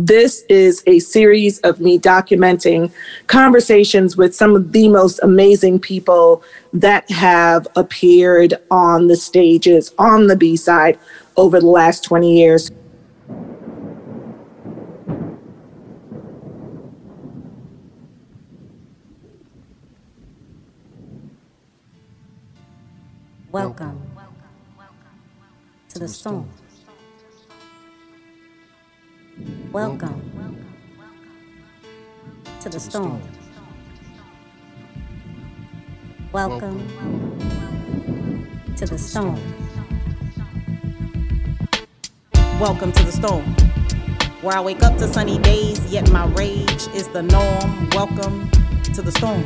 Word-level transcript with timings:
This 0.00 0.42
is 0.48 0.82
a 0.88 0.98
series 0.98 1.60
of 1.60 1.78
me 1.78 2.00
documenting 2.00 2.90
conversations 3.28 4.16
with 4.16 4.34
some 4.34 4.56
of 4.56 4.72
the 4.72 4.88
most 4.88 5.20
amazing 5.22 5.78
people 5.78 6.42
that 6.72 7.08
have 7.12 7.68
appeared 7.76 8.54
on 8.72 9.06
the 9.06 9.14
stages, 9.14 9.94
on 9.96 10.26
the 10.26 10.34
B 10.34 10.56
side 10.56 10.98
over 11.36 11.60
the 11.60 11.68
last 11.68 12.02
20 12.02 12.36
years. 12.36 12.72
Welcome. 23.52 24.00
Welcome. 24.16 24.34
Welcome. 24.76 24.96
To 25.90 25.98
the 26.00 26.08
storm. 26.08 26.50
Welcome 29.72 30.30
to 32.60 32.68
the 32.68 32.80
storm. 32.80 33.20
Welcome 36.32 36.88
to 38.76 38.86
the 38.86 38.98
storm. 38.98 39.40
Welcome 42.60 42.92
to 42.92 43.02
the 43.02 43.12
storm. 43.12 43.44
Where 44.42 44.56
I 44.56 44.60
wake 44.60 44.82
up 44.82 44.96
to 44.98 45.12
sunny 45.12 45.38
days, 45.38 45.80
yet 45.92 46.10
my 46.10 46.26
rage 46.26 46.88
is 46.94 47.08
the 47.08 47.22
norm. 47.22 47.90
Welcome 47.90 48.50
to 48.94 49.02
the 49.02 49.12
storm. 49.12 49.44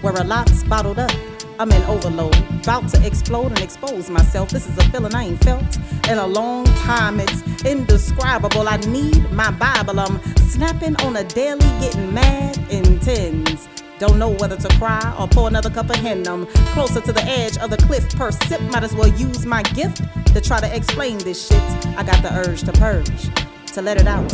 Where 0.00 0.14
a 0.14 0.24
lot's 0.24 0.64
bottled 0.64 0.98
up 0.98 1.12
I'm 1.60 1.70
in 1.72 1.82
overload, 1.82 2.34
about 2.62 2.88
to 2.88 3.06
explode 3.06 3.48
and 3.48 3.60
expose 3.60 4.08
myself. 4.08 4.48
This 4.48 4.66
is 4.66 4.78
a 4.78 4.82
feeling 4.88 5.14
I 5.14 5.24
ain't 5.24 5.44
felt 5.44 5.76
in 6.08 6.16
a 6.16 6.26
long 6.26 6.64
time. 6.64 7.20
It's 7.20 7.66
indescribable. 7.66 8.66
I 8.66 8.78
need 8.78 9.30
my 9.30 9.50
Bible. 9.50 10.00
I'm 10.00 10.18
snapping 10.48 10.96
on 11.02 11.16
a 11.16 11.24
daily, 11.24 11.60
getting 11.78 12.14
mad 12.14 12.56
in 12.70 12.98
tens. 13.00 13.68
Don't 13.98 14.18
know 14.18 14.30
whether 14.30 14.56
to 14.56 14.68
cry 14.78 15.14
or 15.20 15.28
pour 15.28 15.48
another 15.48 15.68
cup 15.68 15.90
of 15.90 15.96
hen. 15.96 16.26
I'm 16.26 16.46
closer 16.72 17.02
to 17.02 17.12
the 17.12 17.24
edge 17.24 17.58
of 17.58 17.68
the 17.68 17.76
cliff 17.76 18.08
per 18.16 18.30
sip. 18.30 18.62
Might 18.62 18.82
as 18.82 18.94
well 18.94 19.08
use 19.08 19.44
my 19.44 19.62
gift 19.62 20.00
to 20.32 20.40
try 20.40 20.60
to 20.60 20.74
explain 20.74 21.18
this 21.18 21.48
shit. 21.48 21.86
I 21.98 22.04
got 22.04 22.22
the 22.22 22.32
urge 22.32 22.62
to 22.62 22.72
purge 22.72 23.49
to 23.72 23.82
let 23.82 24.00
it 24.00 24.06
out. 24.06 24.32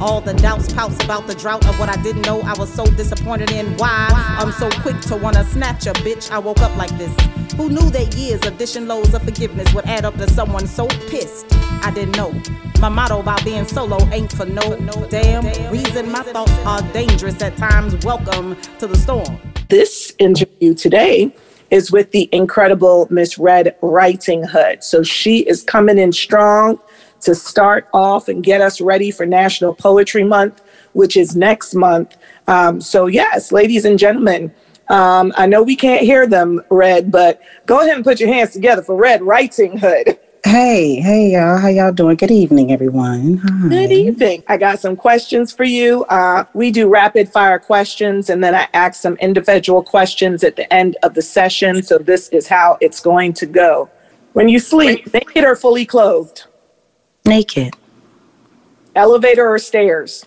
All 0.00 0.20
the 0.20 0.34
doubts, 0.34 0.72
pouts 0.72 1.02
about 1.04 1.26
the 1.26 1.34
drought 1.34 1.66
of 1.66 1.78
what 1.78 1.88
I 1.88 2.00
didn't 2.02 2.22
know. 2.22 2.40
I 2.42 2.54
was 2.58 2.72
so 2.72 2.84
disappointed 2.84 3.50
in 3.50 3.76
why 3.76 4.08
I'm 4.38 4.52
so 4.52 4.68
quick 4.82 5.00
to 5.02 5.16
wanna 5.16 5.44
snatch 5.44 5.86
a 5.86 5.92
bitch. 5.92 6.30
I 6.30 6.38
woke 6.38 6.60
up 6.60 6.76
like 6.76 6.90
this. 6.98 7.14
Who 7.56 7.68
knew 7.68 7.90
that 7.90 8.14
years 8.14 8.44
of 8.46 8.58
dishing 8.58 8.86
loads 8.86 9.14
of 9.14 9.22
forgiveness 9.22 9.72
would 9.74 9.86
add 9.86 10.04
up 10.04 10.14
to 10.16 10.28
someone 10.30 10.66
so 10.66 10.86
pissed? 11.08 11.46
I 11.82 11.90
didn't 11.94 12.16
know. 12.16 12.32
My 12.80 12.88
motto 12.88 13.20
about 13.20 13.44
being 13.44 13.66
solo 13.66 13.98
ain't 14.10 14.30
for 14.32 14.44
no 14.44 14.76
damn 15.08 15.44
reason. 15.72 16.12
My 16.12 16.22
thoughts 16.22 16.52
are 16.66 16.82
dangerous 16.92 17.40
at 17.42 17.56
times. 17.56 18.04
Welcome 18.04 18.56
to 18.78 18.86
the 18.86 18.96
storm. 18.96 19.40
This 19.68 20.12
interview 20.18 20.74
today 20.74 21.34
is 21.70 21.90
with 21.90 22.12
the 22.12 22.28
incredible 22.32 23.08
Miss 23.10 23.38
Red 23.38 23.74
Writing 23.82 24.44
Hood. 24.44 24.84
So 24.84 25.02
she 25.02 25.40
is 25.40 25.62
coming 25.62 25.98
in 25.98 26.12
strong 26.12 26.78
to 27.26 27.34
start 27.34 27.88
off 27.92 28.28
and 28.28 28.44
get 28.44 28.60
us 28.60 28.80
ready 28.80 29.10
for 29.10 29.26
National 29.26 29.74
Poetry 29.74 30.22
Month, 30.22 30.62
which 30.92 31.16
is 31.16 31.34
next 31.34 31.74
month. 31.74 32.16
Um, 32.46 32.80
so, 32.80 33.06
yes, 33.06 33.50
ladies 33.50 33.84
and 33.84 33.98
gentlemen, 33.98 34.54
um, 34.88 35.32
I 35.36 35.46
know 35.46 35.64
we 35.64 35.74
can't 35.74 36.02
hear 36.02 36.28
them, 36.28 36.62
Red, 36.70 37.10
but 37.10 37.42
go 37.66 37.80
ahead 37.80 37.96
and 37.96 38.04
put 38.04 38.20
your 38.20 38.32
hands 38.32 38.52
together 38.52 38.80
for 38.80 38.94
Red 38.94 39.22
Writing 39.22 39.76
Hood. 39.76 40.16
Hey, 40.44 41.00
hey, 41.00 41.32
y'all. 41.32 41.58
How 41.58 41.66
y'all 41.66 41.90
doing? 41.90 42.14
Good 42.14 42.30
evening, 42.30 42.70
everyone. 42.70 43.38
Hi. 43.38 43.68
Good 43.70 43.90
evening. 43.90 44.44
I 44.46 44.56
got 44.56 44.78
some 44.78 44.94
questions 44.94 45.52
for 45.52 45.64
you. 45.64 46.04
Uh, 46.04 46.44
we 46.54 46.70
do 46.70 46.88
rapid 46.88 47.28
fire 47.28 47.58
questions, 47.58 48.30
and 48.30 48.44
then 48.44 48.54
I 48.54 48.68
ask 48.72 49.00
some 49.00 49.16
individual 49.16 49.82
questions 49.82 50.44
at 50.44 50.54
the 50.54 50.72
end 50.72 50.96
of 51.02 51.14
the 51.14 51.22
session. 51.22 51.82
So, 51.82 51.98
this 51.98 52.28
is 52.28 52.46
how 52.46 52.78
it's 52.80 53.00
going 53.00 53.32
to 53.32 53.46
go. 53.46 53.90
When 54.34 54.48
you 54.48 54.60
sleep, 54.60 55.12
naked 55.12 55.42
or 55.42 55.56
fully 55.56 55.84
clothed? 55.84 56.44
Naked. 57.26 57.74
Elevator 58.94 59.46
or 59.46 59.58
stairs? 59.58 60.24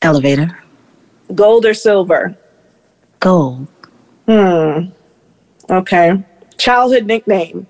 Elevator. 0.00 0.58
Gold 1.34 1.66
or 1.66 1.74
silver? 1.74 2.38
Gold. 3.20 3.66
Hmm. 4.26 4.90
Okay. 5.68 6.24
Childhood 6.56 7.06
nickname? 7.06 7.66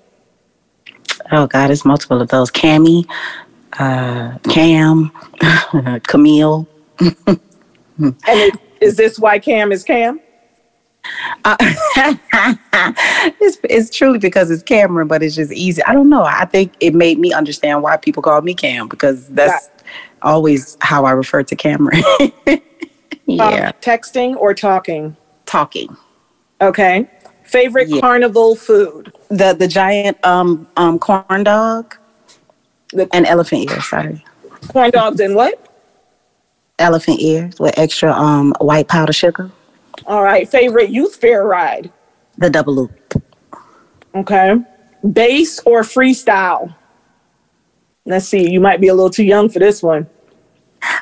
Oh 1.31 1.47
God, 1.47 1.71
it's 1.71 1.85
multiple 1.85 2.21
of 2.21 2.29
those. 2.29 2.49
Cammy, 2.51 3.05
uh, 3.79 4.37
Cam, 4.49 5.11
Camille. 6.07 6.67
and 6.99 8.17
is, 8.27 8.51
is 8.79 8.95
this 8.95 9.19
why 9.19 9.39
Cam 9.39 9.71
is 9.71 9.83
Cam? 9.83 10.19
Uh, 11.45 11.55
it's, 13.39 13.57
it's 13.63 13.89
truly 13.95 14.19
because 14.19 14.51
it's 14.51 14.63
Cameron, 14.63 15.07
but 15.07 15.23
it's 15.23 15.35
just 15.35 15.51
easy. 15.51 15.83
I 15.83 15.93
don't 15.93 16.09
know. 16.09 16.23
I 16.23 16.45
think 16.45 16.73
it 16.79 16.93
made 16.93 17.19
me 17.19 17.33
understand 17.33 17.81
why 17.81 17.97
people 17.97 18.23
call 18.23 18.41
me 18.41 18.53
Cam 18.53 18.87
because 18.87 19.27
that's 19.29 19.69
always 20.21 20.77
how 20.81 21.05
I 21.05 21.11
refer 21.11 21.43
to 21.43 21.55
Cameron. 21.55 22.03
yeah. 23.25 23.67
Um, 23.67 23.73
texting 23.81 24.35
or 24.35 24.53
talking? 24.53 25.15
Talking. 25.45 25.95
Okay. 26.61 27.09
Favorite 27.43 27.89
yeah. 27.89 28.01
carnival 28.01 28.55
food? 28.55 29.13
The 29.29 29.53
the 29.53 29.67
giant 29.67 30.23
um 30.25 30.67
um 30.77 30.99
corn 30.99 31.43
dog. 31.43 31.95
The, 32.91 33.07
and 33.13 33.25
elephant 33.25 33.69
ear, 33.69 33.81
sorry. 33.81 34.23
Corn 34.67 34.91
dogs 34.91 35.19
and 35.19 35.35
what? 35.35 35.65
Elephant 36.79 37.19
ears 37.19 37.59
with 37.59 37.77
extra 37.77 38.11
um 38.11 38.53
white 38.59 38.87
powder 38.87 39.13
sugar. 39.13 39.51
All 40.05 40.23
right. 40.23 40.49
Favorite 40.49 40.89
youth 40.89 41.15
fair 41.15 41.45
ride? 41.45 41.91
The 42.37 42.49
double 42.49 42.75
loop. 42.75 43.23
Okay. 44.15 44.55
Bass 45.13 45.59
or 45.65 45.81
freestyle? 45.81 46.75
Let's 48.05 48.27
see. 48.27 48.49
You 48.49 48.59
might 48.59 48.81
be 48.81 48.87
a 48.87 48.93
little 48.93 49.09
too 49.09 49.23
young 49.23 49.49
for 49.49 49.59
this 49.59 49.83
one. 49.83 50.07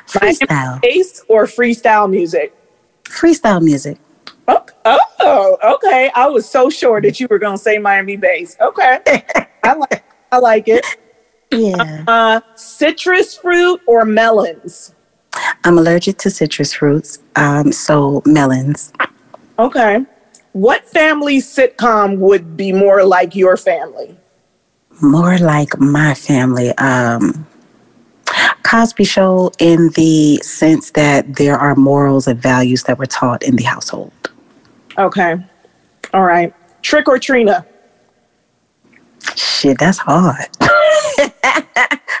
Freestyle. 0.06 0.80
Bass 0.82 1.24
or 1.28 1.44
freestyle 1.44 2.10
music? 2.10 2.54
Freestyle 3.04 3.62
music. 3.62 3.98
Oh, 4.84 5.00
oh, 5.20 5.74
okay. 5.74 6.10
I 6.14 6.26
was 6.28 6.48
so 6.48 6.70
sure 6.70 7.00
that 7.02 7.20
you 7.20 7.26
were 7.30 7.38
going 7.38 7.56
to 7.56 7.62
say 7.62 7.78
Miami 7.78 8.16
bass. 8.16 8.56
Okay. 8.60 8.98
I 9.62 9.74
like 9.74 10.04
I 10.32 10.38
like 10.38 10.68
it. 10.68 10.84
Yeah. 11.50 12.04
Uh, 12.06 12.40
citrus 12.54 13.36
fruit 13.36 13.80
or 13.86 14.04
melons? 14.04 14.94
I'm 15.64 15.78
allergic 15.78 16.18
to 16.18 16.30
citrus 16.30 16.72
fruits, 16.72 17.18
um, 17.36 17.72
so 17.72 18.22
melons. 18.24 18.92
Okay. 19.58 20.04
What 20.52 20.84
family 20.88 21.38
sitcom 21.38 22.18
would 22.18 22.56
be 22.56 22.72
more 22.72 23.04
like 23.04 23.34
your 23.34 23.56
family? 23.56 24.16
More 25.00 25.38
like 25.38 25.78
my 25.78 26.14
family. 26.14 26.70
Um, 26.78 27.46
Cosby 28.62 29.04
Show, 29.04 29.52
in 29.58 29.90
the 29.90 30.36
sense 30.42 30.90
that 30.92 31.36
there 31.36 31.56
are 31.56 31.74
morals 31.74 32.26
and 32.26 32.40
values 32.40 32.82
that 32.84 32.98
were 32.98 33.06
taught 33.06 33.42
in 33.42 33.56
the 33.56 33.64
household. 33.64 34.12
Okay. 34.98 35.36
All 36.12 36.24
right. 36.24 36.52
Trick 36.82 37.08
or 37.08 37.18
Trina? 37.18 37.64
Shit, 39.36 39.78
that's 39.78 39.98
hard. 39.98 40.48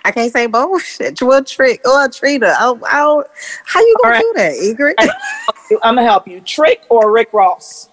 I 0.08 0.10
can't 0.10 0.32
say 0.32 0.46
bullshit. 0.46 1.20
Well, 1.20 1.44
trick 1.44 1.86
or 1.86 2.08
Trina. 2.08 2.54
Oh, 2.58 2.80
oh, 2.90 3.22
how 3.66 3.80
you 3.80 3.94
gonna 4.02 4.14
right. 4.14 4.22
do 4.22 4.32
that, 4.36 4.54
Ingrid? 4.54 4.94
I'm 5.82 5.96
gonna 5.96 6.02
help 6.02 6.26
you. 6.26 6.40
Trick 6.40 6.84
or 6.88 7.12
Rick 7.12 7.34
Ross? 7.34 7.90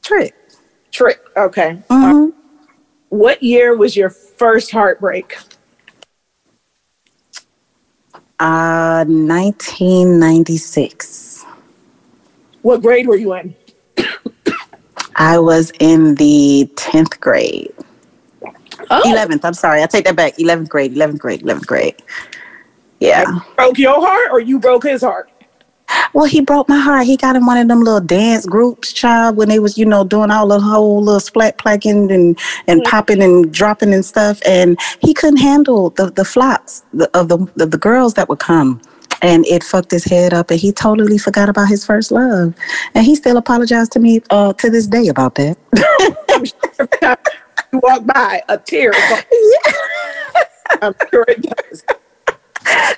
Trick. 0.00 0.32
Trick. 0.92 1.18
Okay. 1.36 1.82
Mm-hmm. 1.90 2.28
what 3.08 3.42
year 3.42 3.76
was 3.76 3.96
your 3.96 4.10
first 4.10 4.70
heartbreak? 4.70 5.36
Uh, 8.38 9.04
1996. 9.04 11.46
What 12.62 12.80
grade 12.80 13.08
were 13.08 13.16
you 13.16 13.34
in? 13.34 13.56
I 15.16 15.40
was 15.40 15.72
in 15.80 16.14
the 16.14 16.70
10th 16.76 17.18
grade. 17.18 17.74
Oh. 18.90 19.02
11th. 19.04 19.44
I'm 19.44 19.54
sorry. 19.54 19.82
I 19.82 19.86
take 19.86 20.04
that 20.04 20.16
back. 20.16 20.36
11th 20.36 20.68
grade. 20.68 20.94
11th 20.94 21.18
grade. 21.18 21.42
11th 21.42 21.66
grade. 21.66 22.02
Yeah. 23.00 23.24
broke 23.56 23.78
your 23.78 24.00
heart 24.00 24.30
or 24.32 24.40
you 24.40 24.58
broke 24.58 24.84
his 24.84 25.02
heart? 25.02 25.30
Well, 26.12 26.24
he 26.24 26.40
broke 26.40 26.68
my 26.68 26.78
heart. 26.78 27.06
He 27.06 27.16
got 27.16 27.36
in 27.36 27.44
one 27.44 27.58
of 27.58 27.68
them 27.68 27.80
little 27.80 28.00
dance 28.00 28.46
groups, 28.46 28.92
child, 28.92 29.36
when 29.36 29.48
they 29.48 29.58
was, 29.58 29.76
you 29.76 29.84
know, 29.84 30.04
doing 30.04 30.30
all 30.30 30.48
the 30.48 30.60
whole 30.60 31.02
little 31.02 31.20
splat 31.20 31.58
placking 31.58 32.12
and, 32.12 32.38
and 32.66 32.80
mm-hmm. 32.80 32.90
popping 32.90 33.22
and 33.22 33.52
dropping 33.52 33.92
and 33.92 34.04
stuff. 34.04 34.40
And 34.46 34.78
he 35.00 35.12
couldn't 35.12 35.38
handle 35.38 35.90
the, 35.90 36.10
the 36.10 36.24
flocks 36.24 36.82
of 37.12 37.28
the, 37.28 37.38
of 37.60 37.70
the 37.70 37.78
girls 37.78 38.14
that 38.14 38.28
would 38.28 38.38
come 38.38 38.80
and 39.22 39.46
it 39.46 39.64
fucked 39.64 39.90
his 39.90 40.04
head 40.04 40.34
up 40.34 40.50
and 40.50 40.60
he 40.60 40.70
totally 40.72 41.18
forgot 41.18 41.48
about 41.48 41.68
his 41.68 41.84
first 41.84 42.10
love 42.10 42.54
and 42.94 43.06
he 43.06 43.14
still 43.14 43.36
apologized 43.36 43.92
to 43.92 44.00
me 44.00 44.20
uh, 44.30 44.52
to 44.54 44.68
this 44.68 44.86
day 44.86 45.08
about 45.08 45.36
that 45.36 45.56
you 47.74 47.80
walk 47.82 48.06
by 48.06 48.42
a 48.48 48.56
tear 48.58 48.92
yeah. 48.96 49.72
i'm 50.82 50.94
sure 51.10 51.24
it 51.28 51.42
does 51.42 51.84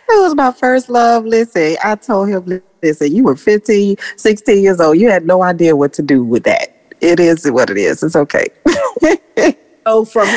It 0.08 0.22
was 0.22 0.36
my 0.36 0.52
first 0.52 0.88
love. 0.88 1.24
Listen, 1.24 1.76
I 1.82 1.96
told 1.96 2.28
him, 2.28 2.62
listen, 2.82 3.12
you 3.12 3.24
were 3.24 3.34
15, 3.34 3.96
16 4.16 4.62
years 4.62 4.80
old. 4.80 4.96
You 4.96 5.10
had 5.10 5.26
no 5.26 5.42
idea 5.42 5.74
what 5.74 5.92
to 5.94 6.02
do 6.02 6.22
with 6.22 6.44
that. 6.44 6.68
It 7.00 7.18
is 7.18 7.50
what 7.50 7.68
it 7.70 7.76
is. 7.76 8.02
It's 8.02 8.14
okay. 8.14 8.46
So 9.86 10.04
from 10.04 10.28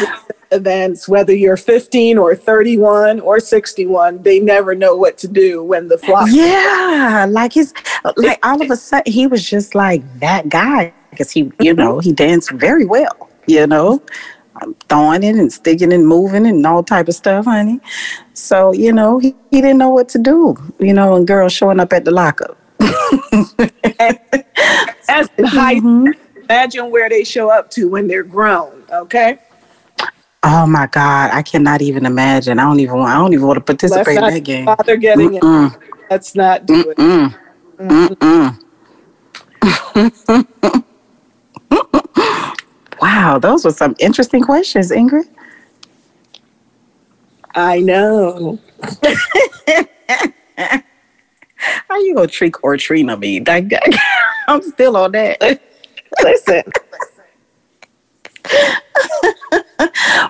events, 0.52 1.10
whether 1.10 1.34
you're 1.34 1.58
15 1.58 2.20
or 2.20 2.36
31 2.36 3.20
or 3.20 3.40
61, 3.40 4.22
they 4.22 4.40
never 4.40 4.76
know 4.76 4.96
what 4.96 5.18
to 5.18 5.28
do 5.28 5.64
when 5.64 5.88
the 5.88 5.98
flock. 5.98 6.28
yeah, 6.30 7.26
like 7.28 7.54
he's 7.54 7.74
like 8.16 8.46
all 8.46 8.62
of 8.62 8.70
a 8.70 8.76
sudden, 8.76 9.12
he 9.12 9.26
was 9.26 9.44
just 9.44 9.74
like 9.74 10.04
that 10.20 10.50
guy 10.50 10.94
because 11.10 11.32
he, 11.32 11.40
you 11.40 11.50
mm-hmm. 11.50 11.80
know, 11.80 12.00
he 12.00 12.14
danced 12.14 12.52
very 12.52 12.86
well. 12.86 13.29
You 13.50 13.66
know, 13.66 14.02
um, 14.62 14.76
throwing 14.88 15.24
it 15.24 15.36
and 15.36 15.52
sticking 15.52 15.92
and 15.92 16.08
moving 16.08 16.46
and 16.46 16.66
all 16.66 16.84
type 16.84 17.08
of 17.08 17.16
stuff, 17.16 17.46
honey. 17.46 17.80
So 18.34 18.74
you 18.74 18.94
know, 18.94 19.18
he, 19.18 19.36
he 19.50 19.62
didn't 19.62 19.80
know 19.80 19.90
what 19.90 20.08
to 20.10 20.20
do. 20.20 20.56
You 20.80 20.94
know, 20.94 21.16
and 21.16 21.26
girls 21.26 21.54
showing 21.54 21.80
up 21.80 21.92
at 21.94 22.06
the 22.06 22.12
lockup. 22.12 22.58
As 25.10 25.30
in 25.38 25.46
high, 25.46 25.82
imagine 26.44 26.92
where 26.92 27.10
they 27.10 27.24
show 27.24 27.50
up 27.50 27.72
to 27.72 27.90
when 27.90 28.08
they're 28.08 28.24
grown. 28.24 28.84
Okay. 28.92 29.40
Oh 30.44 30.66
my 30.66 30.88
God, 30.88 31.32
I 31.34 31.42
cannot 31.42 31.82
even 31.82 32.06
imagine. 32.06 32.60
I 32.60 32.64
don't 32.64 32.80
even 32.80 32.98
want. 32.98 33.10
I 33.10 33.16
don't 33.16 33.34
even 33.34 33.46
want 33.48 33.58
to 33.58 33.64
participate 33.64 34.18
in 34.18 34.24
that 34.26 34.44
game. 34.44 34.66
bother 34.66 34.96
getting 34.96 35.34
it. 35.34 35.42
Mm-mm. 35.44 35.82
Let's 36.10 36.36
not 36.36 36.66
do 36.66 36.92
it. 36.92 36.98
Mm. 36.98 37.36
Mm-mm. 37.78 38.60
wow, 43.02 43.40
those 43.40 43.66
were 43.66 43.72
some 43.72 43.96
interesting 44.00 44.42
questions, 44.42 44.92
Ingrid. 44.92 45.28
I 47.56 47.80
know. 47.80 48.60
How 51.58 52.00
you 52.00 52.16
gonna 52.16 52.28
trick 52.28 52.64
or 52.64 52.78
Trina 52.78 53.18
me? 53.18 53.44
I'm 54.48 54.62
still 54.62 54.96
on 54.96 55.12
that. 55.12 55.42
Listen. 56.24 56.64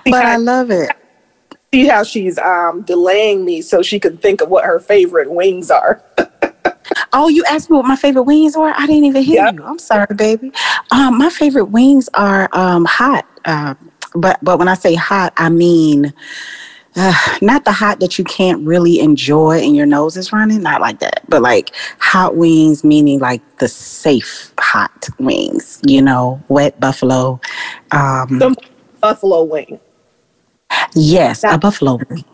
but 0.04 0.14
I 0.14 0.36
love 0.36 0.70
it. 0.70 0.90
See 1.72 1.86
how 1.86 2.02
she's 2.02 2.36
um, 2.38 2.82
delaying 2.82 3.44
me 3.44 3.62
so 3.62 3.80
she 3.80 4.00
can 4.00 4.16
think 4.16 4.40
of 4.40 4.48
what 4.48 4.64
her 4.64 4.80
favorite 4.80 5.30
wings 5.30 5.70
are. 5.70 6.02
Oh, 7.12 7.28
you 7.28 7.44
asked 7.48 7.70
me 7.70 7.76
what 7.76 7.86
my 7.86 7.96
favorite 7.96 8.22
wings 8.22 8.54
are? 8.56 8.72
I 8.76 8.86
didn't 8.86 9.04
even 9.04 9.22
hear 9.22 9.44
Yep. 9.44 9.54
you. 9.54 9.64
I'm 9.64 9.78
sorry, 9.78 10.06
baby. 10.14 10.52
Um, 10.92 11.18
my 11.18 11.30
favorite 11.30 11.66
wings 11.66 12.08
are 12.14 12.48
um, 12.52 12.84
hot. 12.84 13.26
Uh, 13.44 13.74
but 14.14 14.38
but 14.42 14.58
when 14.58 14.68
I 14.68 14.74
say 14.74 14.94
hot, 14.94 15.32
I 15.36 15.48
mean 15.48 16.12
uh, 16.96 17.14
not 17.40 17.64
the 17.64 17.72
hot 17.72 18.00
that 18.00 18.18
you 18.18 18.24
can't 18.24 18.66
really 18.66 18.98
enjoy 19.00 19.58
and 19.60 19.76
your 19.76 19.86
nose 19.86 20.16
is 20.16 20.32
running, 20.32 20.62
not 20.62 20.80
like 20.80 20.98
that. 21.00 21.22
But 21.28 21.42
like 21.42 21.70
hot 21.98 22.36
wings, 22.36 22.82
meaning 22.84 23.18
like 23.20 23.40
the 23.58 23.68
safe 23.68 24.52
hot 24.58 25.08
wings. 25.18 25.80
You 25.86 26.02
know, 26.02 26.42
wet 26.48 26.78
buffalo. 26.80 27.40
Um, 27.92 28.38
Some 28.40 28.56
buffalo 29.00 29.44
wing. 29.44 29.78
yes, 30.94 31.44
a 31.44 31.58
buffalo 31.58 31.98
wing. 32.08 32.24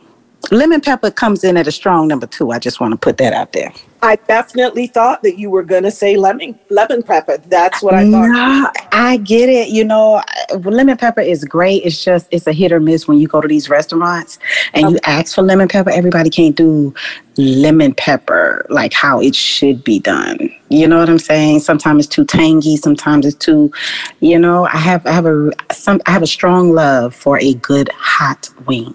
Lemon 0.51 0.81
pepper 0.81 1.11
comes 1.11 1.43
in 1.45 1.57
at 1.57 1.67
a 1.67 1.73
strong 1.73 2.07
number 2.07 2.27
two. 2.27 2.51
I 2.53 2.59
just 2.59 2.81
want 2.81 2.93
to 2.93 2.99
put 2.99 3.17
that 3.19 3.33
out 3.33 3.53
there. 3.53 3.73
I 4.03 4.17
definitely 4.17 4.87
thought 4.87 5.23
that 5.23 5.39
you 5.39 5.51
were 5.51 5.65
going 5.65 5.83
to 5.83 5.91
say 5.91 6.17
lemon 6.17 6.59
lemon 6.71 7.03
pepper. 7.03 7.39
That's 7.39 7.83
what 7.83 7.95
I 7.95 8.09
thought. 8.11 8.29
No, 8.29 8.71
I 8.93 9.17
get 9.17 9.49
it. 9.49 9.71
You 9.71 9.85
know, 9.85 10.23
lemon 10.55 10.97
pepper 10.97 11.23
is 11.23 11.45
great. 11.45 11.85
It's 11.85 12.05
just 12.05 12.29
it's 12.31 12.47
a 12.47 12.53
hit 12.53 12.71
or 12.71 12.79
miss 12.79 13.09
when 13.09 13.19
you 13.19 13.27
go 13.27 13.41
to 13.41 13.49
these 13.49 13.69
restaurants 13.69 14.39
and 14.75 14.91
you 14.91 14.99
ask 15.05 15.35
for 15.35 15.43
lemon 15.43 15.67
pepper. 15.67 15.91
Everybody 15.91 16.31
can't 16.31 16.55
do 16.55 16.95
lemon 17.37 17.95
pepper 17.95 18.65
like 18.69 18.93
how 18.93 19.21
it 19.21 19.35
should 19.35 19.83
be 19.83 19.99
done. 19.99 20.55
You 20.69 20.87
know 20.87 20.99
what 21.01 21.09
I'm 21.09 21.19
saying? 21.19 21.61
Sometimes 21.61 22.07
it's 22.07 22.15
too 22.15 22.25
tangy. 22.25 22.77
Sometimes 22.77 23.27
it's 23.27 23.37
too, 23.37 23.73
you 24.21 24.39
know. 24.39 24.67
I 24.67 24.77
have 24.77 25.05
I 25.07 25.13
have 25.13 25.27
a 25.27 25.51
some 25.73 26.01
I 26.07 26.13
have 26.13 26.23
a 26.23 26.29
strong 26.29 26.73
love 26.73 27.15
for 27.15 27.39
a 27.41 27.55
good 27.55 27.89
hot 27.89 28.51
wing. 28.67 28.95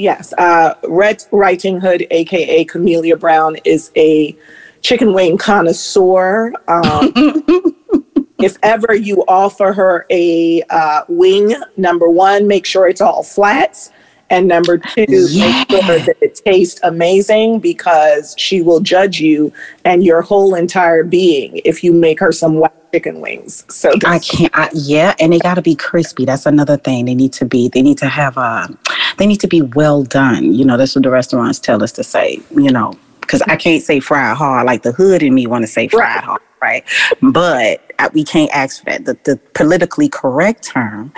Yes, 0.00 0.32
uh, 0.38 0.76
Red 0.88 1.22
Writing 1.30 1.78
Hood, 1.78 2.06
aka 2.10 2.64
Camellia 2.64 3.18
Brown, 3.18 3.56
is 3.66 3.90
a 3.96 4.34
chicken 4.80 5.12
wing 5.12 5.36
connoisseur. 5.36 6.54
Um, 6.68 7.12
if 8.38 8.56
ever 8.62 8.94
you 8.94 9.22
offer 9.28 9.74
her 9.74 10.06
a 10.08 10.62
uh, 10.70 11.02
wing, 11.08 11.54
number 11.76 12.08
one, 12.08 12.48
make 12.48 12.64
sure 12.64 12.88
it's 12.88 13.02
all 13.02 13.22
flats. 13.22 13.90
And 14.30 14.48
number 14.48 14.78
two, 14.78 15.04
Yeah. 15.08 15.66
make 15.68 15.70
sure 15.70 15.98
that 15.98 16.16
it 16.22 16.40
tastes 16.46 16.80
amazing 16.82 17.58
because 17.58 18.34
she 18.38 18.62
will 18.62 18.80
judge 18.80 19.20
you 19.20 19.52
and 19.84 20.02
your 20.02 20.22
whole 20.22 20.54
entire 20.54 21.04
being 21.04 21.60
if 21.66 21.84
you 21.84 21.92
make 21.92 22.20
her 22.20 22.32
some 22.32 22.54
chicken 22.92 23.20
wings. 23.20 23.64
So 23.68 23.92
I 24.04 24.18
can't. 24.18 24.56
I, 24.56 24.70
yeah, 24.74 25.14
and 25.20 25.32
they 25.32 25.38
got 25.38 25.54
to 25.54 25.62
be 25.62 25.74
crispy. 25.74 26.24
That's 26.24 26.46
another 26.46 26.76
thing. 26.76 27.04
They 27.04 27.14
need 27.14 27.32
to 27.34 27.44
be. 27.44 27.68
They 27.68 27.82
need 27.82 27.98
to 27.98 28.08
have 28.08 28.36
a. 28.36 28.68
They 29.18 29.26
need 29.26 29.40
to 29.40 29.48
be 29.48 29.62
well 29.62 30.02
done. 30.02 30.54
You 30.54 30.64
know, 30.64 30.76
that's 30.76 30.94
what 30.94 31.04
the 31.04 31.10
restaurants 31.10 31.58
tell 31.58 31.82
us 31.82 31.92
to 31.92 32.04
say. 32.04 32.40
You 32.50 32.70
know, 32.70 32.98
because 33.20 33.42
I 33.42 33.56
can't 33.56 33.82
say 33.82 34.00
fried 34.00 34.36
hard. 34.36 34.66
Like 34.66 34.82
the 34.82 34.92
hood 34.92 35.22
in 35.22 35.34
me 35.34 35.46
want 35.46 35.62
to 35.62 35.68
say 35.68 35.88
fried 35.88 36.16
Right. 36.16 36.24
hard, 36.24 36.42
right? 36.60 36.84
But 37.22 37.92
I, 37.98 38.08
we 38.08 38.24
can't 38.24 38.50
ask 38.52 38.80
for 38.80 38.86
that. 38.86 39.04
The, 39.04 39.18
the 39.24 39.36
politically 39.54 40.08
correct 40.08 40.64
term 40.64 41.12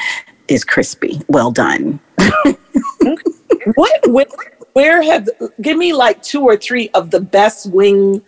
is 0.49 0.65
crispy, 0.65 1.21
well 1.29 1.51
done. 1.51 2.01
Mm-hmm. 2.19 3.71
what 3.75 4.09
where, 4.09 4.27
where 4.73 5.03
have 5.03 5.29
give 5.61 5.77
me 5.77 5.93
like 5.93 6.23
two 6.23 6.43
or 6.43 6.57
three 6.57 6.89
of 6.91 7.11
the 7.11 7.21
best 7.21 7.71
wings 7.73 8.21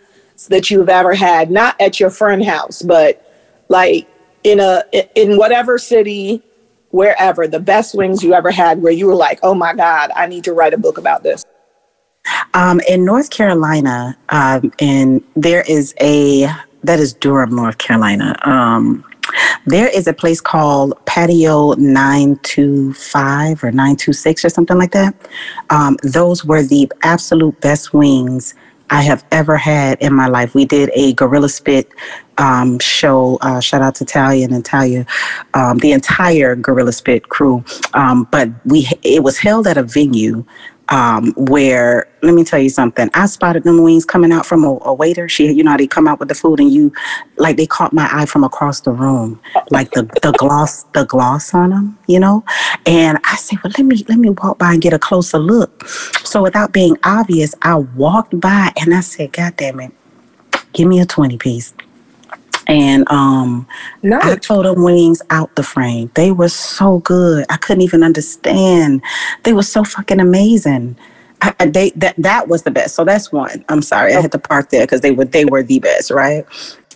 that 0.49 0.69
you've 0.69 0.89
ever 0.89 1.13
had 1.13 1.49
not 1.49 1.79
at 1.79 1.99
your 1.99 2.09
friend 2.09 2.43
house 2.43 2.81
but 2.81 3.24
like 3.69 4.07
in 4.43 4.59
a 4.59 4.83
in 5.15 5.37
whatever 5.37 5.77
city 5.77 6.41
wherever 6.89 7.47
the 7.47 7.59
best 7.59 7.95
wings 7.95 8.23
you 8.23 8.33
ever 8.33 8.51
had 8.51 8.81
where 8.81 8.91
you 8.93 9.05
were 9.07 9.15
like 9.15 9.39
oh 9.43 9.53
my 9.53 9.73
god 9.73 10.11
i 10.15 10.25
need 10.27 10.43
to 10.43 10.53
write 10.53 10.73
a 10.73 10.77
book 10.77 10.97
about 10.97 11.23
this 11.23 11.43
Um, 12.53 12.79
in 12.87 13.05
North 13.05 13.29
Carolina, 13.29 14.17
um, 14.29 14.71
and 14.79 15.23
there 15.35 15.63
is 15.67 15.93
a 16.01 16.47
that 16.83 16.99
is 16.99 17.13
Durham, 17.13 17.55
North 17.55 17.77
Carolina. 17.77 18.35
Um, 18.43 19.03
there 19.65 19.87
is 19.87 20.07
a 20.07 20.13
place 20.13 20.39
called 20.39 20.93
Patio 21.05 21.73
Nine 21.75 22.37
Two 22.43 22.93
Five 22.93 23.63
or 23.63 23.71
Nine 23.71 23.95
Two 23.95 24.13
Six 24.13 24.45
or 24.45 24.49
something 24.49 24.77
like 24.77 24.91
that. 24.91 25.15
Um, 25.69 25.97
those 26.03 26.45
were 26.45 26.63
the 26.63 26.91
absolute 27.03 27.59
best 27.61 27.93
wings 27.93 28.53
I 28.89 29.01
have 29.01 29.25
ever 29.31 29.57
had 29.57 29.99
in 30.01 30.13
my 30.13 30.27
life. 30.27 30.53
We 30.53 30.65
did 30.65 30.91
a 30.93 31.13
Gorilla 31.13 31.49
Spit 31.49 31.89
um, 32.37 32.79
show. 32.79 33.37
Uh, 33.41 33.59
shout 33.59 33.81
out 33.81 33.95
to 33.95 34.05
Talia 34.05 34.45
and 34.45 34.63
Talia, 34.63 35.05
um, 35.53 35.77
the 35.79 35.91
entire 35.91 36.55
Gorilla 36.55 36.91
Spit 36.91 37.29
crew. 37.29 37.63
Um, 37.93 38.27
but 38.31 38.49
we 38.65 38.87
it 39.03 39.23
was 39.23 39.37
held 39.37 39.67
at 39.67 39.77
a 39.77 39.83
venue 39.83 40.45
um, 40.89 41.33
where 41.37 42.07
let 42.21 42.33
me 42.33 42.43
tell 42.43 42.59
you 42.59 42.69
something. 42.69 43.09
I 43.13 43.25
spotted 43.27 43.63
them 43.63 43.83
wings 43.83 44.05
coming 44.05 44.31
out 44.31 44.45
from 44.45 44.63
a, 44.63 44.77
a 44.81 44.93
waiter. 44.93 45.29
She, 45.29 45.51
you 45.51 45.63
know, 45.63 45.77
they 45.77 45.87
come 45.87 46.07
out 46.07 46.19
with 46.19 46.29
the 46.29 46.35
food, 46.35 46.59
and 46.59 46.71
you, 46.71 46.93
like, 47.37 47.57
they 47.57 47.67
caught 47.67 47.93
my 47.93 48.09
eye 48.11 48.25
from 48.25 48.43
across 48.43 48.81
the 48.81 48.91
room, 48.91 49.39
like 49.71 49.91
the 49.91 50.03
the 50.21 50.33
gloss, 50.33 50.83
the 50.93 51.05
gloss 51.05 51.53
on 51.53 51.71
them, 51.71 51.97
you 52.07 52.19
know. 52.19 52.43
And 52.85 53.19
I 53.25 53.35
said, 53.37 53.59
well, 53.63 53.73
let 53.77 53.85
me 53.85 54.03
let 54.09 54.19
me 54.19 54.29
walk 54.31 54.59
by 54.59 54.73
and 54.73 54.81
get 54.81 54.93
a 54.93 54.99
closer 54.99 55.39
look. 55.39 55.87
So 56.23 56.43
without 56.43 56.73
being 56.73 56.97
obvious, 57.03 57.55
I 57.61 57.75
walked 57.75 58.39
by 58.39 58.71
and 58.81 58.93
I 58.93 59.01
said, 59.01 59.33
God 59.33 59.55
damn 59.57 59.79
it, 59.79 59.91
give 60.73 60.87
me 60.87 60.99
a 60.99 61.05
twenty 61.05 61.37
piece. 61.37 61.73
And 62.67 63.09
um, 63.11 63.67
I 64.21 64.35
no 64.35 64.35
tore 64.37 64.63
them 64.63 64.83
wings 64.83 65.21
out 65.31 65.55
the 65.55 65.63
frame. 65.63 66.11
They 66.15 66.31
were 66.31 66.49
so 66.49 66.99
good. 66.99 67.45
I 67.49 67.57
couldn't 67.57 67.83
even 67.83 68.03
understand. 68.03 69.03
They 69.43 69.53
were 69.53 69.63
so 69.63 69.83
fucking 69.83 70.19
amazing. 70.19 70.97
I, 71.41 71.53
I- 71.59 71.67
they 71.67 71.91
that 71.91 72.15
that 72.19 72.47
was 72.49 72.63
the 72.63 72.71
best. 72.71 72.95
So 72.95 73.05
that's 73.05 73.31
one. 73.31 73.65
I'm 73.69 73.81
sorry, 73.83 74.15
I 74.15 74.21
had 74.21 74.31
to 74.33 74.39
park 74.39 74.69
there 74.71 74.83
because 74.85 75.01
they 75.01 75.11
were 75.11 75.25
they 75.25 75.45
were 75.45 75.63
the 75.63 75.79
best, 75.79 76.11
right? 76.11 76.45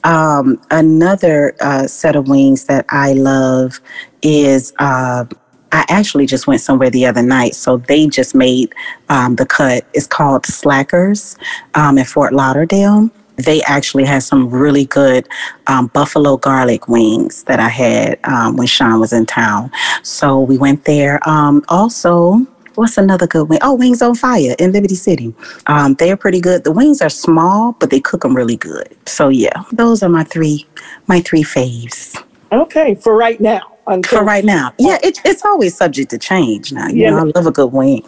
Um, 0.05 0.61
another 0.71 1.55
uh, 1.61 1.88
set 1.88 2.15
of 2.15 2.27
wings 2.29 2.65
that 2.65 2.85
I 2.89 3.13
love 3.13 3.81
is 4.23 4.73
uh, 4.79 5.25
I 5.71 5.85
actually 5.89 6.25
just 6.27 6.47
went 6.47 6.61
somewhere 6.61 6.89
the 6.89 7.05
other 7.05 7.23
night. 7.23 7.55
So 7.55 7.77
they 7.77 8.07
just 8.07 8.35
made 8.35 8.73
um, 9.09 9.35
the 9.38 9.45
cut. 9.45 9.85
It's 9.93 10.07
called 10.07 10.45
Slackers 10.45 11.38
um, 11.75 11.97
in 11.99 12.05
Fort 12.05 12.33
Lauderdale. 12.33 13.11
They 13.39 13.62
actually 13.63 14.05
had 14.05 14.24
some 14.24 14.50
really 14.50 14.86
good 14.86 15.27
um, 15.67 15.88
buffalo 15.88 16.38
garlic 16.38 16.88
wings 16.88 17.43
that 17.43 17.60
I 17.60 17.69
had 17.69 18.19
um, 18.24 18.58
when 18.58 18.67
Sean 18.67 19.00
was 19.00 19.13
in 19.13 19.25
town. 19.25 19.72
So 20.03 20.39
we 20.39 20.58
went 20.58 20.86
there. 20.86 21.19
Um, 21.27 21.63
also, 21.69 22.46
what's 22.75 22.98
another 22.98 23.27
good 23.27 23.50
wing? 23.50 23.60
Oh, 23.62 23.74
Wings 23.75 24.01
on 24.01 24.15
Fire 24.15 24.55
in 24.60 24.72
Liberty 24.72 24.96
City. 24.96 25.34
Um, 25.67 25.96
they're 25.96 26.17
pretty 26.17 26.39
good. 26.41 26.63
The 26.63 26.72
wings 26.72 27.01
are 27.01 27.10
small, 27.10 27.74
but 27.79 27.89
they 27.89 28.00
cook 28.00 28.22
them 28.22 28.36
really 28.36 28.58
good. 28.58 28.96
So 29.05 29.29
yeah, 29.29 29.63
those 29.72 30.01
are 30.03 30.10
my 30.10 30.24
three 30.24 30.65
my 31.08 31.22
three 31.22 31.43
faves. 31.43 32.22
okay 32.51 32.96
for 32.96 33.15
right 33.15 33.39
now 33.39 33.77
until 33.89 34.19
For 34.19 34.24
right 34.25 34.46
now, 34.46 34.74
yeah, 34.79 34.98
it, 35.03 35.19
it's 35.25 35.43
always 35.46 35.75
subject 35.75 36.10
to 36.12 36.17
change. 36.17 36.72
Now, 36.72 36.88
you 36.88 37.03
Yeah. 37.03 37.10
know, 37.12 37.19
I 37.19 37.31
love 37.36 37.48
a 37.48 37.51
good 37.51 37.72
wing. 37.74 38.03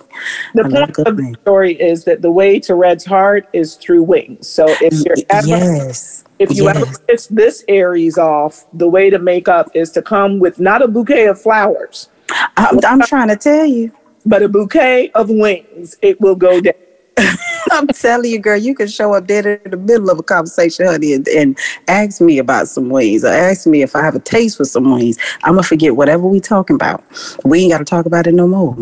the 0.54 0.64
point 0.64 0.98
of 1.00 1.18
the 1.18 1.36
story 1.42 1.74
is 1.82 2.04
that 2.06 2.22
the 2.22 2.32
way 2.32 2.60
to 2.62 2.76
Red's 2.76 3.06
heart 3.06 3.48
is 3.54 3.76
through 3.76 4.04
wings. 4.04 4.48
So 4.48 4.66
if 4.82 4.94
you're 5.06 5.16
ever 5.30 5.48
Yes, 5.48 6.24
if 6.40 6.56
you 6.56 6.70
ever 6.70 6.86
yes. 6.86 7.00
piss 7.08 7.28
this 7.28 7.64
Aries 7.68 8.18
off, 8.18 8.66
the 8.74 8.88
way 8.88 9.10
to 9.10 9.20
make 9.20 9.48
up 9.48 9.70
is 9.76 9.92
to 9.92 10.02
come 10.02 10.40
with 10.40 10.60
not 10.60 10.82
a 10.82 10.88
bouquet 10.88 11.26
of 11.28 11.42
flowers, 11.42 12.10
I'm, 12.58 12.80
I'm 12.86 13.02
trying 13.02 13.28
to 13.28 13.36
tell 13.36 13.66
you. 13.66 13.92
but 14.26 14.42
a 14.44 14.48
bouquet 14.48 15.10
of 15.16 15.30
wings. 15.30 15.98
It 16.02 16.22
will 16.22 16.36
go 16.36 16.62
down. 16.62 16.74
I'm 17.72 17.88
telling 17.88 18.30
you, 18.32 18.40
girl, 18.40 18.58
you 18.58 18.76
can 18.76 18.88
show 18.88 19.14
up 19.14 19.28
dead 19.28 19.46
in 19.46 19.72
the 19.72 19.78
middle 19.78 20.10
of 20.10 20.20
a 20.20 20.24
conversation, 20.24 20.86
honey, 20.86 21.14
and, 21.14 21.28
and 21.30 21.58
ask 21.88 22.22
me 22.22 22.38
about 22.38 22.68
some 22.68 22.90
wings 22.90 23.24
or 23.24 23.30
ask 23.30 23.66
me 23.66 23.82
if 23.82 23.96
I 23.96 24.04
have 24.04 24.16
a 24.16 24.20
taste 24.20 24.58
for 24.58 24.66
some 24.66 24.92
wings. 24.92 25.18
I'm 25.44 25.54
gonna 25.54 25.64
forget 25.64 25.96
whatever 25.96 26.28
we 26.28 26.40
talking 26.40 26.76
about. 26.76 27.04
We 27.46 27.62
ain't 27.62 27.72
gotta 27.72 27.86
talk 27.86 28.06
about 28.06 28.28
it 28.28 28.34
no 28.34 28.48
more. 28.48 28.76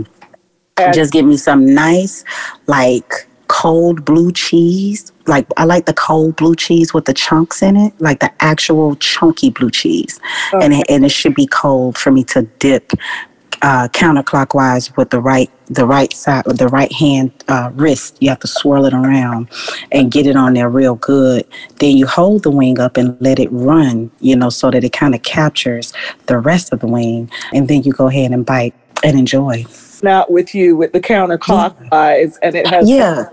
And- 0.77 0.93
Just 0.93 1.13
give 1.13 1.25
me 1.25 1.37
some 1.37 1.73
nice, 1.73 2.23
like 2.67 3.27
cold 3.47 4.05
blue 4.05 4.31
cheese. 4.31 5.11
Like 5.27 5.45
I 5.57 5.65
like 5.65 5.85
the 5.85 5.93
cold 5.93 6.35
blue 6.35 6.55
cheese 6.55 6.93
with 6.93 7.05
the 7.05 7.13
chunks 7.13 7.61
in 7.61 7.75
it, 7.77 7.93
like 7.99 8.19
the 8.19 8.31
actual 8.39 8.95
chunky 8.95 9.49
blue 9.51 9.69
cheese, 9.69 10.19
and 10.53 10.73
it, 10.73 10.85
and 10.89 11.05
it 11.05 11.11
should 11.11 11.35
be 11.35 11.45
cold 11.47 11.97
for 11.97 12.11
me 12.11 12.23
to 12.25 12.43
dip 12.59 12.93
uh, 13.61 13.87
counterclockwise 13.89 14.95
with 14.97 15.09
the 15.09 15.19
right 15.19 15.49
the 15.67 15.85
right 15.85 16.11
side 16.13 16.45
with 16.45 16.57
the 16.57 16.67
right 16.67 16.91
hand 16.91 17.31
uh, 17.47 17.69
wrist. 17.73 18.17
You 18.19 18.29
have 18.29 18.39
to 18.39 18.47
swirl 18.47 18.85
it 18.85 18.93
around 18.93 19.49
and 19.91 20.11
get 20.11 20.25
it 20.25 20.35
on 20.35 20.53
there 20.53 20.69
real 20.69 20.95
good. 20.95 21.45
Then 21.79 21.95
you 21.95 22.07
hold 22.07 22.43
the 22.43 22.51
wing 22.51 22.79
up 22.79 22.97
and 22.97 23.19
let 23.21 23.39
it 23.39 23.49
run, 23.51 24.09
you 24.19 24.35
know, 24.35 24.49
so 24.49 24.71
that 24.71 24.83
it 24.83 24.93
kind 24.93 25.13
of 25.13 25.21
captures 25.23 25.93
the 26.25 26.39
rest 26.39 26.73
of 26.73 26.79
the 26.79 26.87
wing, 26.87 27.29
and 27.53 27.67
then 27.67 27.83
you 27.83 27.93
go 27.93 28.07
ahead 28.07 28.31
and 28.31 28.45
bite 28.45 28.73
and 29.03 29.17
enjoy. 29.17 29.65
Not 30.01 30.31
with 30.31 30.55
you 30.55 30.77
with 30.77 30.93
the 30.93 31.01
counterclockwise, 31.01 32.37
and 32.41 32.55
it 32.55 32.67
has 32.67 32.89
Yeah. 32.89 33.29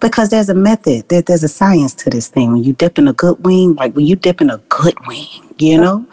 Because 0.00 0.30
there's 0.30 0.48
a 0.48 0.54
method, 0.54 1.08
there, 1.08 1.22
there's 1.22 1.44
a 1.44 1.48
science 1.48 1.94
to 1.94 2.10
this 2.10 2.28
thing. 2.28 2.52
When 2.52 2.64
you 2.64 2.72
dip 2.72 2.98
in 2.98 3.06
a 3.06 3.12
good 3.12 3.44
wing, 3.44 3.74
like 3.74 3.94
when 3.94 4.06
you 4.06 4.16
dip 4.16 4.40
in 4.40 4.50
a 4.50 4.58
good 4.68 4.94
wing, 5.06 5.54
you 5.58 5.80
know, 5.80 6.06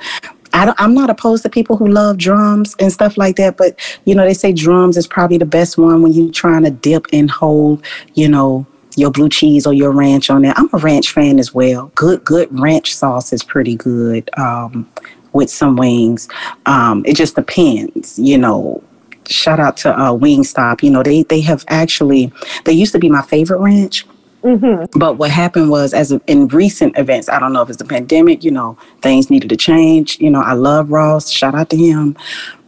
I 0.56 0.74
I'm 0.78 0.94
not 0.94 1.10
opposed 1.10 1.44
to 1.44 1.50
people 1.50 1.76
who 1.76 1.88
love 1.88 2.18
drums 2.18 2.76
and 2.80 2.92
stuff 2.92 3.18
like 3.18 3.36
that, 3.36 3.58
but 3.58 3.78
you 4.06 4.16
know, 4.16 4.26
they 4.26 4.34
say 4.34 4.54
drums 4.54 4.98
is 4.98 5.06
probably 5.06 5.38
the 5.38 5.46
best 5.46 5.78
one 5.78 6.02
when 6.02 6.14
you're 6.14 6.32
trying 6.32 6.64
to 6.64 6.72
dip 6.72 7.06
and 7.12 7.30
hold, 7.30 7.84
you 8.14 8.30
know, 8.30 8.66
your 8.96 9.12
blue 9.12 9.30
cheese 9.30 9.68
or 9.68 9.74
your 9.74 9.92
ranch 9.92 10.30
on 10.30 10.42
there. 10.42 10.54
I'm 10.56 10.70
a 10.72 10.78
ranch 10.78 11.12
fan 11.12 11.40
as 11.40 11.54
well. 11.54 11.92
Good, 11.96 12.24
good 12.24 12.48
ranch 12.58 12.96
sauce 12.96 13.34
is 13.34 13.44
pretty 13.44 13.76
good 13.76 14.30
um, 14.38 14.90
with 15.34 15.50
some 15.50 15.76
wings. 15.76 16.30
Um, 16.66 17.04
it 17.06 17.16
just 17.16 17.36
depends, 17.36 18.18
you 18.18 18.38
know. 18.38 18.82
Shout 19.28 19.60
out 19.60 19.76
to 19.78 19.90
uh, 19.92 20.12
Wingstop. 20.12 20.84
You 20.84 20.92
know, 20.92 21.02
they 21.02 21.24
they 21.24 21.42
have 21.42 21.66
actually 21.68 22.32
they 22.64 22.74
used 22.74 22.94
to 22.94 23.00
be 23.00 23.10
my 23.10 23.24
favorite 23.24 23.60
ranch. 23.60 24.06
Mm-hmm. 24.46 25.00
But 25.00 25.18
what 25.18 25.32
happened 25.32 25.72
was, 25.72 25.94
as 25.94 26.12
in 26.28 26.48
recent 26.50 26.96
events, 27.00 27.30
I 27.30 27.40
don't 27.40 27.52
know 27.52 27.64
if 27.64 27.70
it's 27.70 27.80
the 27.80 27.86
pandemic, 27.86 28.44
you 28.44 28.52
know, 28.52 28.78
things 29.02 29.32
needed 29.32 29.50
to 29.50 29.58
change. 29.58 30.20
You 30.20 30.30
know, 30.30 30.42
I 30.42 30.54
love 30.54 30.92
Ross, 30.92 31.32
shout 31.32 31.56
out 31.56 31.72
to 31.72 31.78
him. 31.78 32.16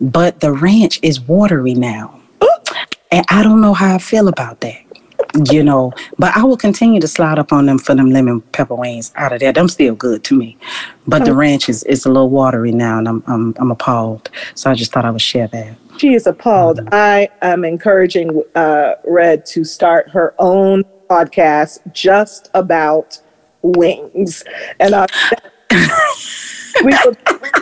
But 0.01 0.39
the 0.39 0.51
ranch 0.51 0.99
is 1.03 1.21
watery 1.21 1.75
now. 1.75 2.19
And 3.11 3.25
I 3.29 3.43
don't 3.43 3.61
know 3.61 3.73
how 3.73 3.95
I 3.95 3.99
feel 3.99 4.27
about 4.27 4.61
that. 4.61 4.81
You 5.51 5.63
know, 5.63 5.93
but 6.17 6.35
I 6.35 6.43
will 6.43 6.57
continue 6.57 6.99
to 6.99 7.07
slide 7.07 7.37
up 7.37 7.51
on 7.53 7.67
them 7.67 7.77
for 7.77 7.93
them 7.93 8.09
lemon 8.09 8.41
pepper 8.41 8.75
wings 8.75 9.11
out 9.15 9.33
of 9.33 9.39
there. 9.39 9.53
Them 9.53 9.67
still 9.67 9.93
good 9.93 10.23
to 10.23 10.35
me. 10.35 10.57
But 11.05 11.19
the 11.19 11.31
mm-hmm. 11.31 11.39
ranch 11.39 11.69
is, 11.69 11.83
is 11.83 12.05
a 12.05 12.09
little 12.09 12.29
watery 12.29 12.71
now 12.71 12.97
and 12.97 13.07
I'm, 13.07 13.23
I'm 13.27 13.55
I'm 13.59 13.69
appalled. 13.69 14.29
So 14.55 14.71
I 14.71 14.73
just 14.73 14.91
thought 14.91 15.05
I 15.05 15.11
would 15.11 15.21
share 15.21 15.47
that. 15.49 15.77
She 15.97 16.13
is 16.15 16.27
appalled. 16.27 16.79
Mm-hmm. 16.79 16.89
I 16.91 17.29
am 17.41 17.65
encouraging 17.65 18.41
uh, 18.55 18.93
Red 19.05 19.45
to 19.47 19.63
start 19.63 20.09
her 20.09 20.33
own 20.39 20.83
podcast 21.09 21.79
just 21.93 22.49
about 22.53 23.19
wings, 23.61 24.43
and 24.79 24.93
uh, 24.93 25.07
we 26.83 26.93
will 27.05 27.15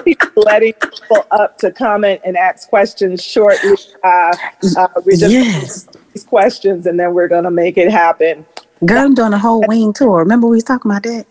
be 0.04 0.18
letting 0.36 0.74
people 0.74 1.26
up 1.32 1.58
to 1.60 1.72
comment 1.72 2.22
and 2.26 2.38
ask 2.38 2.70
questions 2.70 3.24
shortly. 3.24 3.76
Uh, 4.04 4.36
uh, 4.78 4.88
we're 5.06 5.18
just 5.18 5.32
Yes. 5.32 5.88
these 6.14 6.24
questions, 6.24 6.86
and 6.86 7.00
then 7.00 7.14
we're 7.14 7.28
gonna 7.28 7.52
make 7.52 7.78
it 7.78 7.92
happen. 7.92 8.46
Girl, 8.86 9.06
I'm 9.06 9.16
doing 9.16 9.32
a 9.34 9.40
whole 9.40 9.64
wing 9.68 9.94
tour. 9.94 10.20
Remember 10.20 10.48
we 10.48 10.58
was 10.58 10.64
talking 10.64 10.92
about 10.92 11.04
that? 11.04 11.26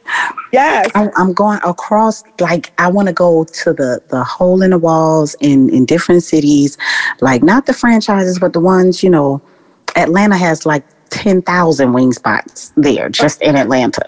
Yes, 0.53 0.91
I, 0.95 1.11
I'm 1.17 1.35
going 1.35 1.61
across. 1.65 2.25
Like 2.41 2.73
I 2.79 2.89
want 2.89 3.09
to 3.09 3.13
go 3.15 3.45
to 3.45 3.73
the 3.73 4.01
the 4.09 4.25
hole 4.25 4.63
in 4.63 4.71
the 4.71 4.79
walls 4.79 5.37
in 5.41 5.69
in 5.69 5.85
different 5.85 6.23
cities, 6.23 6.79
like 7.21 7.43
not 7.43 7.67
the 7.67 7.75
franchises, 7.75 8.39
but 8.39 8.53
the 8.53 8.61
ones 8.61 9.03
you 9.03 9.11
know. 9.11 9.43
Atlanta 9.97 10.37
has 10.37 10.67
like 10.67 10.85
ten 11.15 11.41
thousand 11.43 11.93
wing 11.93 12.13
spots 12.13 12.73
there, 12.77 13.09
just 13.09 13.41
in 13.41 13.57
Atlanta. 13.57 14.05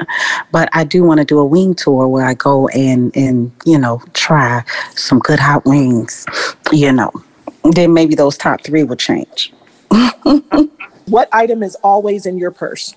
But 0.50 0.68
I 0.72 0.82
do 0.84 1.04
want 1.04 1.18
to 1.18 1.24
do 1.24 1.38
a 1.38 1.46
wing 1.46 1.74
tour 1.74 2.08
where 2.08 2.26
I 2.26 2.34
go 2.34 2.68
and 2.68 3.16
and 3.16 3.52
you 3.64 3.78
know 3.78 4.02
try 4.12 4.64
some 4.96 5.20
good 5.20 5.38
hot 5.38 5.64
wings. 5.64 6.26
You 6.72 6.92
know, 6.92 7.12
then 7.62 7.94
maybe 7.94 8.16
those 8.16 8.36
top 8.36 8.62
three 8.62 8.82
will 8.82 8.96
change. 8.96 9.52
what 11.06 11.28
item 11.32 11.62
is 11.62 11.76
always 11.76 12.26
in 12.26 12.38
your 12.38 12.50
purse? 12.50 12.94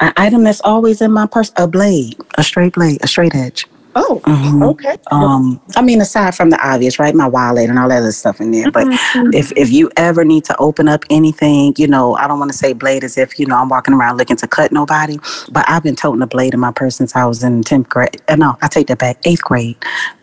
An 0.00 0.12
item 0.16 0.44
that's 0.44 0.60
always 0.60 1.02
in 1.02 1.10
my 1.12 1.26
purse: 1.26 1.52
a 1.56 1.66
blade, 1.66 2.16
a 2.38 2.44
straight 2.44 2.74
blade, 2.74 2.98
a 3.02 3.08
straight 3.08 3.34
edge. 3.34 3.66
Oh, 3.96 4.20
Mhm. 4.26 4.62
okay. 4.72 4.96
Um, 5.10 5.60
I 5.76 5.82
mean, 5.82 6.00
aside 6.02 6.34
from 6.36 6.50
the 6.50 6.58
obvious, 6.66 6.98
right? 6.98 7.14
My 7.14 7.26
wallet 7.28 7.70
and 7.70 7.78
all 7.78 7.88
that 7.88 7.98
other 8.00 8.12
stuff 8.12 8.40
in 8.42 8.52
there. 8.52 8.70
But 8.70 8.88
if 9.34 9.52
if 9.56 9.70
you 9.72 9.90
ever 9.96 10.24
need 10.24 10.44
to 10.46 10.56
open 10.58 10.88
up 10.88 11.04
anything, 11.10 11.74
you 11.78 11.88
know, 11.88 12.16
I 12.16 12.28
don't 12.28 12.38
want 12.38 12.52
to 12.52 12.58
say 12.58 12.74
blade 12.74 13.04
as 13.04 13.18
if 13.18 13.40
you 13.40 13.46
know 13.46 13.56
I'm 13.56 13.70
walking 13.70 13.94
around 13.94 14.18
looking 14.18 14.36
to 14.38 14.48
cut 14.48 14.72
nobody. 14.72 15.18
But 15.52 15.64
I've 15.68 15.82
been 15.82 15.96
toting 15.96 16.22
a 16.22 16.28
blade 16.28 16.54
in 16.54 16.60
my 16.60 16.72
purse 16.72 16.96
since 16.96 17.16
I 17.16 17.24
was 17.26 17.42
in 17.42 17.62
tenth 17.64 17.88
grade. 17.88 18.22
Uh, 18.28 18.36
no, 18.36 18.58
I 18.62 18.68
take 18.68 18.88
that 18.88 18.98
back, 18.98 19.18
eighth 19.24 19.42
grade. 19.42 19.76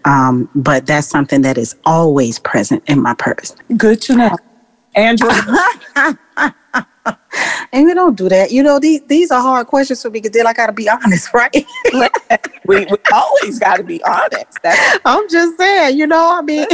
Um, 0.05 0.49
but 0.55 0.85
that's 0.85 1.07
something 1.07 1.41
that 1.43 1.57
is 1.57 1.75
always 1.85 2.39
present 2.39 2.83
in 2.87 3.01
my 3.01 3.15
purse. 3.15 3.55
Good 3.77 4.01
to 4.03 4.15
know. 4.15 4.37
Andrew, 4.95 5.29
And 7.73 7.87
we 7.87 7.95
don't 7.95 8.15
do 8.15 8.29
that. 8.29 8.51
You 8.51 8.61
know, 8.61 8.79
these 8.79 9.01
these 9.07 9.31
are 9.31 9.41
hard 9.41 9.65
questions 9.65 10.01
for 10.01 10.11
me 10.11 10.19
because 10.19 10.31
then 10.31 10.45
I 10.45 10.53
got 10.53 10.67
to 10.67 10.73
be 10.73 10.87
honest, 11.03 11.33
right? 11.33 11.51
we, 12.65 12.85
we 12.85 12.97
always 13.11 13.57
got 13.57 13.77
to 13.77 13.83
be 13.83 14.03
honest. 14.03 14.59
That's 14.61 14.99
I'm 15.05 15.27
just 15.27 15.57
saying, 15.57 15.97
you 15.97 16.05
know, 16.05 16.37
I 16.37 16.41
mean, 16.41 16.67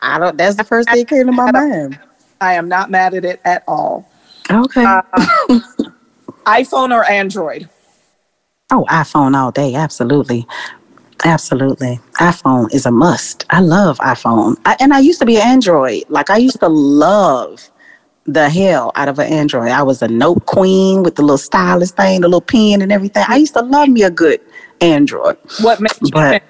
I 0.00 0.18
don't. 0.18 0.36
That's 0.36 0.54
the 0.54 0.64
first 0.64 0.88
thing 0.88 1.00
that 1.00 1.08
came 1.08 1.26
to 1.26 1.32
my 1.32 1.50
mind. 1.50 1.98
I 2.40 2.54
am 2.54 2.68
not 2.68 2.90
mad 2.90 3.14
at 3.14 3.24
it 3.24 3.40
at 3.44 3.64
all. 3.66 4.08
Okay. 4.48 4.84
Uh, 4.84 5.02
iPhone 6.46 6.94
or 6.94 7.04
Android? 7.04 7.68
Oh, 8.70 8.86
iPhone 8.88 9.36
all 9.36 9.50
day. 9.50 9.74
Absolutely. 9.74 10.46
Absolutely. 11.24 12.00
iPhone 12.20 12.72
is 12.72 12.86
a 12.86 12.90
must. 12.90 13.44
I 13.50 13.60
love 13.60 13.98
iPhone. 13.98 14.56
I, 14.64 14.76
and 14.80 14.94
I 14.94 15.00
used 15.00 15.18
to 15.20 15.26
be 15.26 15.36
an 15.36 15.42
Android. 15.42 16.04
Like, 16.08 16.30
I 16.30 16.36
used 16.36 16.60
to 16.60 16.68
love 16.68 17.68
the 18.28 18.50
hell 18.50 18.92
out 18.94 19.08
of 19.08 19.18
an 19.18 19.32
Android. 19.32 19.70
I 19.70 19.82
was 19.82 20.02
a 20.02 20.08
note 20.08 20.44
queen 20.44 21.02
with 21.02 21.16
the 21.16 21.22
little 21.22 21.38
stylus 21.38 21.90
thing, 21.90 22.20
the 22.20 22.28
little 22.28 22.42
pen 22.42 22.82
and 22.82 22.92
everything. 22.92 23.24
I 23.26 23.36
used 23.36 23.54
to 23.54 23.62
love 23.62 23.88
me 23.88 24.02
a 24.02 24.10
good 24.10 24.40
Android. 24.82 25.38
What 25.62 25.80
makes 25.80 25.98
you 26.02 26.10
But 26.12 26.42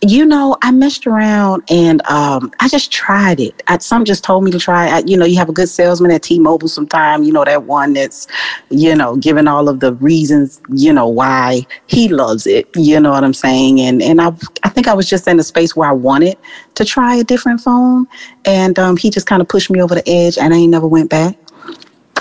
you 0.00 0.24
know, 0.24 0.56
I 0.62 0.70
messed 0.70 1.06
around 1.06 1.62
and 1.68 2.04
um, 2.06 2.52
I 2.60 2.68
just 2.68 2.90
tried 2.92 3.40
it. 3.40 3.62
I, 3.68 3.78
some 3.78 4.04
just 4.04 4.24
told 4.24 4.44
me 4.44 4.50
to 4.50 4.58
try. 4.58 4.88
I, 4.88 4.98
you 5.06 5.16
know, 5.16 5.24
you 5.24 5.36
have 5.38 5.48
a 5.48 5.52
good 5.52 5.68
salesman 5.68 6.10
at 6.10 6.22
T-Mobile. 6.22 6.68
Sometime, 6.68 7.22
you 7.22 7.32
know, 7.32 7.44
that 7.44 7.64
one 7.64 7.92
that's, 7.92 8.26
you 8.70 8.94
know, 8.94 9.16
giving 9.16 9.46
all 9.46 9.68
of 9.68 9.80
the 9.80 9.94
reasons, 9.94 10.60
you 10.72 10.92
know, 10.92 11.06
why 11.06 11.66
he 11.86 12.08
loves 12.08 12.46
it. 12.46 12.68
You 12.76 13.00
know 13.00 13.10
what 13.10 13.24
I'm 13.24 13.34
saying? 13.34 13.80
And 13.80 14.02
and 14.02 14.20
I 14.20 14.28
I 14.62 14.68
think 14.68 14.88
I 14.88 14.94
was 14.94 15.08
just 15.08 15.26
in 15.28 15.38
a 15.38 15.44
space 15.44 15.76
where 15.76 15.88
I 15.88 15.92
wanted 15.92 16.36
to 16.74 16.84
try 16.84 17.16
a 17.16 17.24
different 17.24 17.60
phone, 17.60 18.06
and 18.44 18.78
um, 18.78 18.96
he 18.96 19.10
just 19.10 19.26
kind 19.26 19.42
of 19.42 19.48
pushed 19.48 19.70
me 19.70 19.82
over 19.82 19.94
the 19.94 20.08
edge, 20.08 20.38
and 20.38 20.52
I 20.54 20.58
ain't 20.58 20.70
never 20.70 20.86
went 20.86 21.10
back. 21.10 21.36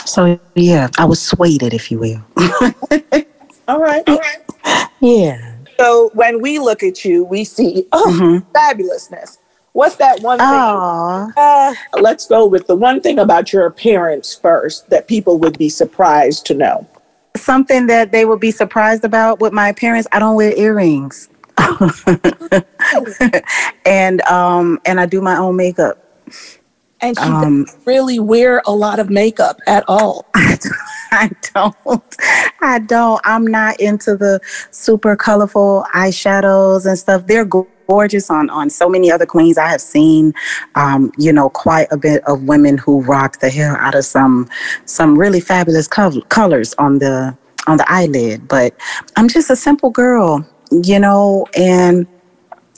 So 0.06 0.40
yeah, 0.56 0.90
I 0.98 1.06
was 1.06 1.22
swayed, 1.22 1.64
if 1.64 1.92
you 1.92 2.00
will. 2.00 2.24
all 3.68 3.80
right. 3.80 4.04
All 4.08 4.18
right. 4.18 4.88
yeah. 5.00 5.56
So 5.82 6.12
when 6.14 6.42
we 6.42 6.60
look 6.60 6.84
at 6.84 7.04
you, 7.04 7.24
we 7.26 7.44
see 7.44 7.88
oh 7.92 8.06
Mhm. 8.08 8.44
fabulousness. 8.54 9.40
What's 9.74 9.96
that 9.96 10.20
one 10.22 10.38
thing? 10.38 10.48
Oh. 10.48 11.32
Uh, 11.36 11.74
let's 12.00 12.28
go 12.28 12.46
with 12.46 12.68
the 12.68 12.76
one 12.76 13.02
thing 13.02 13.18
about 13.18 13.52
your 13.54 13.66
appearance 13.66 14.36
first 14.36 14.90
that 14.92 15.08
people 15.08 15.40
would 15.40 15.58
be 15.58 15.70
surprised 15.70 16.46
to 16.48 16.54
know. 16.54 16.86
something 17.38 17.88
that 17.88 18.12
they 18.12 18.26
would 18.26 18.42
be 18.42 18.52
surprised 18.52 19.06
about 19.06 19.40
with 19.40 19.54
my 19.54 19.70
appearance 19.70 20.06
i 20.12 20.20
don't 20.20 20.36
wear 20.36 20.54
earrings 20.58 21.30
and 23.86 24.22
um 24.24 24.78
and 24.86 25.00
i 25.00 25.06
do 25.06 25.22
my 25.22 25.38
own 25.38 25.56
makeup 25.56 25.98
And 27.02 27.18
she 27.18 27.24
um 27.24 27.64
doesn't 27.64 27.86
really 27.86 28.20
wear 28.20 28.62
a 28.66 28.74
lot 28.74 29.00
of 29.00 29.10
makeup 29.10 29.60
at 29.68 29.84
all. 29.88 30.26
i 31.14 31.30
don't 31.54 32.16
i 32.62 32.80
don't 32.80 33.20
i'm 33.26 33.46
not 33.46 33.78
into 33.82 34.16
the 34.16 34.40
super 34.72 35.14
colorful 35.14 35.86
eyeshadows 35.94 36.86
and 36.86 36.98
stuff 36.98 37.28
they're 37.28 37.44
gorgeous 37.92 38.30
on 38.30 38.50
on 38.50 38.70
so 38.70 38.88
many 38.88 39.12
other 39.12 39.26
queens. 39.26 39.58
I 39.58 39.68
have 39.68 39.82
seen, 39.82 40.34
um, 40.76 41.12
you 41.18 41.34
know, 41.34 41.50
quite 41.50 41.88
a 41.92 41.98
bit 41.98 42.24
of 42.24 42.44
women 42.44 42.78
who 42.78 43.02
rock 43.02 43.40
the 43.40 43.50
hair 43.50 43.78
out 43.78 43.96
of 43.96 44.06
some 44.06 44.50
some 44.86 45.20
really 45.20 45.42
fabulous 45.42 45.88
co- 45.90 46.22
colors 46.30 46.74
on 46.78 47.00
the 47.00 47.38
on 47.68 47.76
the 47.78 47.86
eyelid. 47.92 48.48
But 48.48 48.74
I'm 49.18 49.28
just 49.28 49.50
a 49.50 49.58
simple 49.58 49.90
girl, 49.90 50.48
you 50.72 51.00
know, 51.00 51.46
and 51.54 52.08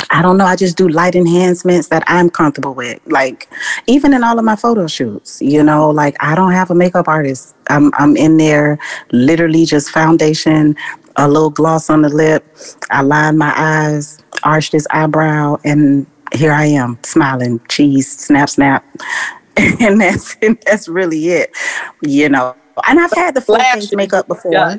I 0.10 0.22
don't 0.22 0.38
know. 0.38 0.46
I 0.46 0.56
just 0.56 0.78
do 0.78 0.88
light 0.88 1.16
enhancements 1.16 1.88
that 1.90 2.04
I'm 2.08 2.30
comfortable 2.30 2.74
with. 2.74 3.00
Like 3.06 3.50
even 3.88 4.14
in 4.14 4.24
all 4.24 4.38
of 4.38 4.46
my 4.46 4.56
photo 4.56 4.88
shoots, 4.88 5.42
you 5.42 5.64
know, 5.64 5.90
like 5.90 6.16
I 6.20 6.36
don't 6.36 6.52
have 6.52 6.72
a 6.72 6.76
makeup 6.76 7.08
artist. 7.08 7.56
I'm 7.70 7.92
I'm 7.96 8.16
in 8.18 8.38
there 8.38 8.80
literally 9.12 9.66
just 9.66 9.92
foundation, 9.92 10.76
a 11.16 11.28
little 11.28 11.50
gloss 11.50 11.90
on 11.90 12.02
the 12.02 12.10
lip. 12.10 12.46
I 12.92 13.02
line 13.02 13.38
my 13.38 13.54
eyes, 13.56 14.20
arch 14.44 14.72
this 14.72 14.88
eyebrow, 14.92 15.58
and 15.64 16.06
here 16.34 16.52
I 16.52 16.66
am 16.66 16.98
smiling, 17.04 17.60
cheese, 17.70 18.10
snap, 18.10 18.50
snap. 18.50 18.86
and 19.58 20.02
that's 20.02 20.36
and 20.42 20.60
that's 20.66 20.88
really 20.88 21.30
it. 21.30 21.56
You 22.02 22.30
know. 22.30 22.56
And 22.88 23.00
I've 23.00 23.12
had 23.12 23.36
the 23.36 23.42
full 23.42 23.60
face 23.60 23.94
makeup 23.94 24.28
before. 24.28 24.52
Yeah. 24.52 24.78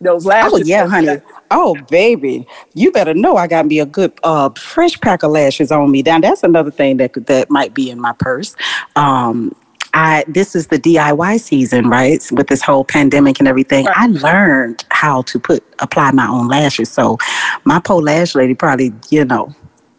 Those 0.00 0.26
lashes. 0.26 0.52
Oh 0.52 0.56
yeah, 0.64 0.86
honey. 0.86 1.20
Oh, 1.50 1.76
baby, 1.90 2.46
you 2.74 2.92
better 2.92 3.14
know 3.14 3.36
I 3.36 3.46
got 3.46 3.66
me 3.66 3.80
a 3.80 3.86
good 3.86 4.12
uh, 4.22 4.50
fresh 4.50 5.00
pack 5.00 5.22
of 5.22 5.30
lashes 5.30 5.72
on 5.72 5.90
me. 5.90 6.02
Now 6.02 6.20
that's 6.20 6.42
another 6.42 6.70
thing 6.70 6.98
that 6.98 7.14
that 7.26 7.50
might 7.50 7.74
be 7.74 7.90
in 7.90 8.00
my 8.00 8.12
purse. 8.12 8.54
Um, 8.96 9.54
I 9.94 10.24
this 10.28 10.54
is 10.54 10.66
the 10.66 10.78
DIY 10.78 11.40
season, 11.40 11.88
right? 11.88 12.22
With 12.32 12.48
this 12.48 12.62
whole 12.62 12.84
pandemic 12.84 13.38
and 13.38 13.48
everything, 13.48 13.86
right. 13.86 13.96
I 13.96 14.06
learned 14.08 14.84
how 14.90 15.22
to 15.22 15.38
put 15.38 15.64
apply 15.78 16.10
my 16.12 16.28
own 16.28 16.48
lashes. 16.48 16.90
So 16.90 17.18
my 17.64 17.80
pole 17.80 18.02
lash 18.02 18.34
lady 18.34 18.54
probably, 18.54 18.92
you 19.10 19.24
know, 19.24 19.54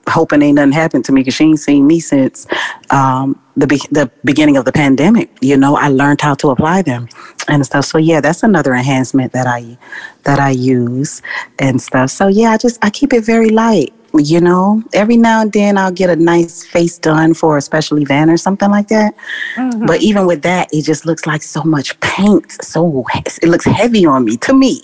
hoping 0.09 0.41
ain't 0.41 0.55
nothing 0.55 0.71
happened 0.71 1.05
to 1.05 1.11
me 1.11 1.21
because 1.21 1.35
she 1.35 1.45
ain't 1.45 1.59
seen 1.59 1.87
me 1.87 1.99
since 1.99 2.47
um, 2.89 3.39
the 3.55 3.67
be- 3.67 3.81
the 3.91 4.11
beginning 4.23 4.57
of 4.57 4.65
the 4.65 4.71
pandemic. 4.71 5.29
You 5.41 5.57
know, 5.57 5.75
I 5.75 5.89
learned 5.89 6.21
how 6.21 6.33
to 6.35 6.49
apply 6.49 6.81
them 6.81 7.07
and 7.47 7.65
stuff. 7.65 7.85
So 7.85 7.97
yeah, 7.97 8.21
that's 8.21 8.43
another 8.43 8.73
enhancement 8.73 9.33
that 9.33 9.47
I 9.47 9.77
that 10.23 10.39
I 10.39 10.51
use 10.51 11.21
and 11.59 11.81
stuff. 11.81 12.09
So 12.09 12.27
yeah, 12.27 12.51
I 12.51 12.57
just 12.57 12.83
I 12.83 12.89
keep 12.89 13.13
it 13.13 13.23
very 13.23 13.49
light. 13.49 13.93
You 14.15 14.41
know, 14.41 14.81
every 14.93 15.17
now 15.17 15.41
and 15.41 15.53
then 15.53 15.77
I'll 15.77 15.91
get 15.91 16.09
a 16.09 16.15
nice 16.15 16.65
face 16.65 16.97
done 16.97 17.35
for 17.35 17.57
a 17.57 17.61
special 17.61 17.99
event 17.99 18.31
or 18.31 18.37
something 18.37 18.71
like 18.71 18.87
that. 18.87 19.13
Mm-hmm. 19.55 19.85
But 19.85 20.01
even 20.01 20.25
with 20.25 20.41
that, 20.41 20.67
it 20.73 20.81
just 20.81 21.05
looks 21.05 21.27
like 21.27 21.43
so 21.43 21.61
much 21.61 21.99
paint. 21.99 22.51
So 22.63 23.05
it 23.15 23.47
looks 23.47 23.65
heavy 23.65 24.07
on 24.07 24.25
me 24.25 24.37
to 24.37 24.53
me, 24.53 24.81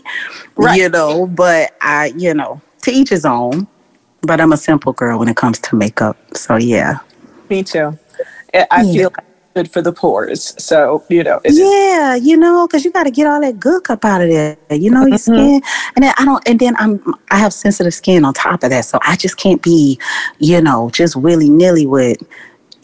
right. 0.57 0.79
you 0.79 0.89
know. 0.89 1.25
But 1.25 1.75
I, 1.81 2.13
you 2.15 2.35
know, 2.35 2.61
to 2.83 2.91
each 2.91 3.09
his 3.09 3.25
own 3.25 3.67
but 4.25 4.41
I'm 4.41 4.51
a 4.51 4.57
simple 4.57 4.93
girl 4.93 5.19
when 5.19 5.27
it 5.27 5.37
comes 5.37 5.59
to 5.59 5.75
makeup. 5.75 6.17
So 6.35 6.55
yeah. 6.55 6.99
Me 7.49 7.63
too. 7.63 7.97
I 8.53 8.81
yeah. 8.83 8.93
feel 8.93 9.11
good 9.55 9.71
for 9.71 9.81
the 9.81 9.91
pores. 9.91 10.53
So, 10.61 11.03
you 11.09 11.23
know. 11.23 11.39
yeah, 11.45 12.15
you 12.15 12.37
know, 12.37 12.67
because 12.67 12.83
you 12.83 12.91
got 12.91 13.03
to 13.03 13.11
get 13.11 13.25
all 13.25 13.41
that 13.41 13.59
good 13.59 13.89
up 13.89 14.03
out 14.03 14.21
of 14.21 14.29
there. 14.29 14.57
You 14.69 14.91
know, 14.91 15.05
your 15.05 15.17
mm-hmm. 15.17 15.33
skin. 15.33 15.61
And 15.95 16.03
then 16.03 16.13
I 16.17 16.25
don't, 16.25 16.47
and 16.47 16.59
then 16.59 16.75
I'm, 16.77 17.01
I 17.31 17.37
have 17.37 17.53
sensitive 17.53 17.93
skin 17.93 18.25
on 18.25 18.33
top 18.33 18.63
of 18.63 18.69
that. 18.69 18.85
So 18.85 18.99
I 19.03 19.15
just 19.15 19.37
can't 19.37 19.61
be, 19.61 19.99
you 20.39 20.61
know, 20.61 20.89
just 20.91 21.15
willy 21.15 21.49
nilly 21.49 21.85
with 21.85 22.17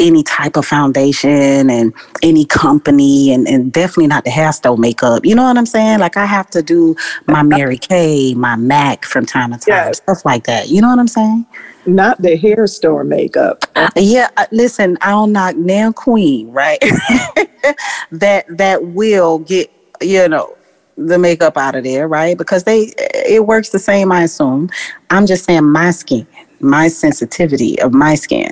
any 0.02 0.24
type 0.24 0.58
of 0.58 0.66
foundation 0.66 1.70
and 1.70 1.94
any 2.24 2.44
company 2.44 3.32
and, 3.32 3.48
and 3.48 3.72
definitely 3.72 4.08
not 4.08 4.24
the 4.26 4.32
hair 4.32 4.52
store 4.52 4.76
makeup. 4.78 5.24
You 5.26 5.36
know 5.36 5.44
what 5.44 5.58
I'm 5.58 5.66
saying? 5.66 6.00
Like 6.00 6.18
I 6.18 6.26
have 6.26 6.50
to 6.50 6.64
do 6.64 6.96
my 7.28 7.44
Mary 7.52 7.78
Kay, 7.78 8.34
my 8.34 8.56
MAC 8.56 9.06
from 9.06 9.26
time 9.26 9.52
to 9.52 9.58
time, 9.60 9.68
yes. 9.68 9.98
stuff 9.98 10.26
like 10.26 10.46
that. 10.46 10.70
You 10.70 10.82
know 10.82 10.90
what 10.90 11.00
I'm 11.00 11.08
saying? 11.08 11.46
Not 11.86 12.22
the 12.22 12.36
hair 12.36 12.68
store 12.68 13.04
makeup. 13.04 13.66
Uh, 13.76 13.90
yeah, 13.96 14.30
uh, 14.38 14.46
listen, 14.52 14.98
I'll 15.02 15.28
knock 15.28 15.56
nail 15.56 15.94
queen, 15.94 16.52
right? 16.52 16.80
that 18.12 18.46
that 18.50 18.84
will 18.84 19.40
get, 19.40 19.72
you 20.02 20.28
know, 20.28 20.56
the 20.98 21.18
makeup 21.18 21.58
out 21.58 21.76
of 21.76 21.84
there, 21.84 22.08
right? 22.08 22.38
Because 22.38 22.64
they 22.64 22.94
it 22.98 23.46
works 23.46 23.70
the 23.70 23.80
same, 23.80 24.12
I 24.12 24.24
assume. 24.24 24.70
I'm 25.10 25.26
just 25.26 25.46
saying 25.46 25.70
my 25.72 25.92
skin, 25.92 26.28
my 26.60 26.88
sensitivity 26.88 27.80
of 27.82 27.94
my 27.94 28.16
skin. 28.16 28.52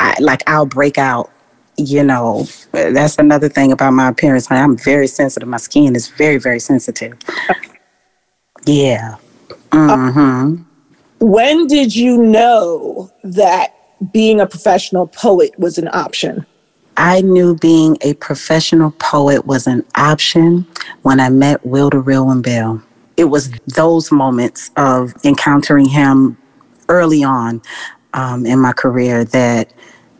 I, 0.00 0.16
like 0.18 0.42
I'll 0.48 0.66
break 0.66 0.98
out. 0.98 1.30
You 1.76 2.02
know, 2.02 2.46
that's 2.72 3.16
another 3.18 3.48
thing 3.48 3.72
about 3.72 3.92
my 3.92 4.08
appearance. 4.08 4.50
I'm 4.50 4.76
very 4.76 5.06
sensitive. 5.06 5.48
My 5.48 5.56
skin 5.56 5.96
is 5.96 6.08
very, 6.08 6.36
very 6.36 6.60
sensitive. 6.60 7.16
Yeah. 8.66 9.16
Mm-hmm. 9.70 10.62
When 11.20 11.66
did 11.66 11.94
you 11.94 12.18
know 12.18 13.10
that 13.22 13.74
being 14.12 14.40
a 14.40 14.46
professional 14.46 15.06
poet 15.06 15.58
was 15.58 15.78
an 15.78 15.88
option? 15.92 16.44
I 16.96 17.22
knew 17.22 17.56
being 17.56 17.96
a 18.02 18.14
professional 18.14 18.90
poet 18.92 19.46
was 19.46 19.66
an 19.66 19.84
option 19.94 20.66
when 21.02 21.18
I 21.18 21.30
met 21.30 21.64
Wilder 21.64 22.02
Wilwin 22.02 22.42
Bell. 22.42 22.82
It 23.16 23.24
was 23.24 23.50
those 23.74 24.12
moments 24.12 24.70
of 24.76 25.14
encountering 25.24 25.88
him 25.88 26.36
early 26.88 27.24
on 27.24 27.62
um, 28.14 28.46
in 28.46 28.58
my 28.58 28.72
career 28.72 29.24
that 29.24 29.72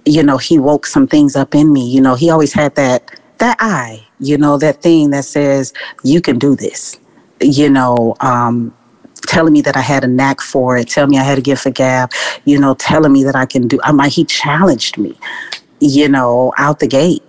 you 0.05 0.23
know, 0.23 0.39
he 0.39 0.59
woke 0.59 0.87
some 0.87 1.07
things 1.07 1.37
up 1.37 1.55
in 1.55 1.73
me. 1.73 1.89
You 1.89 2.01
know, 2.01 2.15
he 2.15 2.31
always 2.31 2.53
had 2.53 2.75
that 2.75 3.21
that 3.39 3.57
eye, 3.61 4.07
you 4.19 4.37
know, 4.37 4.59
that 4.59 4.83
thing 4.83 5.11
that 5.11 5.25
says, 5.25 5.73
you 6.05 6.21
can 6.21 6.39
do 6.39 6.55
this. 6.55 6.99
You 7.41 7.71
know, 7.71 8.15
um, 8.21 8.75
telling 9.27 9.53
me 9.53 9.63
that 9.63 9.77
I 9.77 9.81
had 9.81 10.05
a 10.05 10.07
knack 10.07 10.41
for 10.41 10.77
it, 10.77 10.89
telling 10.89 11.11
me 11.11 11.19
I 11.19 11.23
had 11.23 11.39
a 11.39 11.43
gift 11.43 11.63
for 11.63 11.71
gab, 11.71 12.13
you 12.45 12.59
know, 12.59 12.75
telling 12.75 13.13
me 13.13 13.25
that 13.25 13.37
I 13.37 13.47
can 13.47 13.69
do 13.69 13.79
I 13.83 13.93
might 13.93 14.13
he 14.13 14.25
challenged 14.25 14.99
me, 14.99 15.19
you 15.81 16.09
know, 16.09 16.53
out 16.59 16.81
the 16.81 16.87
gate. 16.87 17.23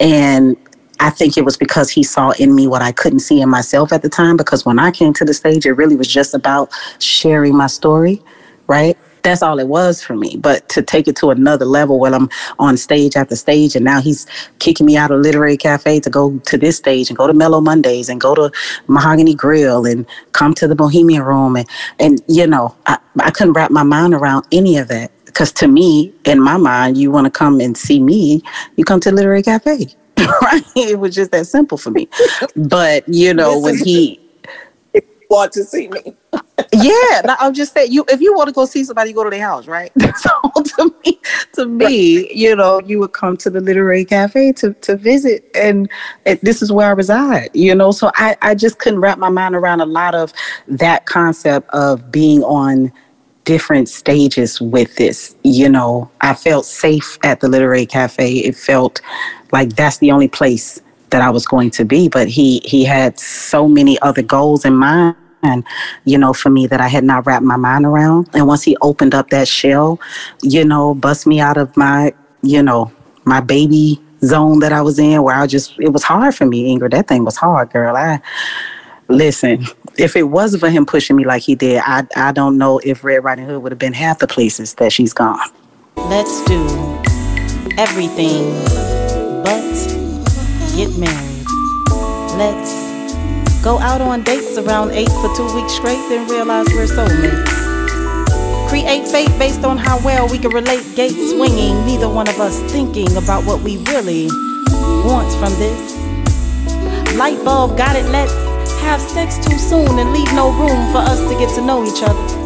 And 0.00 0.56
I 1.00 1.10
think 1.10 1.36
it 1.36 1.44
was 1.44 1.56
because 1.56 1.90
he 1.90 2.02
saw 2.02 2.30
in 2.32 2.54
me 2.54 2.66
what 2.66 2.82
I 2.82 2.92
couldn't 2.92 3.20
see 3.20 3.40
in 3.40 3.48
myself 3.50 3.92
at 3.92 4.02
the 4.02 4.08
time. 4.08 4.36
Because 4.36 4.64
when 4.64 4.78
I 4.78 4.90
came 4.90 5.12
to 5.14 5.24
the 5.24 5.34
stage, 5.34 5.66
it 5.66 5.72
really 5.72 5.96
was 5.96 6.08
just 6.08 6.34
about 6.34 6.70
sharing 6.98 7.56
my 7.56 7.66
story, 7.66 8.22
right? 8.68 8.96
That's 9.22 9.42
all 9.42 9.58
it 9.58 9.68
was 9.68 10.02
for 10.02 10.16
me. 10.16 10.36
But 10.36 10.68
to 10.70 10.82
take 10.82 11.08
it 11.08 11.16
to 11.16 11.30
another 11.30 11.64
level 11.64 11.98
where 11.98 12.14
I'm 12.14 12.28
on 12.58 12.76
stage 12.76 13.16
after 13.16 13.36
stage, 13.36 13.74
and 13.76 13.84
now 13.84 14.00
he's 14.00 14.26
kicking 14.58 14.86
me 14.86 14.96
out 14.96 15.10
of 15.10 15.20
Literary 15.20 15.56
Cafe 15.56 16.00
to 16.00 16.10
go 16.10 16.38
to 16.38 16.58
this 16.58 16.76
stage 16.76 17.08
and 17.08 17.16
go 17.16 17.26
to 17.26 17.34
Mellow 17.34 17.60
Mondays 17.60 18.08
and 18.08 18.20
go 18.20 18.34
to 18.34 18.50
Mahogany 18.86 19.34
Grill 19.34 19.86
and 19.86 20.06
come 20.32 20.54
to 20.54 20.68
the 20.68 20.74
Bohemian 20.74 21.22
Room. 21.22 21.56
And, 21.56 21.68
and 21.98 22.20
you 22.28 22.46
know, 22.46 22.74
I, 22.86 22.98
I 23.20 23.30
couldn't 23.30 23.54
wrap 23.54 23.70
my 23.70 23.82
mind 23.82 24.14
around 24.14 24.46
any 24.52 24.76
of 24.78 24.88
that. 24.88 25.10
Because 25.24 25.50
to 25.52 25.68
me, 25.68 26.12
in 26.26 26.40
my 26.40 26.58
mind, 26.58 26.98
you 26.98 27.10
want 27.10 27.24
to 27.24 27.30
come 27.30 27.58
and 27.60 27.76
see 27.76 28.00
me, 28.00 28.42
you 28.76 28.84
come 28.84 29.00
to 29.00 29.10
Literary 29.10 29.42
Cafe. 29.42 29.86
right? 30.42 30.62
It 30.76 30.98
was 30.98 31.14
just 31.14 31.30
that 31.30 31.46
simple 31.46 31.78
for 31.78 31.90
me. 31.90 32.08
But, 32.56 33.08
you 33.08 33.32
know, 33.32 33.58
when 33.58 33.78
he 33.78 34.20
want 35.30 35.52
to 35.52 35.64
see 35.64 35.88
me. 35.88 36.14
Yeah, 36.72 37.36
I'm 37.38 37.54
just 37.54 37.72
saying 37.72 37.92
you 37.92 38.04
if 38.08 38.20
you 38.20 38.34
want 38.34 38.48
to 38.48 38.52
go 38.52 38.64
see 38.66 38.84
somebody, 38.84 39.12
go 39.12 39.24
to 39.24 39.30
their 39.30 39.42
house, 39.42 39.66
right? 39.66 39.90
so 40.16 40.30
to 40.62 40.94
me, 41.04 41.20
to 41.54 41.66
me, 41.66 42.32
you 42.32 42.54
know, 42.54 42.80
you 42.80 42.98
would 43.00 43.12
come 43.12 43.36
to 43.38 43.50
the 43.50 43.60
literary 43.60 44.04
cafe 44.04 44.52
to 44.52 44.74
to 44.74 44.96
visit, 44.96 45.50
and 45.54 45.88
it, 46.26 46.40
this 46.42 46.62
is 46.62 46.70
where 46.70 46.88
I 46.88 46.90
reside. 46.90 47.50
You 47.54 47.74
know, 47.74 47.90
so 47.90 48.10
I 48.16 48.36
I 48.42 48.54
just 48.54 48.78
couldn't 48.78 49.00
wrap 49.00 49.18
my 49.18 49.30
mind 49.30 49.54
around 49.54 49.80
a 49.80 49.86
lot 49.86 50.14
of 50.14 50.32
that 50.68 51.06
concept 51.06 51.68
of 51.70 52.12
being 52.12 52.42
on 52.44 52.92
different 53.44 53.88
stages 53.88 54.60
with 54.60 54.94
this. 54.96 55.34
You 55.44 55.68
know, 55.68 56.10
I 56.20 56.34
felt 56.34 56.66
safe 56.66 57.18
at 57.22 57.40
the 57.40 57.48
literary 57.48 57.86
cafe. 57.86 58.36
It 58.36 58.56
felt 58.56 59.00
like 59.52 59.74
that's 59.74 59.98
the 59.98 60.10
only 60.10 60.28
place 60.28 60.80
that 61.10 61.22
I 61.22 61.30
was 61.30 61.46
going 61.46 61.70
to 61.70 61.84
be, 61.84 62.08
but 62.08 62.28
he 62.28 62.60
he 62.64 62.84
had 62.84 63.18
so 63.18 63.68
many 63.68 63.98
other 64.00 64.22
goals 64.22 64.64
in 64.64 64.76
mind 64.76 65.16
you 66.04 66.18
know 66.18 66.32
for 66.32 66.50
me 66.50 66.66
that 66.66 66.80
i 66.80 66.88
had 66.88 67.04
not 67.04 67.26
wrapped 67.26 67.44
my 67.44 67.56
mind 67.56 67.84
around. 67.84 68.28
And 68.34 68.46
once 68.46 68.62
he 68.62 68.76
opened 68.80 69.14
up 69.14 69.30
that 69.30 69.48
shell 69.48 70.00
you 70.42 70.64
know 70.64 70.94
bust 70.94 71.26
me 71.26 71.40
out 71.40 71.56
of 71.56 71.76
my 71.76 72.12
you 72.42 72.62
know 72.62 72.92
my 73.24 73.40
baby 73.40 74.00
zone 74.24 74.60
that 74.60 74.72
i 74.72 74.80
was 74.80 74.98
in 74.98 75.22
where 75.22 75.34
i 75.34 75.46
just 75.46 75.78
it 75.78 75.92
was 75.92 76.02
hard 76.02 76.34
for 76.34 76.46
me 76.46 76.74
ingrid. 76.74 76.92
That 76.92 77.08
thing 77.08 77.24
was 77.24 77.36
hard 77.36 77.70
girl. 77.70 77.96
I 77.96 78.20
listen 79.08 79.66
if 79.98 80.16
it 80.16 80.24
wasn't 80.24 80.60
for 80.60 80.70
him 80.70 80.86
pushing 80.86 81.16
me 81.16 81.24
like 81.24 81.42
he 81.42 81.54
did 81.54 81.82
i 81.84 82.06
i 82.16 82.32
don't 82.32 82.56
know 82.56 82.80
if 82.84 83.04
Red 83.04 83.24
Writing 83.24 83.44
Hood 83.46 83.62
would 83.62 83.72
have 83.72 83.78
been 83.78 83.92
half 83.92 84.20
the 84.20 84.26
places 84.28 84.74
that 84.74 84.92
she's 84.92 85.12
gone. 85.12 85.40
Let's 85.96 86.42
do 86.44 86.62
everything 87.78 88.52
but 89.44 89.72
get 90.76 90.96
married. 90.98 91.46
Let's 92.38 92.81
Go 93.62 93.78
out 93.78 94.00
on 94.00 94.24
dates 94.24 94.58
around 94.58 94.90
8 94.90 95.08
for 95.08 95.32
two 95.36 95.54
weeks 95.54 95.74
straight, 95.74 96.02
then 96.08 96.28
realize 96.28 96.66
we're 96.70 96.86
soulmates. 96.86 97.48
Create 98.68 99.06
fate 99.06 99.30
based 99.38 99.62
on 99.64 99.78
how 99.78 100.02
well 100.04 100.26
we 100.26 100.36
can 100.36 100.50
relate, 100.50 100.82
gate 100.96 101.12
swinging, 101.30 101.86
neither 101.86 102.08
one 102.08 102.26
of 102.28 102.40
us 102.40 102.60
thinking 102.72 103.16
about 103.16 103.44
what 103.44 103.60
we 103.60 103.76
really 103.84 104.26
want 105.06 105.30
from 105.38 105.56
this. 105.60 105.94
Light 107.16 107.38
bulb 107.44 107.78
got 107.78 107.94
it, 107.94 108.04
let's 108.06 108.34
have 108.80 109.00
sex 109.00 109.36
too 109.36 109.56
soon 109.56 109.96
and 109.96 110.12
leave 110.12 110.32
no 110.32 110.50
room 110.50 110.90
for 110.90 110.98
us 110.98 111.20
to 111.30 111.38
get 111.38 111.54
to 111.54 111.64
know 111.64 111.84
each 111.84 112.02
other. 112.02 112.41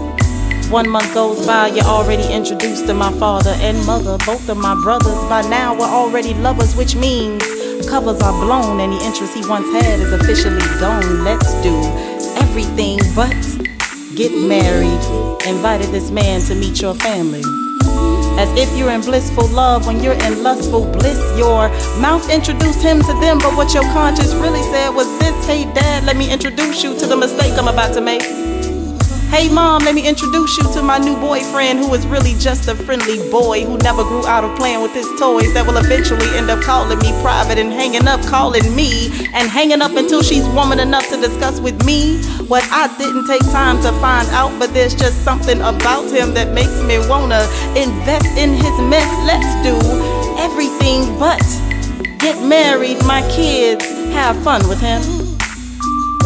One 0.71 0.91
month 0.91 1.15
goes 1.15 1.47
by, 1.47 1.69
you're 1.69 1.85
already 1.85 2.27
introduced 2.33 2.87
to 2.87 2.95
my 2.95 3.13
father 3.21 3.55
and 3.61 3.87
mother. 3.87 4.19
Both 4.27 4.49
of 4.49 4.57
my 4.57 4.75
brothers 4.83 5.17
by 5.29 5.43
now 5.43 5.79
we're 5.79 5.87
already 5.87 6.35
lovers, 6.35 6.75
which 6.75 6.97
means 6.97 7.41
covers 7.89 8.21
are 8.21 8.33
blown. 8.45 8.81
Any 8.81 8.97
interest 9.05 9.33
he 9.35 9.47
once 9.49 9.71
had 9.73 10.01
is 10.01 10.13
officially 10.13 10.59
gone. 10.81 11.23
Let's 11.23 11.55
do 11.63 11.73
everything 12.43 12.99
but 13.15 13.31
get 14.17 14.33
married. 14.33 15.01
Invited 15.47 15.93
this 15.93 16.11
man 16.11 16.41
to 16.43 16.55
meet 16.57 16.83
your 16.83 16.95
family. 16.95 17.43
As 18.37 18.51
if 18.59 18.77
you're 18.77 18.91
in 18.91 19.03
blissful 19.03 19.47
love 19.47 19.87
when 19.87 20.03
you're 20.03 20.21
in 20.25 20.43
lustful 20.43 20.85
bliss. 20.91 21.21
Your 21.39 21.69
mouth 22.01 22.29
introduced 22.29 22.83
him 22.83 23.01
to 23.03 23.13
them, 23.21 23.39
but 23.39 23.57
what 23.57 23.73
your 23.73 23.85
conscience 23.93 24.35
really 24.35 24.63
said 24.63 24.91
was 24.91 25.07
this 25.21 25.47
Hey, 25.47 25.63
dad, 25.75 26.05
let 26.05 26.17
me 26.17 26.29
introduce 26.29 26.83
you 26.83 26.99
to 26.99 27.07
the 27.07 27.17
mistake 27.17 27.57
I'm 27.57 27.69
about 27.69 27.95
to 27.95 28.01
make. 28.01 28.56
Hey 29.29 29.49
mom, 29.53 29.83
let 29.83 29.95
me 29.95 30.07
introduce 30.07 30.57
you 30.57 30.73
to 30.73 30.83
my 30.83 30.99
new 30.99 31.17
boyfriend 31.17 31.81
who 31.81 31.93
is 31.95 32.07
really 32.07 32.35
just 32.35 32.69
a 32.69 32.75
friendly 32.75 33.19
boy 33.29 33.65
who 33.65 33.77
never 33.79 34.05
grew 34.05 34.25
out 34.25 34.45
of 34.45 34.57
playing 34.57 34.83
with 34.83 34.95
his 34.95 35.07
toys 35.19 35.53
that 35.53 35.67
will 35.67 35.77
eventually 35.77 36.27
end 36.37 36.49
up 36.49 36.63
calling 36.63 36.99
me 37.01 37.11
private 37.21 37.59
and 37.59 37.73
hanging 37.73 38.07
up 38.07 38.23
calling 38.23 38.65
me 38.75 39.09
and 39.35 39.51
hanging 39.51 39.83
up 39.83 39.93
until 39.97 40.23
she's 40.23 40.47
woman 40.51 40.79
enough 40.79 41.09
to 41.11 41.17
discuss 41.21 41.61
with 41.61 41.85
me 41.85 42.23
what 42.47 42.63
I 42.71 42.87
didn't 42.97 43.27
take 43.27 43.43
time 43.51 43.83
to 43.83 43.91
find 44.01 44.29
out 44.29 44.57
but 44.61 44.73
there's 44.73 44.95
just 44.95 45.23
something 45.25 45.59
about 45.61 46.05
him 46.05 46.33
that 46.35 46.55
makes 46.55 46.81
me 46.83 46.97
wanna 47.09 47.43
invest 47.75 48.31
in 48.39 48.55
his 48.55 48.79
mess. 48.89 49.11
Let's 49.27 49.53
do 49.67 49.77
everything 50.39 51.19
but 51.19 51.43
get 52.21 52.41
married, 52.47 53.05
my 53.05 53.21
kids, 53.35 53.85
have 54.15 54.41
fun 54.45 54.67
with 54.69 54.81
him. 54.81 55.16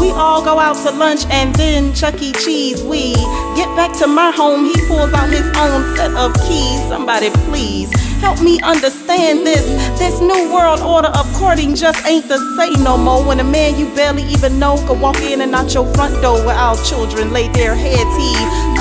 We 0.00 0.10
all 0.12 0.42
go 0.42 0.58
out 0.58 0.76
to 0.86 0.92
lunch 0.92 1.26
and 1.28 1.54
then 1.56 1.92
Chuck 1.92 2.22
E. 2.22 2.32
Cheese. 2.32 2.82
We 2.82 3.12
get 3.54 3.68
back 3.76 3.92
to 3.98 4.06
my 4.06 4.30
home. 4.30 4.64
He 4.64 4.72
pulls 4.88 5.12
out 5.12 5.28
his 5.28 5.46
own 5.58 5.94
set 5.94 6.12
of 6.16 6.32
keys. 6.48 6.80
Somebody 6.88 7.28
please 7.44 7.92
help 8.20 8.40
me 8.40 8.58
understand 8.62 9.46
this. 9.46 9.64
This 9.98 10.18
new 10.20 10.52
world 10.54 10.80
order 10.80 11.08
of 11.08 11.30
courting 11.34 11.74
just 11.74 12.04
ain't 12.06 12.28
the 12.28 12.38
same 12.56 12.82
no 12.82 12.96
more. 12.96 13.22
When 13.22 13.40
a 13.40 13.44
man 13.44 13.78
you 13.78 13.94
barely 13.94 14.22
even 14.24 14.58
know 14.58 14.76
could 14.86 14.98
walk 14.98 15.20
in 15.20 15.42
and 15.42 15.54
out 15.54 15.74
your 15.74 15.86
front 15.92 16.22
door 16.22 16.44
where 16.46 16.56
our 16.56 16.76
children 16.82 17.30
lay 17.30 17.48
their 17.48 17.74
heads. 17.74 18.16
He 18.16 18.32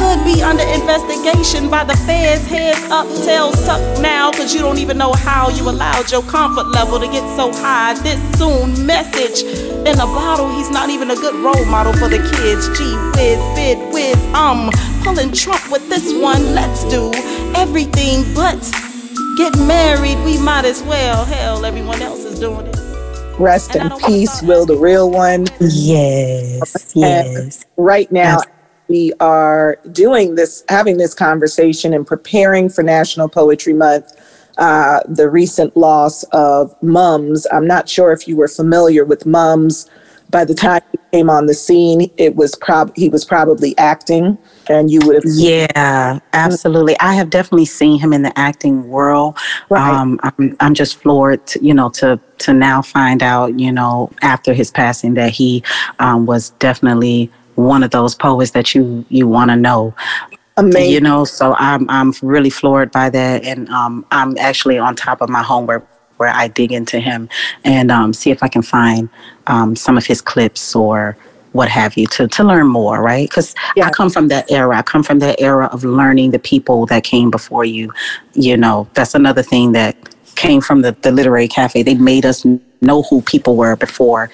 could 0.10 0.26
be 0.26 0.42
under 0.42 0.64
investigation 0.64 1.70
by 1.70 1.84
the 1.84 1.96
feds. 2.08 2.48
Heads 2.48 2.82
up, 2.90 3.06
tails 3.24 3.64
tucked 3.66 4.02
now. 4.02 4.32
Cause 4.32 4.56
you 4.56 4.60
don't 4.60 4.80
even 4.80 4.98
know 4.98 5.14
how 5.14 5.50
you 5.50 5.70
allowed 5.70 6.10
your 6.12 6.24
comfort 6.24 6.68
level 6.70 7.00
to 7.00 7.06
get 7.08 7.24
so 7.36 7.52
high 7.54 7.94
this 8.02 8.20
soon. 8.40 8.88
Message 8.88 9.44
in 9.88 10.00
a 10.00 10.10
bottle. 10.18 10.50
He's 10.58 10.72
not 10.72 10.90
even 10.90 11.12
a 11.12 11.16
good 11.16 11.36
role 11.36 11.66
model 11.66 11.94
for 11.94 12.10
the 12.10 12.18
kids. 12.18 12.66
Gee 12.76 12.96
whiz, 13.14 13.40
bid 13.56 13.78
whiz, 13.94 14.18
um, 14.34 14.72
pulling 15.04 15.32
Trump 15.32 15.70
with 15.72 15.88
this 15.90 16.12
one. 16.20 16.56
Let's 16.56 16.84
do 16.90 17.12
everything 17.56 18.26
but 18.34 18.60
get 19.38 19.56
married. 19.60 20.18
We 20.26 20.40
might 20.40 20.66
as 20.66 20.82
well. 20.82 21.24
Hell, 21.26 21.66
everyone 21.66 22.02
else 22.02 22.24
is 22.24 22.40
doing 22.40 22.66
it. 22.66 22.76
Rest 23.38 23.76
in 23.76 23.90
peace, 24.00 24.42
Will, 24.42 24.66
the 24.66 24.76
real 24.76 25.12
one. 25.12 25.46
Yes, 25.62 26.94
yes. 26.96 27.64
And 27.64 27.66
right 27.78 28.12
now, 28.12 28.40
we 28.90 29.14
are 29.20 29.78
doing 29.92 30.36
this, 30.36 30.64
having 30.68 30.98
this 30.98 31.14
conversation 31.14 31.94
and 31.94 32.06
preparing 32.06 32.68
for 32.68 32.84
National 32.84 33.30
Poetry 33.30 33.74
Month. 33.74 34.12
Uh, 34.58 35.00
the 35.08 35.30
recent 35.30 35.78
loss 35.78 36.24
of 36.34 36.76
Mums. 36.84 37.48
I'm 37.50 37.66
not 37.66 37.88
sure 37.88 38.12
if 38.12 38.28
you 38.28 38.36
were 38.36 38.50
familiar 38.50 39.06
with 39.06 39.26
Mums. 39.26 39.90
By 40.32 40.44
the 40.44 40.54
time 40.54 40.82
he 40.92 41.00
came 41.14 41.30
on 41.30 41.46
the 41.46 41.54
scene, 41.54 42.12
it 42.18 42.36
was 42.36 42.56
prob 42.56 42.92
he 42.98 43.08
was 43.08 43.24
probably 43.24 43.78
acting, 43.78 44.38
and 44.68 44.92
you 44.92 45.00
would 45.06 45.16
have. 45.16 45.24
Yeah, 45.28 46.20
absolutely. 46.34 47.00
I 47.00 47.14
have 47.14 47.30
definitely 47.30 47.68
seen 47.68 48.00
him 48.00 48.12
in 48.12 48.24
the 48.24 48.38
acting 48.38 48.90
world. 48.90 49.38
Right. 49.70 49.82
Um, 49.82 50.20
I'm, 50.24 50.58
I'm 50.60 50.74
just 50.74 50.98
floored, 50.98 51.48
to, 51.48 51.64
you 51.64 51.74
know, 51.74 51.90
to 51.92 52.20
to 52.40 52.54
now 52.54 52.82
find 52.82 53.24
out, 53.24 53.58
you 53.58 53.72
know, 53.72 54.12
after 54.22 54.54
his 54.54 54.72
passing, 54.72 55.14
that 55.14 55.32
he 55.32 55.64
um, 56.00 56.26
was 56.26 56.50
definitely 56.60 57.32
one 57.60 57.84
of 57.84 57.92
those 57.92 58.16
poets 58.16 58.52
that 58.52 58.74
you 58.74 59.06
you 59.10 59.28
want 59.28 59.52
to 59.52 59.56
know. 59.56 59.94
Amazing. 60.58 60.92
You 60.92 61.02
know, 61.02 61.26
so 61.26 61.56
I'm 61.58 61.90
I'm 61.90 62.14
really 62.22 62.50
floored 62.50 62.92
by 62.92 63.10
that, 63.10 63.44
and 63.44 63.70
um, 63.70 64.06
I'm 64.12 64.38
actually 64.38 64.78
on 64.78 64.96
top 64.96 65.22
of 65.22 65.30
my 65.30 65.44
homework 65.44 65.88
where 66.18 66.30
I 66.30 66.50
dig 66.50 66.74
into 66.74 67.00
him 67.00 67.30
and 67.64 67.92
um, 67.92 68.12
see 68.12 68.30
if 68.30 68.44
I 68.44 68.50
can 68.50 68.62
find 68.62 69.08
um, 69.48 69.76
some 69.76 69.98
of 69.98 70.06
his 70.06 70.20
clips 70.20 70.76
or 70.76 71.16
what 71.54 71.70
have 71.70 71.96
you 71.98 72.06
to 72.08 72.28
to 72.28 72.44
learn 72.44 72.68
more, 72.68 73.02
right? 73.02 73.30
Because. 73.30 73.56
I 73.88 73.92
come 73.92 74.10
from 74.10 74.28
that 74.28 74.52
era. 74.52 74.78
I 74.78 74.82
come 74.82 75.04
from 75.04 75.20
that 75.20 75.40
era 75.40 75.68
of 75.72 75.84
learning 75.84 76.32
the 76.32 76.40
people 76.40 76.86
that 76.88 77.04
came 77.04 77.32
before 77.32 77.66
you. 77.66 77.92
You 78.34 78.58
know, 78.58 78.88
that's 78.94 79.16
another 79.16 79.44
thing 79.44 79.72
that 79.74 79.96
came 80.36 80.62
from 80.62 80.82
the, 80.82 80.92
the 81.02 81.12
literary 81.12 81.48
cafe. 81.48 81.84
They 81.84 81.96
made 81.96 82.26
us 82.26 82.46
know 82.82 83.02
who 83.04 83.22
people 83.22 83.56
were 83.56 83.76
before 83.76 84.30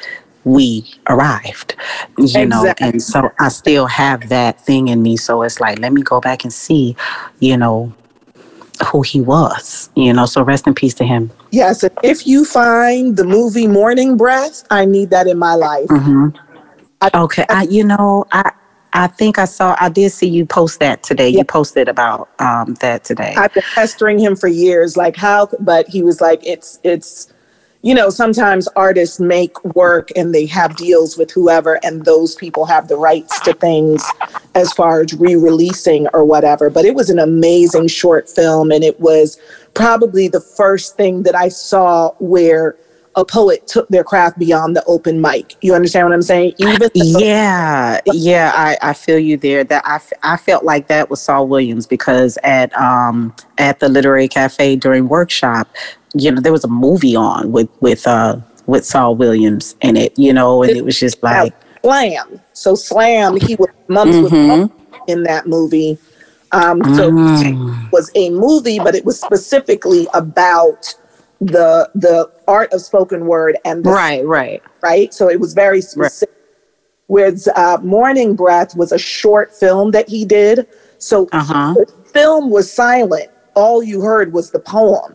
we 0.45 0.86
arrived 1.10 1.75
you 2.19 2.45
know 2.45 2.71
and 2.79 3.01
so 3.01 3.29
i 3.39 3.49
still 3.49 3.88
have 3.88 4.29
that 4.29 4.62
thing 4.62 4.88
in 4.88 5.01
me. 5.01 5.17
So 5.17 5.41
it's 5.41 5.60
like 5.60 5.79
let 5.79 5.91
me 5.91 6.01
go 6.03 6.21
back 6.21 6.43
and 6.43 6.53
see 6.53 6.95
you 7.39 7.58
know 7.58 7.91
who 8.91 9.01
he 9.01 9.21
was 9.21 9.89
you 9.95 10.13
know 10.13 10.25
so 10.25 10.43
rest 10.43 10.67
in 10.67 10.73
peace 10.75 10.93
to 10.95 11.03
him. 11.03 11.31
Yes, 11.51 11.84
and 11.84 11.97
if 12.03 12.27
you 12.27 12.45
find 12.45 13.17
the 13.17 13.23
movie 13.23 13.67
Morning 13.67 14.17
Breath, 14.17 14.63
I 14.69 14.86
need 14.86 15.10
that 15.10 15.27
in 15.27 15.38
my 15.38 15.55
life. 15.55 15.88
hmm 15.89 16.29
I- 17.01 17.12
okay 17.13 17.45
i 17.49 17.63
you 17.63 17.84
know 17.84 18.25
i 18.31 18.51
i 18.93 19.08
think 19.08 19.38
i 19.38 19.45
saw 19.45 19.75
i 19.79 19.89
did 19.89 20.12
see 20.12 20.27
you 20.27 20.45
post 20.45 20.79
that 20.79 21.03
today. 21.03 21.29
Yeah. 21.29 21.39
you 21.39 21.43
posted 21.45 21.89
about 21.89 22.29
um 22.39 22.75
that 22.81 23.03
today. 23.03 23.34
I've 23.38 23.53
been 23.53 23.63
pestering 23.73 24.19
him 24.19 24.36
for 24.36 24.47
years, 24.47 24.95
like 24.95 25.15
how, 25.15 25.49
but 25.60 25.88
he 25.88 26.03
was 26.03 26.21
like, 26.21 26.45
it's, 26.45 26.79
it's, 26.84 27.34
you 27.86 27.93
know, 27.93 28.10
sometimes 28.10 28.67
artists 28.69 29.19
make 29.19 29.63
work 29.63 30.10
and 30.15 30.34
they 30.34 30.48
have 30.48 30.76
deals 30.76 31.19
with 31.19 31.30
whoever, 31.30 31.80
and 31.86 32.04
those 32.04 32.34
people 32.34 32.65
have 32.65 32.88
the 32.88 32.98
rights 32.98 33.39
to 33.41 33.54
things 33.54 34.04
as 34.56 34.74
far 34.74 35.02
as 35.02 35.13
re 35.13 35.36
releasing 35.36 36.08
or 36.08 36.26
whatever. 36.26 36.71
But 36.71 36.86
it 36.86 36.95
was 36.95 37.12
an 37.12 37.19
amazing 37.19 37.88
short 37.89 38.28
film, 38.28 38.71
and 38.71 38.84
it 38.84 39.00
was 39.00 39.39
probably 39.76 40.28
the 40.28 40.41
first 40.41 40.98
thing 40.98 41.21
that 41.24 41.36
I 41.36 41.48
saw 41.50 42.10
where 42.17 42.76
a 43.15 43.24
poet 43.24 43.67
took 43.67 43.88
their 43.89 44.04
craft 44.04 44.39
beyond 44.39 44.76
the 44.76 44.84
open 44.86 45.21
mic. 45.21 45.56
You 45.62 45.76
understand 45.76 46.08
what 46.08 46.15
I'm 46.15 46.24
saying? 46.24 46.56
Even 46.58 46.89
Yeah, 46.95 48.02
yeah, 48.08 48.52
I, 48.56 48.78
I 48.82 48.93
feel 48.93 49.19
you 49.19 49.38
there. 49.38 49.63
That 49.63 49.84
I, 49.86 50.02
I 50.24 50.38
felt 50.38 50.63
like 50.63 50.88
that 50.88 51.12
was 51.12 51.21
Saul 51.21 51.48
Williams 51.48 51.86
because 51.86 52.39
at 52.43 52.76
um 52.76 53.36
at 53.60 53.80
the 53.80 53.89
literary 53.89 54.28
cafe 54.28 54.76
during 54.76 55.08
workshop, 55.08 55.69
you 56.15 56.32
know, 56.32 56.41
there 56.41 56.51
was 56.51 56.63
a 56.63 56.69
movie 56.69 57.15
on 57.15 57.51
with 57.51 57.69
with 57.82 58.08
uh 58.08 58.38
with 58.67 58.86
Saul 58.86 59.15
Williams 59.15 59.75
in 59.82 59.95
it, 59.95 60.17
you 60.17 60.34
know, 60.34 60.63
and 60.63 60.75
it 60.75 60.84
was 60.84 60.99
just 60.99 61.21
like 61.21 61.54
Slam. 61.84 62.39
So 62.54 62.73
Slam, 62.73 63.36
he 63.38 63.56
was 63.56 63.69
mums 63.88 64.15
Mhm. 64.17 64.62
was 64.62 64.69
in 65.08 65.23
that 65.23 65.45
movie. 65.45 65.97
Um, 66.51 66.84
so 66.95 67.12
Mm. 67.12 67.45
it 67.45 67.91
was 67.91 68.10
a 68.15 68.30
movie, 68.32 68.80
but 68.80 68.95
it 68.95 69.06
was 69.06 69.19
specifically 69.19 70.08
about 70.13 70.95
the 71.41 71.89
the 71.95 72.30
art 72.47 72.73
of 72.73 72.82
spoken 72.82 73.28
word 73.28 73.58
and 73.65 73.84
the, 73.84 73.91
right, 73.91 74.25
right. 74.25 74.63
right. 74.82 75.13
So 75.13 75.30
it 75.30 75.39
was 75.39 75.54
very 75.54 75.82
specific. 75.82 76.34
Whereas 77.08 77.47
uh, 77.56 77.78
Morning 77.84 78.36
Breath 78.36 78.75
was 78.75 78.91
a 78.91 78.97
short 78.97 79.54
film 79.54 79.91
that 79.91 80.10
he 80.10 80.25
did. 80.25 80.65
So 80.97 81.28
Uh-huh. 81.34 81.73
the 81.75 81.86
film 82.13 82.49
was 82.49 82.71
silent. 82.71 83.30
All 83.54 83.84
you 83.84 84.01
heard 84.01 84.34
was 84.34 84.49
the 84.51 84.60
poem. 84.60 85.13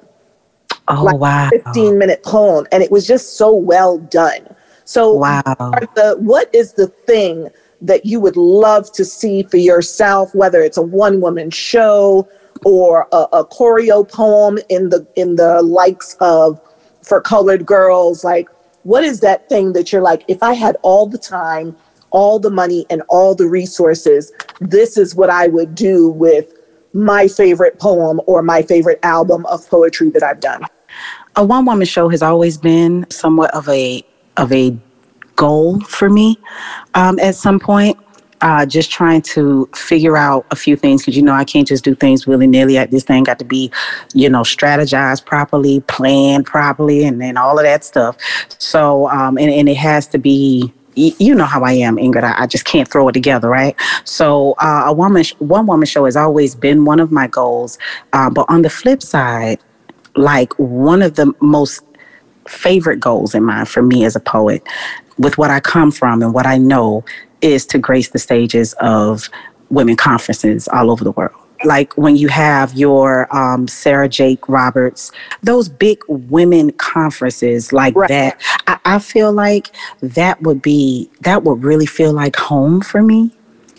Oh 0.99 1.05
Like 1.05 1.21
wow. 1.21 1.51
15 1.51 1.99
minute 1.99 2.23
poem 2.23 2.67
and 2.73 2.83
it 2.83 2.91
was 2.91 3.07
just 3.07 3.37
so 3.37 3.53
well 3.55 3.99
done 3.99 4.47
so 4.85 5.13
Wow. 5.15 5.43
the 5.95 6.17
what 6.19 6.53
is 6.55 6.73
the 6.75 6.89
thing 6.89 7.49
that 7.81 8.05
you 8.05 8.21
would 8.21 8.37
love 8.37 8.93
to 8.93 9.05
see 9.05 9.43
for 9.45 9.57
yourself 9.57 10.35
whether 10.35 10.61
it's 10.63 10.77
a 10.77 10.83
one 10.83 11.21
woman 11.21 11.51
show 11.51 12.29
or 12.65 13.07
a, 13.13 13.27
a 13.33 13.45
choreo 13.47 14.07
poem 14.09 14.59
in 14.69 14.91
the 14.91 15.07
in 15.17 15.37
the 15.37 15.63
likes 15.63 16.17
of 16.21 16.61
for 17.03 17.21
colored 17.21 17.65
girls 17.65 18.23
like 18.25 18.49
what 18.83 19.03
is 19.05 19.21
that 19.21 19.49
thing 19.49 19.73
that 19.73 19.93
you're 19.93 20.03
like 20.03 20.25
if 20.29 20.43
i 20.43 20.53
had 20.53 20.77
all 20.83 21.07
the 21.07 21.19
time 21.19 21.75
all 22.11 22.39
the 22.39 22.51
money 22.51 22.85
and 22.91 23.03
all 23.09 23.35
the 23.35 23.47
resources 23.47 24.33
this 24.61 24.99
is 24.99 25.15
what 25.15 25.31
i 25.31 25.47
would 25.47 25.75
do 25.75 26.11
with 26.11 26.53
my 26.93 27.29
favorite 27.29 27.79
poem 27.79 28.21
or 28.27 28.43
my 28.43 28.61
favorite 28.63 28.99
album 29.03 29.47
of 29.47 29.67
poetry 29.71 30.11
that 30.11 30.23
i've 30.23 30.41
done 30.41 30.63
a 31.41 31.45
one 31.45 31.65
woman 31.65 31.87
show 31.87 32.09
has 32.11 32.23
always 32.23 32.59
been 32.59 33.11
somewhat 33.11 33.53
of 33.55 33.67
a 33.69 34.05
of 34.37 34.53
a 34.53 34.77
goal 35.37 35.81
for 35.81 36.11
me 36.11 36.39
um, 36.95 37.19
at 37.19 37.35
some 37.35 37.59
point 37.59 37.99
uh, 38.43 38.65
just 38.67 38.91
trying 38.91 39.23
to 39.23 39.69
figure 39.75 40.17
out 40.17 40.47
a 40.51 40.57
few 40.57 40.77
things 40.77 41.03
because 41.03 41.17
you 41.17 41.23
know 41.23 41.33
I 41.33 41.45
can't 41.45 41.67
just 41.67 41.83
do 41.85 41.95
things 41.95 42.27
willy 42.27 42.47
nilly. 42.47 42.79
At 42.79 42.91
this 42.91 43.05
thing 43.05 43.25
got 43.25 43.39
to 43.39 43.45
be, 43.45 43.71
you 44.15 44.31
know, 44.31 44.41
strategized 44.41 45.27
properly, 45.27 45.81
planned 45.89 46.47
properly, 46.47 47.05
and 47.05 47.21
then 47.21 47.37
all 47.37 47.59
of 47.59 47.65
that 47.65 47.85
stuff. 47.85 48.17
So, 48.59 49.11
um, 49.11 49.37
and, 49.37 49.51
and 49.51 49.69
it 49.69 49.77
has 49.77 50.07
to 50.09 50.19
be 50.19 50.73
you 50.97 51.35
know 51.35 51.45
how 51.45 51.63
I 51.63 51.73
am, 51.73 51.97
Ingrid. 51.97 52.25
I, 52.25 52.43
I, 52.43 52.47
just 52.47 52.65
can't 52.65 52.89
throw 52.89 53.09
it 53.09 53.13
together, 53.13 53.49
right? 53.49 53.77
So, 54.05 54.55
uh, 54.59 54.85
a 54.87 54.93
woman, 54.93 55.25
one 55.39 55.67
woman 55.67 55.87
show 55.87 56.05
has 56.05 56.17
always 56.17 56.55
been 56.55 56.85
one 56.85 56.99
of 56.99 57.13
my 57.13 57.27
goals. 57.27 57.79
Uh, 58.13 58.29
but 58.29 58.45
on 58.49 58.63
the 58.63 58.71
flip 58.71 59.03
side, 59.03 59.61
like 60.17 60.53
one 60.59 61.03
of 61.03 61.17
the 61.17 61.33
most 61.41 61.83
favorite 62.49 63.01
goals 63.01 63.35
in 63.35 63.45
mind 63.45 63.69
for 63.69 63.83
me 63.83 64.05
as 64.05 64.17
a 64.17 64.21
poet, 64.21 64.63
with 65.19 65.39
what 65.39 65.51
I 65.51 65.61
come 65.61 65.91
from 65.91 66.23
and 66.23 66.35
what 66.35 66.47
I 66.47 66.59
know, 66.59 67.05
is 67.41 67.67
to 67.67 67.79
grace 67.79 68.11
the 68.11 68.19
stages 68.19 68.75
of 68.81 69.29
women 69.71 69.97
conferences 69.97 70.69
all 70.69 70.91
over 70.91 71.05
the 71.05 71.13
world 71.13 71.35
like 71.65 71.93
when 71.95 72.17
you 72.17 72.29
have 72.29 72.73
your 72.75 73.35
um, 73.35 73.69
Sarah 73.69 74.09
Jakes 74.09 74.49
Roberts, 74.49 75.13
those 75.43 75.69
big 75.69 76.03
women 76.09 76.73
conferences 76.73 77.73
like 77.73 77.95
right. 77.95 78.09
that, 78.09 78.41
I, 78.67 78.79
I, 78.85 78.99
feel 78.99 79.33
like 79.33 79.71
that 80.01 80.41
would 80.43 80.63
be, 80.63 81.11
that 81.21 81.43
would 81.43 81.63
really 81.63 81.87
feel 81.87 82.13
like 82.13 82.37
home 82.37 82.81
for 82.81 83.03
me. 83.03 83.35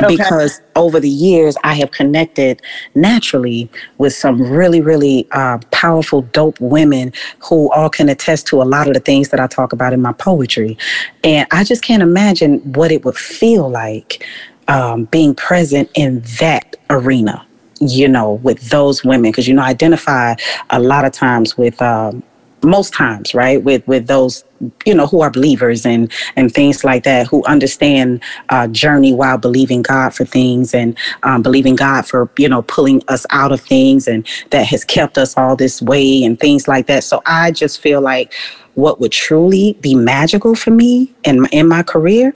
Okay. 0.05 0.15
Because 0.15 0.61
over 0.75 0.99
the 0.99 1.09
years, 1.09 1.57
I 1.63 1.75
have 1.75 1.91
connected 1.91 2.61
naturally 2.95 3.69
with 3.97 4.13
some 4.13 4.41
really, 4.41 4.81
really 4.81 5.27
uh, 5.31 5.59
powerful, 5.71 6.23
dope 6.23 6.59
women 6.59 7.13
who 7.39 7.71
all 7.71 7.89
can 7.89 8.09
attest 8.09 8.47
to 8.47 8.61
a 8.61 8.65
lot 8.65 8.87
of 8.87 8.93
the 8.93 8.99
things 8.99 9.29
that 9.29 9.39
I 9.39 9.47
talk 9.47 9.73
about 9.73 9.93
in 9.93 10.01
my 10.01 10.13
poetry. 10.13 10.77
And 11.23 11.47
I 11.51 11.63
just 11.63 11.83
can't 11.83 12.03
imagine 12.03 12.59
what 12.73 12.91
it 12.91 13.05
would 13.05 13.17
feel 13.17 13.69
like 13.69 14.25
um, 14.67 15.05
being 15.05 15.35
present 15.35 15.89
in 15.95 16.21
that 16.39 16.75
arena 16.89 17.45
you 17.83 18.07
know, 18.07 18.33
with 18.43 18.69
those 18.69 19.03
women, 19.03 19.31
because 19.31 19.47
you 19.47 19.55
know, 19.55 19.63
I 19.63 19.69
identify 19.69 20.35
a 20.69 20.79
lot 20.79 21.03
of 21.03 21.11
times 21.11 21.57
with 21.57 21.81
um, 21.81 22.21
most 22.63 22.93
times, 22.93 23.33
right, 23.33 23.63
with 23.63 23.85
with 23.87 24.07
those 24.07 24.43
you 24.85 24.93
know 24.93 25.07
who 25.07 25.21
are 25.21 25.31
believers 25.31 25.85
and 25.85 26.11
and 26.35 26.53
things 26.53 26.83
like 26.83 27.03
that, 27.03 27.27
who 27.27 27.43
understand 27.45 28.21
uh, 28.49 28.67
journey 28.67 29.13
while 29.13 29.37
believing 29.37 29.81
God 29.81 30.13
for 30.13 30.25
things 30.25 30.73
and 30.73 30.97
um, 31.23 31.41
believing 31.41 31.75
God 31.75 32.05
for 32.05 32.29
you 32.37 32.49
know 32.49 32.61
pulling 32.63 33.01
us 33.07 33.25
out 33.31 33.51
of 33.51 33.61
things 33.61 34.07
and 34.07 34.27
that 34.51 34.65
has 34.67 34.83
kept 34.83 35.17
us 35.17 35.37
all 35.37 35.55
this 35.55 35.81
way 35.81 36.23
and 36.23 36.39
things 36.39 36.67
like 36.67 36.87
that. 36.87 37.03
So 37.03 37.21
I 37.25 37.51
just 37.51 37.81
feel 37.81 38.01
like 38.01 38.33
what 38.75 38.99
would 38.99 39.11
truly 39.11 39.77
be 39.81 39.95
magical 39.95 40.55
for 40.55 40.71
me 40.71 41.13
in 41.23 41.45
in 41.51 41.67
my 41.67 41.83
career 41.83 42.33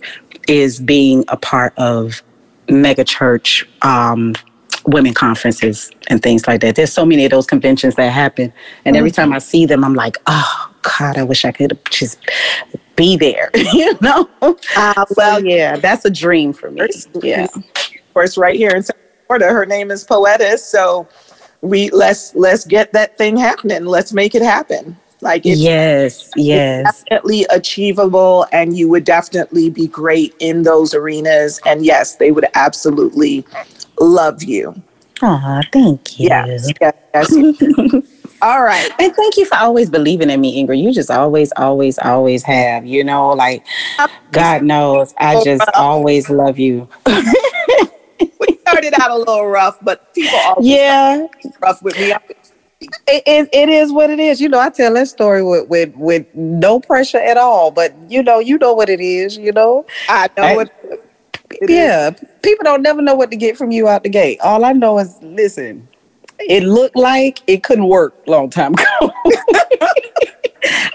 is 0.48 0.80
being 0.80 1.24
a 1.30 1.38
part 1.38 1.74
of 1.78 2.22
mega 2.70 3.04
church 3.04 3.68
um, 3.82 4.36
women 4.88 5.14
conferences 5.14 5.92
and 6.08 6.22
things 6.22 6.48
like 6.48 6.62
that. 6.62 6.76
There's 6.76 6.94
so 6.94 7.06
many 7.06 7.26
of 7.26 7.32
those 7.32 7.48
conventions 7.48 7.96
that 7.96 8.12
happen. 8.12 8.54
And 8.86 8.96
every 8.96 9.12
time 9.12 9.34
I 9.34 9.40
see 9.40 9.66
them, 9.66 9.84
I'm 9.84 9.96
like, 9.96 10.18
oh, 10.28 10.72
God, 10.98 11.18
I 11.18 11.24
wish 11.24 11.46
I 11.46 11.52
could 11.52 11.78
just 11.90 12.20
be 12.96 13.18
there, 13.18 13.50
you 13.74 13.98
know? 14.02 14.30
Uh, 14.42 15.06
well, 15.18 15.40
so, 15.40 15.46
yeah, 15.46 15.78
that's 15.78 16.06
a 16.06 16.10
dream 16.10 16.54
for 16.54 16.72
me. 16.72 16.88
Yeah. 17.22 17.48
Of 17.54 18.14
course, 18.14 18.38
right 18.38 18.56
here 18.56 18.72
in 18.72 18.84
South 18.84 18.96
Florida, 19.28 19.48
her 19.48 19.66
name 19.66 19.92
is 19.92 20.04
Poetess. 20.04 20.64
So 20.64 21.08
we 21.62 21.90
let's 21.90 22.36
let's 22.36 22.64
get 22.64 22.94
that 22.94 23.18
thing 23.18 23.36
happening. 23.38 23.86
Let's 23.86 24.14
make 24.14 24.36
it 24.36 24.42
happen. 24.42 24.98
Like 25.26 25.44
it's, 25.44 25.60
yes, 25.60 26.30
yes, 26.36 26.84
definitely 27.04 27.48
achievable, 27.50 28.46
and 28.52 28.78
you 28.78 28.88
would 28.90 29.06
definitely 29.06 29.72
be 29.72 29.88
great 29.88 30.36
in 30.38 30.62
those 30.62 30.94
arenas. 30.94 31.60
And 31.66 31.84
yes, 31.84 32.18
they 32.18 32.30
would 32.30 32.46
absolutely 32.54 33.44
love 34.00 34.44
you. 34.44 34.80
Oh, 35.24 35.62
thank 35.74 36.20
you. 36.20 36.28
Yes, 36.28 36.72
yes, 36.80 36.94
yes. 37.16 37.34
All 38.44 38.62
right. 38.62 38.92
And 39.00 39.16
thank 39.16 39.38
you 39.38 39.46
for 39.46 39.58
always 39.58 39.90
believing 39.90 40.30
in 40.30 40.40
me, 40.40 40.64
Ingrid. 40.64 40.80
You 40.80 40.94
just 40.94 41.10
always, 41.10 41.52
always, 41.58 41.98
always 41.98 42.44
have. 42.44 42.86
You 42.86 43.04
know, 43.04 43.30
like 43.30 43.66
God 44.32 44.62
knows, 44.62 45.16
I 45.18 45.44
just 45.44 45.68
always 45.74 46.30
love 46.30 46.60
you. 46.60 46.88
we 47.08 48.60
started 48.68 48.94
out 49.02 49.10
a 49.10 49.18
little 49.18 49.48
rough, 49.48 49.80
but 49.82 50.14
people 50.14 50.38
always 50.38 50.68
yeah 50.68 51.26
rough 51.62 51.82
with 51.82 51.98
me. 51.98 52.14
It, 52.82 53.24
it, 53.26 53.50
it 53.54 53.70
is 53.70 53.92
what 53.92 54.10
it 54.10 54.20
is. 54.20 54.42
You 54.42 54.50
know, 54.50 54.60
I 54.60 54.70
tell 54.70 54.94
that 54.94 55.08
story 55.08 55.44
with, 55.44 55.68
with, 55.70 55.96
with 55.96 56.26
no 56.36 56.80
pressure 56.80 57.18
at 57.18 57.38
all, 57.38 57.72
but 57.72 57.94
you 58.10 58.22
know, 58.22 58.40
you 58.40 58.58
know 58.58 58.74
what 58.74 58.90
it 58.90 59.00
is, 59.00 59.38
you 59.38 59.52
know. 59.52 59.86
I 60.10 60.30
know 60.38 60.44
I, 60.44 60.62
it 60.64 60.72
it 61.62 61.70
yeah, 61.70 62.10
is. 62.10 62.24
people 62.42 62.64
don't 62.64 62.82
never 62.82 63.02
know 63.02 63.16
what 63.16 63.32
to 63.32 63.38
get 63.38 63.58
from 63.58 63.72
you 63.72 63.88
out 63.88 64.04
the 64.04 64.10
gate. 64.10 64.40
All 64.42 64.66
I 64.66 64.74
know 64.74 65.00
is, 65.00 65.18
listen, 65.22 65.88
it 66.40 66.64
looked 66.64 66.96
like 66.96 67.42
it 67.48 67.64
couldn't 67.64 67.88
work 67.88 68.16
long 68.28 68.50
time 68.50 68.74
ago. 69.00 69.12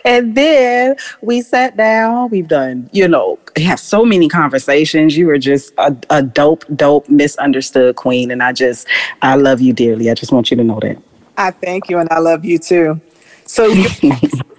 and 0.04 0.34
then 0.34 0.96
we 1.22 1.40
sat 1.40 1.76
down. 1.76 2.30
We've 2.30 2.48
done, 2.48 2.90
you 2.92 3.08
know, 3.08 3.38
have 3.56 3.80
so 3.80 4.04
many 4.04 4.28
conversations. 4.28 5.16
You 5.16 5.26
were 5.26 5.38
just 5.38 5.72
a, 5.78 5.96
a 6.10 6.22
dope, 6.22 6.64
dope, 6.76 7.08
misunderstood 7.08 7.96
queen, 7.96 8.30
and 8.30 8.42
I 8.42 8.52
just, 8.52 8.86
I 9.22 9.36
love 9.36 9.60
you 9.60 9.72
dearly. 9.72 10.10
I 10.10 10.14
just 10.14 10.32
want 10.32 10.50
you 10.50 10.56
to 10.56 10.64
know 10.64 10.80
that. 10.80 11.00
I 11.40 11.50
thank 11.52 11.88
you, 11.88 11.98
and 11.98 12.08
I 12.10 12.18
love 12.18 12.44
you 12.44 12.58
too. 12.58 13.00
So, 13.46 13.74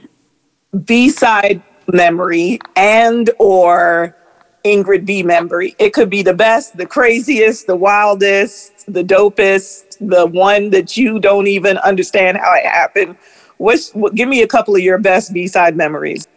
B 0.85 1.09
side 1.09 1.61
memory 1.87 2.59
and 2.75 3.29
or 3.37 4.15
Ingrid 4.65 5.05
B 5.05 5.21
memory. 5.21 5.75
It 5.77 5.93
could 5.93 6.09
be 6.09 6.23
the 6.23 6.33
best, 6.33 6.77
the 6.77 6.85
craziest, 6.85 7.67
the 7.67 7.75
wildest, 7.75 8.91
the 8.91 9.03
dopest, 9.03 9.97
the 10.01 10.25
one 10.25 10.71
that 10.71 10.97
you 10.97 11.19
don't 11.19 11.47
even 11.47 11.77
understand 11.79 12.37
how 12.37 12.53
it 12.55 12.65
happened. 12.65 13.15
What's, 13.57 13.91
what, 13.91 14.15
give 14.15 14.27
me 14.27 14.41
a 14.41 14.47
couple 14.47 14.75
of 14.75 14.81
your 14.81 14.97
best 14.97 15.33
B 15.33 15.47
side 15.47 15.75
memories. 15.75 16.27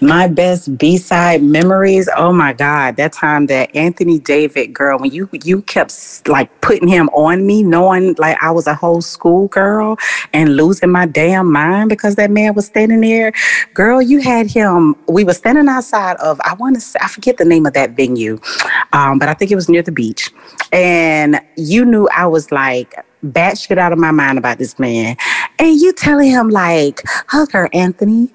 My 0.00 0.26
best 0.26 0.78
B 0.78 0.96
side 0.96 1.42
memories. 1.42 2.08
Oh 2.16 2.32
my 2.32 2.52
God, 2.52 2.96
that 2.96 3.12
time 3.12 3.46
that 3.46 3.74
Anthony 3.76 4.18
David 4.18 4.68
girl, 4.68 4.98
when 4.98 5.12
you 5.12 5.28
you 5.44 5.62
kept 5.62 6.26
like 6.26 6.60
putting 6.60 6.88
him 6.88 7.08
on 7.10 7.46
me, 7.46 7.62
knowing 7.62 8.14
like 8.18 8.42
I 8.42 8.50
was 8.50 8.66
a 8.66 8.74
whole 8.74 9.02
school 9.02 9.48
girl 9.48 9.96
and 10.32 10.56
losing 10.56 10.90
my 10.90 11.06
damn 11.06 11.52
mind 11.52 11.90
because 11.90 12.16
that 12.16 12.30
man 12.30 12.54
was 12.54 12.66
standing 12.66 13.02
there. 13.02 13.32
Girl, 13.74 14.00
you 14.00 14.20
had 14.20 14.50
him. 14.50 14.96
We 15.06 15.22
were 15.22 15.34
standing 15.34 15.68
outside 15.68 16.16
of 16.16 16.40
I 16.40 16.54
want 16.54 16.80
to 16.80 17.04
I 17.04 17.08
forget 17.08 17.36
the 17.36 17.44
name 17.44 17.66
of 17.66 17.74
that 17.74 17.90
venue, 17.90 18.40
um, 18.92 19.18
but 19.18 19.28
I 19.28 19.34
think 19.34 19.50
it 19.50 19.56
was 19.56 19.68
near 19.68 19.82
the 19.82 19.92
beach, 19.92 20.30
and 20.72 21.40
you 21.56 21.84
knew 21.84 22.08
I 22.08 22.26
was 22.26 22.50
like 22.50 22.94
batshit 23.24 23.78
out 23.78 23.92
of 23.92 23.98
my 23.98 24.10
mind 24.10 24.38
about 24.38 24.58
this 24.58 24.78
man, 24.78 25.16
and 25.58 25.80
you 25.80 25.92
telling 25.92 26.30
him 26.30 26.48
like, 26.48 27.02
hug 27.28 27.52
her, 27.52 27.68
Anthony 27.72 28.32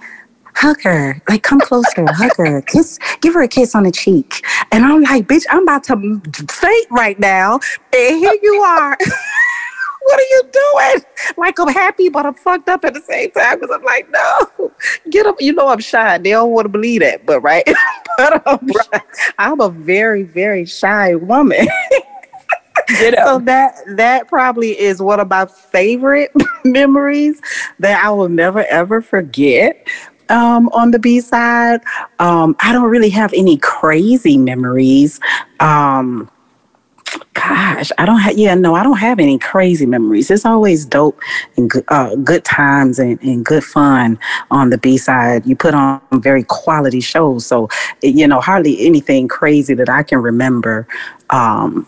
hug 0.57 0.81
her, 0.81 1.21
like 1.29 1.43
come 1.43 1.59
closer, 1.59 2.05
hug 2.09 2.35
her, 2.37 2.61
kiss, 2.63 2.97
give 3.21 3.35
her 3.35 3.43
a 3.43 3.47
kiss 3.47 3.75
on 3.75 3.83
the 3.83 3.91
cheek. 3.91 4.43
And 4.71 4.83
I'm 4.83 5.01
like, 5.03 5.27
bitch, 5.27 5.45
I'm 5.51 5.63
about 5.63 5.83
to 5.85 5.95
faint 6.49 6.87
right 6.89 7.19
now. 7.19 7.59
And 7.93 8.17
here 8.17 8.35
you 8.41 8.55
are. 8.61 8.97
what 10.01 10.19
are 10.19 10.29
you 10.31 10.41
doing? 10.51 11.03
Like 11.37 11.59
I'm 11.59 11.67
happy, 11.67 12.09
but 12.09 12.25
I'm 12.25 12.33
fucked 12.33 12.69
up 12.69 12.85
at 12.85 12.95
the 12.95 13.01
same 13.01 13.29
time 13.31 13.59
because 13.59 13.75
I'm 13.75 13.83
like, 13.83 14.09
no, 14.09 14.71
get 15.11 15.27
up. 15.27 15.35
You 15.39 15.53
know 15.53 15.67
I'm 15.67 15.79
shy. 15.79 16.17
They 16.17 16.31
don't 16.31 16.51
want 16.51 16.65
to 16.65 16.69
believe 16.69 17.01
that, 17.01 17.25
but 17.25 17.41
right. 17.41 17.63
but 18.17 18.41
I'm, 18.47 18.69
I'm 19.37 19.61
a 19.61 19.69
very, 19.69 20.23
very 20.23 20.65
shy 20.65 21.15
woman. 21.15 21.67
So 22.89 23.39
that 23.39 23.75
that 23.97 24.29
probably 24.29 24.79
is 24.79 25.01
one 25.01 25.19
of 25.19 25.27
my 25.27 25.45
favorite 25.45 26.31
memories 26.63 27.41
that 27.79 28.01
I 28.01 28.09
will 28.11 28.29
never 28.29 28.63
ever 28.65 29.01
forget 29.01 29.85
um, 30.29 30.69
on 30.69 30.91
the 30.91 30.99
B 30.99 31.19
side. 31.21 31.81
Um, 32.19 32.55
I 32.59 32.71
don't 32.71 32.89
really 32.89 33.09
have 33.09 33.33
any 33.33 33.57
crazy 33.57 34.37
memories. 34.37 35.19
Um, 35.59 36.29
gosh, 37.33 37.91
I 37.97 38.05
don't 38.05 38.19
have, 38.19 38.37
yeah, 38.37 38.55
no, 38.55 38.75
I 38.75 38.83
don't 38.83 38.97
have 38.97 39.19
any 39.19 39.37
crazy 39.37 39.85
memories. 39.85 40.29
It's 40.29 40.45
always 40.45 40.85
dope 40.85 41.19
and 41.55 41.69
good, 41.69 41.85
uh, 41.87 42.15
good 42.15 42.43
times 42.43 42.99
and, 42.99 43.21
and 43.21 43.45
good 43.45 43.63
fun 43.63 44.19
on 44.51 44.69
the 44.69 44.77
B 44.77 44.97
side. 44.97 45.45
You 45.45 45.55
put 45.55 45.73
on 45.73 46.01
very 46.13 46.43
quality 46.43 46.99
shows. 46.99 47.45
So, 47.45 47.69
you 48.01 48.27
know, 48.27 48.41
hardly 48.41 48.85
anything 48.85 49.27
crazy 49.27 49.73
that 49.75 49.89
I 49.89 50.03
can 50.03 50.19
remember. 50.19 50.87
Um, 51.29 51.87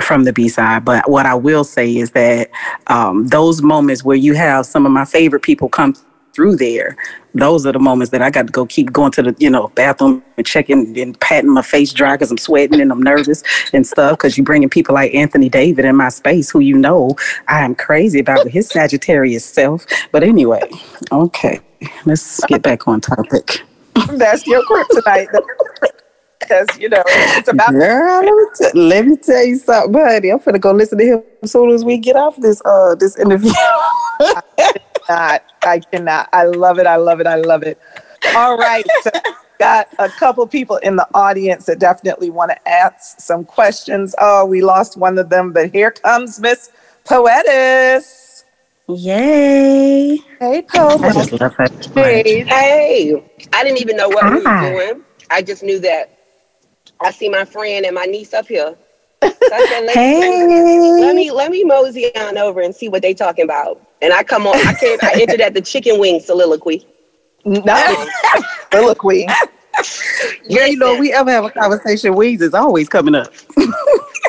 from 0.00 0.22
the 0.22 0.32
B 0.32 0.48
side. 0.48 0.84
But 0.84 1.10
what 1.10 1.26
I 1.26 1.34
will 1.34 1.64
say 1.64 1.96
is 1.96 2.12
that 2.12 2.50
um, 2.86 3.26
those 3.26 3.60
moments 3.60 4.04
where 4.04 4.16
you 4.16 4.34
have 4.34 4.66
some 4.66 4.86
of 4.86 4.92
my 4.92 5.04
favorite 5.04 5.42
people 5.42 5.68
come 5.68 5.94
through 6.34 6.56
there, 6.56 6.96
those 7.34 7.66
are 7.66 7.72
the 7.72 7.78
moments 7.78 8.10
that 8.10 8.22
I 8.22 8.30
got 8.30 8.46
to 8.46 8.52
go 8.52 8.66
keep 8.66 8.92
going 8.92 9.12
to 9.12 9.22
the, 9.22 9.36
you 9.38 9.50
know, 9.50 9.68
bathroom 9.68 10.22
and 10.36 10.46
checking 10.46 10.98
and 10.98 11.18
patting 11.20 11.52
my 11.52 11.62
face 11.62 11.92
dry 11.92 12.14
because 12.14 12.30
I'm 12.30 12.38
sweating 12.38 12.80
and 12.80 12.90
I'm 12.90 13.02
nervous 13.02 13.42
and 13.72 13.86
stuff. 13.86 14.12
Because 14.12 14.36
you're 14.36 14.44
bringing 14.44 14.68
people 14.68 14.94
like 14.94 15.14
Anthony 15.14 15.48
David 15.48 15.84
in 15.84 15.96
my 15.96 16.08
space, 16.08 16.50
who 16.50 16.60
you 16.60 16.76
know 16.76 17.16
I 17.48 17.64
am 17.64 17.74
crazy 17.74 18.20
about 18.20 18.44
with 18.44 18.52
his 18.52 18.68
Sagittarius 18.68 19.44
self. 19.44 19.86
But 20.12 20.22
anyway, 20.22 20.68
okay, 21.12 21.60
let's 22.04 22.42
get 22.44 22.62
back 22.62 22.88
on 22.88 23.00
topic. 23.00 23.62
That's 24.12 24.46
your 24.46 24.62
kryptonite. 24.64 25.28
because 26.40 26.78
you 26.78 26.88
know 26.88 27.02
it's 27.06 27.48
about. 27.48 27.70
Girl, 27.70 28.24
let 28.24 28.34
me, 28.34 28.44
t- 28.58 28.78
let 28.78 29.06
me 29.06 29.16
tell 29.16 29.44
you 29.44 29.56
something, 29.56 29.92
buddy. 29.92 30.30
I'm 30.30 30.38
gonna 30.38 30.58
go 30.58 30.72
listen 30.72 30.98
to 30.98 31.04
him 31.04 31.22
as 31.42 31.52
soon 31.52 31.70
as 31.70 31.84
we 31.84 31.98
get 31.98 32.16
off 32.16 32.36
this 32.36 32.60
uh 32.64 32.94
this 32.96 33.16
interview. 33.16 33.52
I 35.08 35.40
cannot. 35.40 35.44
I 35.64 35.80
cannot. 35.80 36.28
I 36.32 36.44
love 36.44 36.78
it. 36.78 36.86
I 36.86 36.96
love 36.96 37.20
it. 37.20 37.26
I 37.26 37.36
love 37.36 37.62
it. 37.62 37.78
All 38.34 38.56
right. 38.56 38.86
So 39.02 39.10
got 39.58 39.88
a 39.98 40.08
couple 40.10 40.46
people 40.46 40.76
in 40.78 40.96
the 40.96 41.06
audience 41.14 41.66
that 41.66 41.78
definitely 41.78 42.30
want 42.30 42.50
to 42.50 42.68
ask 42.68 43.20
some 43.20 43.44
questions. 43.44 44.14
Oh, 44.18 44.46
we 44.46 44.62
lost 44.62 44.96
one 44.96 45.18
of 45.18 45.28
them, 45.30 45.52
but 45.52 45.70
here 45.72 45.90
comes 45.90 46.40
Miss 46.40 46.70
Poetess. 47.04 48.44
Yay. 48.88 50.18
Hey, 50.40 50.62
Poe. 50.62 50.98
I 51.02 51.10
just 51.12 51.32
love 51.32 51.54
her. 51.56 51.68
Hey. 51.94 52.44
Hey, 52.44 53.24
I 53.52 53.64
didn't 53.64 53.80
even 53.80 53.96
know 53.96 54.08
what 54.08 54.32
we 54.32 54.40
Hi. 54.44 54.50
were 54.50 54.60
doing. 54.60 55.04
I 55.30 55.42
just 55.42 55.62
knew 55.62 55.78
that 55.80 56.18
I 57.00 57.10
see 57.10 57.28
my 57.28 57.44
friend 57.44 57.86
and 57.86 57.94
my 57.94 58.04
niece 58.04 58.34
up 58.34 58.46
here. 58.48 58.76
So 59.42 59.56
I 59.56 59.62
said, 59.62 59.84
let, 59.84 59.96
Hey. 59.96 61.00
let 61.00 61.16
me 61.16 61.30
let 61.30 61.50
me 61.50 61.64
mosey 61.64 62.14
on 62.16 62.38
over 62.38 62.60
and 62.60 62.74
see 62.74 62.88
what 62.88 63.02
they 63.02 63.14
talking 63.14 63.44
about. 63.44 63.80
And 64.02 64.12
I 64.12 64.22
come 64.22 64.46
on. 64.46 64.54
I 64.66 64.74
came. 64.74 64.98
I 65.02 65.12
entered 65.20 65.40
at 65.40 65.54
the 65.54 65.60
chicken 65.60 65.98
wing 65.98 66.20
soliloquy. 66.20 66.86
No, 67.44 68.06
soliloquy. 68.72 69.26
Yeah, 70.46 70.66
you 70.66 70.76
know, 70.76 70.98
we 70.98 71.12
ever 71.12 71.30
have 71.30 71.44
a 71.44 71.50
conversation, 71.50 72.14
Weeds 72.14 72.42
is 72.42 72.54
always 72.54 72.88
coming 72.88 73.14
up. 73.14 73.32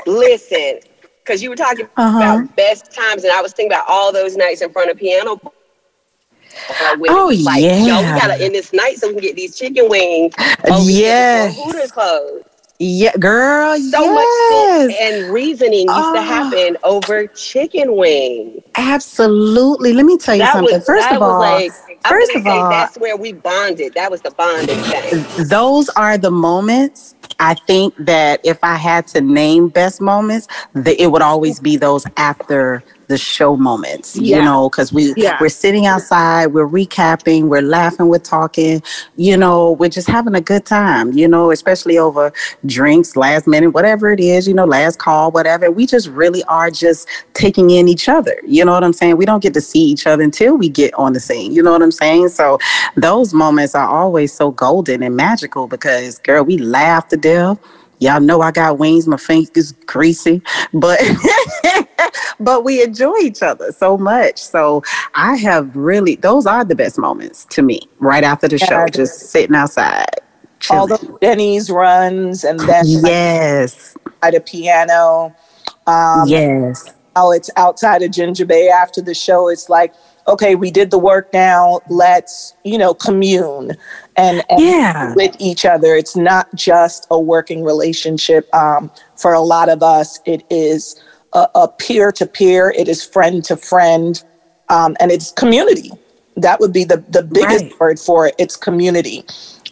Listen, 0.05 0.79
because 1.23 1.41
you 1.43 1.49
were 1.49 1.55
talking 1.55 1.87
Uh-huh. 1.97 2.17
about 2.17 2.55
best 2.55 2.91
times, 2.91 3.23
and 3.23 3.33
I 3.33 3.41
was 3.41 3.53
thinking 3.53 3.71
about 3.73 3.85
all 3.87 4.11
those 4.13 4.37
nights 4.37 4.61
in 4.61 4.71
front 4.71 4.89
of 4.91 4.97
piano. 4.97 5.39
Uh, 5.43 6.97
Oh, 7.09 7.31
like, 7.43 7.61
yo, 7.63 7.69
yeah. 7.69 8.13
we 8.13 8.19
gotta 8.19 8.43
end 8.43 8.53
this 8.55 8.71
night 8.73 8.97
so 8.97 9.07
we 9.07 9.13
can 9.15 9.23
get 9.23 9.35
these 9.35 9.57
chicken 9.57 9.89
wings. 9.89 10.33
Oh, 10.69 10.85
Yes. 10.87 11.55
Hooters 11.55 11.91
closed. 11.91 12.45
Yeah, 12.83 13.15
girl. 13.19 13.77
So 13.77 14.01
yes. 14.01 14.11
much 14.15 14.89
sense 14.89 14.95
and 14.99 15.31
reasoning 15.31 15.81
used 15.81 15.89
Ah. 15.91 16.13
to 16.13 16.21
happen 16.21 16.77
over 16.83 17.27
chicken 17.27 17.95
wings. 17.95 18.63
Absolutely. 18.75 19.93
Let 19.93 20.07
me 20.07 20.17
tell 20.17 20.33
you 20.33 20.41
That 20.41 20.53
something. 20.53 20.73
was 20.77 20.85
First 20.87 21.11
of 21.11 21.21
all, 21.21 21.39
like 21.39 21.71
first 22.07 22.31
of 22.35 22.47
all- 22.47 22.71
that's 22.71 22.97
where 22.97 23.15
we 23.15 23.33
bonded. 23.33 23.93
That 23.93 24.09
was 24.09 24.21
the 24.21 24.31
bonding 24.31 24.79
thing. 24.79 25.47
those 25.47 25.89
are 25.89 26.17
the 26.17 26.31
moments 26.31 27.13
I 27.39 27.53
think 27.67 27.93
that 27.99 28.39
if 28.43 28.57
I 28.63 28.75
had 28.77 29.05
to 29.09 29.21
name 29.21 29.67
best 29.67 30.01
moments, 30.01 30.47
that 30.73 30.99
it 30.99 31.11
would 31.11 31.21
always 31.21 31.59
be 31.59 31.77
those 31.77 32.03
after 32.17 32.83
the 33.11 33.17
show 33.17 33.55
moments. 33.55 34.15
You 34.17 34.41
know, 34.41 34.69
because 34.69 34.91
we 34.91 35.13
Yeah. 35.15 35.37
we're 35.41 35.49
sitting 35.49 35.85
outside, 35.85 36.47
we're 36.47 36.67
recapping, 36.67 37.43
we're 37.43 37.61
laughing, 37.61 38.07
we're 38.07 38.17
talking. 38.37 38.81
You 39.17 39.37
know, 39.37 39.73
we're 39.73 39.89
just 39.89 40.07
having 40.07 40.35
a 40.35 40.41
good 40.41 40.65
time. 40.65 41.11
You 41.13 41.27
know, 41.27 41.51
especially 41.51 41.97
over 41.97 42.31
drinks, 42.65 43.15
last 43.15 43.47
minute, 43.47 43.71
whatever 43.71 44.11
it 44.11 44.19
is. 44.19 44.47
You 44.47 44.53
know, 44.53 44.65
last 44.65 44.97
call, 44.99 45.31
whatever. 45.31 45.69
We 45.69 45.85
just 45.85 46.07
really 46.07 46.43
are 46.45 46.71
just 46.71 47.07
taking 47.33 47.69
in 47.69 47.87
each 47.87 48.07
other. 48.09 48.35
You 48.45 48.65
know 48.65 48.71
what 48.73 48.83
I'm 48.83 48.93
saying? 48.93 49.17
We 49.17 49.25
don't 49.25 49.43
get 49.43 49.53
to 49.55 49.61
see 49.61 49.83
each 49.93 50.07
other 50.07 50.23
until 50.23 50.57
we 50.57 50.69
get 50.69 50.93
on 50.95 51.13
the 51.13 51.19
scene. 51.19 51.51
You 51.53 51.61
know 51.63 51.71
what 51.71 51.81
I'm 51.83 51.91
saying? 51.91 52.29
So 52.29 52.57
those 52.95 53.33
moments 53.33 53.75
are 53.75 53.87
always 53.87 54.33
so 54.33 54.51
golden 54.51 55.03
and 55.03 55.15
magical 55.15 55.67
because 55.67 56.17
girl, 56.19 56.43
we 56.43 56.57
laugh 56.57 57.07
to 57.09 57.17
death. 57.17 57.57
Y'all 57.99 58.19
know 58.19 58.41
I 58.41 58.49
got 58.51 58.79
wings, 58.79 59.07
my 59.07 59.17
fingers 59.17 59.73
greasy, 59.85 60.41
but 60.73 60.99
but 62.39 62.63
we 62.63 62.83
enjoy 62.83 63.15
each 63.21 63.41
other 63.41 63.71
so 63.71 63.97
much. 63.97 64.37
So 64.37 64.83
I 65.15 65.35
have 65.37 65.75
really 65.75 66.15
those 66.15 66.45
are 66.45 66.63
the 66.65 66.75
best 66.75 66.97
moments 66.97 67.45
to 67.51 67.61
me, 67.61 67.81
right 67.99 68.23
after 68.23 68.47
the 68.47 68.57
show, 68.57 68.87
just 68.87 69.29
sitting 69.31 69.55
outside. 69.55 70.05
All 70.69 70.85
the 70.87 71.17
Denny's 71.21 71.69
runs 71.69 72.43
and 72.43 72.59
then 72.59 72.83
yes. 72.87 73.97
at 74.21 74.35
a 74.35 74.39
piano. 74.39 75.35
Um, 75.87 76.27
yes. 76.27 76.93
how 77.15 77.31
it's 77.31 77.49
outside 77.57 78.03
of 78.03 78.11
Ginger 78.11 78.45
Bay 78.45 78.69
after 78.69 79.01
the 79.01 79.15
show. 79.15 79.49
It's 79.49 79.67
like, 79.69 79.93
okay, 80.27 80.53
we 80.53 80.69
did 80.69 80.91
the 80.91 80.99
work 80.99 81.33
now. 81.33 81.81
Let's, 81.89 82.53
you 82.63 82.77
know, 82.77 82.93
commune 82.93 83.75
and, 84.15 84.43
and 84.49 84.61
Yeah. 84.61 85.13
with 85.15 85.35
each 85.39 85.65
other. 85.65 85.95
It's 85.95 86.15
not 86.15 86.53
just 86.53 87.07
a 87.09 87.19
working 87.19 87.63
relationship. 87.63 88.53
Um, 88.53 88.91
for 89.15 89.33
a 89.33 89.41
lot 89.41 89.69
of 89.69 89.81
us, 89.81 90.19
it 90.25 90.43
is 90.49 91.01
a, 91.33 91.47
a 91.55 91.67
peer-to-peer. 91.67 92.71
It 92.77 92.87
is 92.87 93.03
friend 93.03 93.43
to 93.45 93.57
friend, 93.57 94.23
um, 94.69 94.95
and 94.99 95.11
it's 95.11 95.31
community. 95.31 95.91
That 96.37 96.59
would 96.59 96.73
be 96.73 96.83
the 96.83 96.97
the 97.09 97.23
biggest 97.23 97.65
Right. 97.65 97.79
word 97.79 97.99
for 97.99 98.27
it. 98.27 98.35
It's 98.37 98.55
community. 98.55 99.25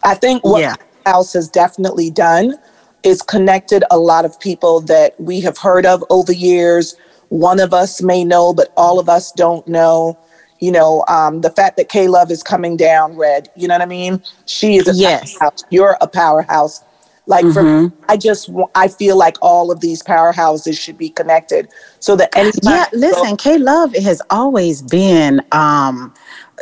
I 0.04 0.16
think 0.16 0.44
what 0.44 0.62
Yeah. 0.62 0.76
House 1.06 1.34
has 1.34 1.50
definitely 1.50 2.12
done 2.12 2.56
is 3.04 3.22
connected 3.22 3.84
a 3.92 3.98
lot 3.98 4.26
of 4.26 4.40
people 4.40 4.82
that 4.82 5.16
we 5.20 5.40
have 5.42 5.58
heard 5.58 5.86
of 5.86 6.04
over 6.10 6.32
years. 6.34 6.96
One 7.30 7.60
of 7.60 7.74
us 7.74 8.02
may 8.02 8.24
know, 8.24 8.54
but 8.54 8.70
all 8.76 9.00
of 9.00 9.10
us 9.10 9.32
don't 9.32 9.68
know. 9.68 10.18
You 10.60 10.72
know, 10.74 11.06
um, 11.08 11.42
the 11.42 11.50
fact 11.52 11.78
that 11.78 11.90
K 11.90 12.08
Love 12.10 12.32
is 12.32 12.44
coming 12.44 12.76
down, 12.76 13.16
Red. 13.16 13.50
You 13.56 13.68
know 13.68 13.76
what 13.76 13.82
I 13.82 13.86
mean? 13.86 14.22
She 14.46 14.76
is 14.78 14.88
a 14.88 14.94
Yes. 14.94 15.34
powerhouse. 15.40 15.64
You're 15.70 15.98
a 16.02 16.08
powerhouse. 16.08 16.82
Like 17.30 17.50
for 17.52 17.64
me, 17.64 17.70
I 18.10 18.18
just 18.18 18.52
I 18.76 18.90
feel 18.90 19.18
like 19.18 19.38
all 19.42 19.72
of 19.72 19.82
these 19.82 20.04
powerhouses 20.04 20.80
should 20.80 20.98
be 20.98 21.10
connected, 21.12 21.70
so 22.02 22.18
that 22.18 22.32
Yeah, 22.62 22.88
listen, 22.94 23.38
K 23.38 23.58
Love 23.60 23.96
has 23.96 24.22
always 24.32 24.82
been 24.84 25.42
um 25.54 26.14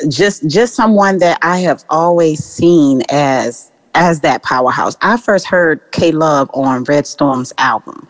just 0.09 0.49
just 0.49 0.75
someone 0.75 1.19
that 1.19 1.39
I 1.43 1.59
have 1.59 1.85
always 1.89 2.43
seen 2.43 3.03
as 3.09 3.71
as 3.95 4.21
that 4.21 4.43
powerhouse. 4.43 4.97
I 5.01 5.17
first 5.17 5.47
heard 5.47 5.81
K 5.91 6.11
Love 6.11 6.51
on 6.53 6.83
Red 6.85 7.07
Storm's 7.07 7.53
album. 7.59 8.07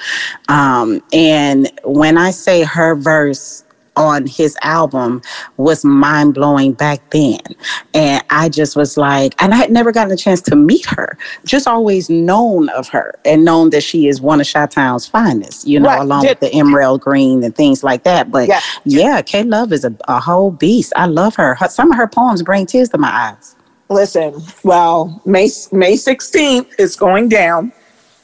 Um 0.49 1.01
and 1.13 1.71
when 1.85 2.17
I 2.17 2.31
say 2.31 2.63
her 2.63 2.95
verse 2.95 3.63
on 3.97 4.25
his 4.27 4.55
album 4.61 5.21
was 5.57 5.83
mind 5.83 6.33
blowing 6.35 6.73
back 6.73 7.01
then. 7.09 7.39
And 7.93 8.23
I 8.29 8.49
just 8.49 8.75
was 8.75 8.97
like, 8.97 9.33
and 9.41 9.53
I 9.53 9.57
had 9.57 9.71
never 9.71 9.91
gotten 9.91 10.13
a 10.13 10.17
chance 10.17 10.41
to 10.41 10.55
meet 10.55 10.85
her, 10.85 11.17
just 11.45 11.67
always 11.67 12.09
known 12.09 12.69
of 12.69 12.87
her 12.89 13.15
and 13.25 13.43
known 13.43 13.71
that 13.71 13.81
she 13.83 14.07
is 14.07 14.21
one 14.21 14.39
of 14.39 14.47
Chi 14.51 14.65
Town's 14.67 15.07
finest, 15.07 15.67
you 15.67 15.79
know, 15.79 15.89
Right. 15.89 16.01
along 16.01 16.21
Did- 16.23 16.39
with 16.39 16.51
the 16.51 16.57
Emerald 16.57 17.01
Green 17.01 17.43
and 17.43 17.55
things 17.55 17.83
like 17.83 18.03
that. 18.03 18.31
But 18.31 18.47
Yeah. 18.47 18.61
yeah, 18.85 19.21
K 19.21 19.43
Love 19.43 19.73
is 19.73 19.83
a, 19.83 19.93
a 20.07 20.19
whole 20.19 20.51
beast. 20.51 20.93
I 20.95 21.05
love 21.07 21.35
her. 21.35 21.55
her. 21.55 21.67
Some 21.69 21.91
of 21.91 21.97
her 21.97 22.07
poems 22.07 22.43
bring 22.43 22.65
tears 22.65 22.89
to 22.89 22.97
my 22.97 23.09
eyes. 23.09 23.55
listen, 23.89 24.33
well, 24.63 25.21
May 25.25 25.49
May 25.71 25.93
16th 25.95 26.67
is 26.77 26.95
going 26.97 27.29
down. 27.29 27.71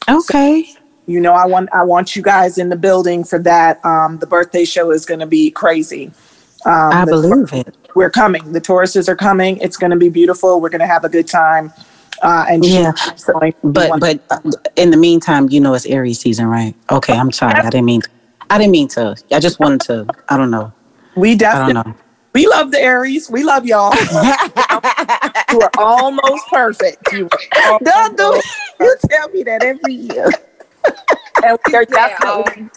Okay. 0.09 0.65
You 1.05 1.19
know, 1.19 1.33
I 1.33 1.45
want 1.45 1.69
I 1.73 1.83
want 1.83 2.15
you 2.15 2.21
guys 2.21 2.57
in 2.57 2.69
the 2.69 2.75
building 2.75 3.23
for 3.23 3.39
that. 3.39 3.83
Um, 3.85 4.19
the 4.19 4.27
birthday 4.27 4.63
show 4.65 4.91
is 4.91 5.05
going 5.05 5.19
to 5.19 5.25
be 5.27 5.51
crazy. 5.51 6.11
Um, 6.65 6.73
I 6.93 7.05
the- 7.05 7.11
believe 7.11 7.53
it. 7.53 7.75
we're 7.93 8.09
coming. 8.09 8.53
The 8.53 8.61
tourists 8.61 9.09
are 9.09 9.15
coming. 9.15 9.57
It's 9.57 9.75
going 9.75 9.91
to 9.91 9.97
be 9.97 10.09
beautiful. 10.09 10.61
We're 10.61 10.69
going 10.69 10.79
to 10.81 10.87
have 10.87 11.03
a 11.03 11.09
good 11.09 11.27
time. 11.27 11.73
Uh, 12.21 12.45
and 12.47 12.63
Yeah. 12.63 12.93
So- 13.15 13.33
going 13.33 13.51
to 13.51 13.57
be 13.67 13.71
But 13.73 13.99
but 13.99 14.21
in 14.77 14.91
the 14.91 14.97
meantime, 14.97 15.49
you 15.49 15.59
know 15.59 15.73
it's 15.73 15.85
Aries 15.85 16.19
season, 16.19 16.47
right? 16.47 16.73
Okay, 16.89 17.13
I'm 17.13 17.31
sorry. 17.33 17.55
I 17.55 17.63
didn't 17.69 17.85
mean 17.85 18.01
to. 18.01 18.09
I 18.49 18.57
didn't 18.57 18.71
mean 18.71 18.87
to. 18.89 19.15
I 19.31 19.39
just 19.39 19.59
wanted 19.59 19.81
to. 19.81 20.05
I 20.29 20.37
don't 20.37 20.51
know. 20.51 20.71
we 21.15 21.35
definitely 21.35 21.73
know. 21.73 21.95
we 22.33 22.47
love 22.47 22.71
the 22.71 22.79
Aries. 22.79 23.29
We 23.29 23.43
love 23.43 23.65
y'all. 23.65 23.93
you 25.51 25.59
are 25.61 25.69
almost 25.77 26.47
perfect. 26.49 27.11
You 27.11 27.27
are 27.67 27.79
Don't 27.83 28.15
do 28.17 28.23
almost- 28.23 28.47
You 28.79 28.95
tell 29.09 29.29
me 29.29 29.43
that 29.43 29.63
every 29.63 29.93
year. 29.95 30.29
And 31.43 31.57
we 31.67 31.75
are 31.75 31.85
definitely 31.89 32.69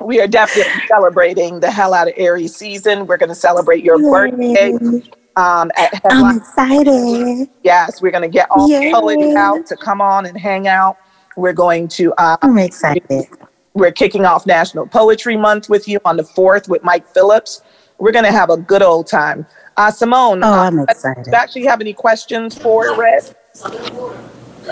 we 0.00 0.20
are 0.20 0.26
definitely 0.28 0.72
celebrating 0.86 1.58
the 1.60 1.70
hell 1.70 1.92
out 1.92 2.06
of 2.08 2.14
Aries 2.16 2.54
season. 2.54 3.06
We're 3.06 3.16
going 3.16 3.30
to 3.30 3.34
celebrate 3.34 3.82
your 3.82 3.98
birthday 3.98 4.72
um, 5.36 5.70
at 5.76 6.00
I'm 6.10 6.36
excited. 6.36 7.48
Yes, 7.64 8.00
we're 8.00 8.12
going 8.12 8.22
to 8.22 8.28
get 8.28 8.48
all 8.50 8.68
the 8.68 8.74
Yay. 8.74 8.92
poets 8.92 9.34
out 9.36 9.66
to 9.66 9.76
come 9.76 10.00
on 10.00 10.26
and 10.26 10.38
hang 10.38 10.68
out. 10.68 10.96
We're 11.36 11.52
going 11.52 11.88
to 11.88 12.12
uh, 12.14 12.36
I'm 12.42 12.58
excited. 12.58 13.26
we're 13.74 13.90
kicking 13.92 14.24
off 14.24 14.46
National 14.46 14.86
Poetry 14.86 15.36
Month 15.36 15.68
with 15.68 15.88
you 15.88 15.98
on 16.04 16.16
the 16.16 16.24
fourth 16.24 16.68
with 16.68 16.82
Mike 16.84 17.06
Phillips. 17.12 17.62
We're 17.98 18.12
going 18.12 18.24
to 18.24 18.32
have 18.32 18.50
a 18.50 18.56
good 18.56 18.82
old 18.82 19.08
time. 19.08 19.46
Uh, 19.76 19.90
Simone, 19.90 20.42
Oh, 20.44 20.48
uh, 20.52 20.56
I'm 20.64 20.76
do 20.76 20.82
excited. 20.88 21.26
you 21.26 21.32
actually 21.32 21.66
have 21.66 21.80
any 21.80 21.92
questions 21.92 22.56
for 22.56 22.96
Red? 22.96 23.34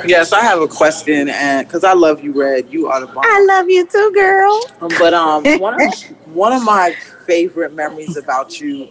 Yes, 0.04 0.32
I 0.32 0.42
have 0.42 0.60
a 0.60 0.68
question, 0.68 1.28
and 1.28 1.66
because 1.66 1.84
I 1.84 1.92
love 1.94 2.22
you, 2.22 2.32
Red, 2.32 2.70
you 2.72 2.88
are 2.88 3.00
the 3.00 3.06
bomb. 3.06 3.24
I 3.24 3.44
love 3.48 3.68
you 3.68 3.86
too, 3.86 4.12
girl. 4.14 4.60
Um, 4.80 4.90
But 4.98 5.14
um, 5.14 5.44
one 5.60 5.80
of 5.80 5.92
one 6.34 6.52
of 6.52 6.62
my 6.64 6.94
favorite 7.26 7.72
memories 7.72 8.16
about 8.16 8.60
you 8.60 8.88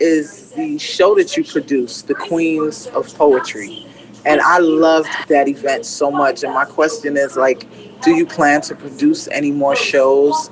is 0.00 0.52
the 0.52 0.78
show 0.78 1.14
that 1.16 1.36
you 1.36 1.44
produced, 1.44 2.08
the 2.08 2.14
Queens 2.14 2.86
of 2.88 3.12
Poetry, 3.16 3.86
and 4.24 4.40
I 4.40 4.58
loved 4.58 5.08
that 5.28 5.48
event 5.48 5.84
so 5.86 6.10
much. 6.10 6.42
And 6.42 6.52
my 6.54 6.64
question 6.64 7.16
is, 7.16 7.36
like, 7.36 7.66
do 8.02 8.14
you 8.14 8.26
plan 8.26 8.60
to 8.62 8.74
produce 8.74 9.28
any 9.28 9.50
more 9.50 9.76
shows 9.76 10.50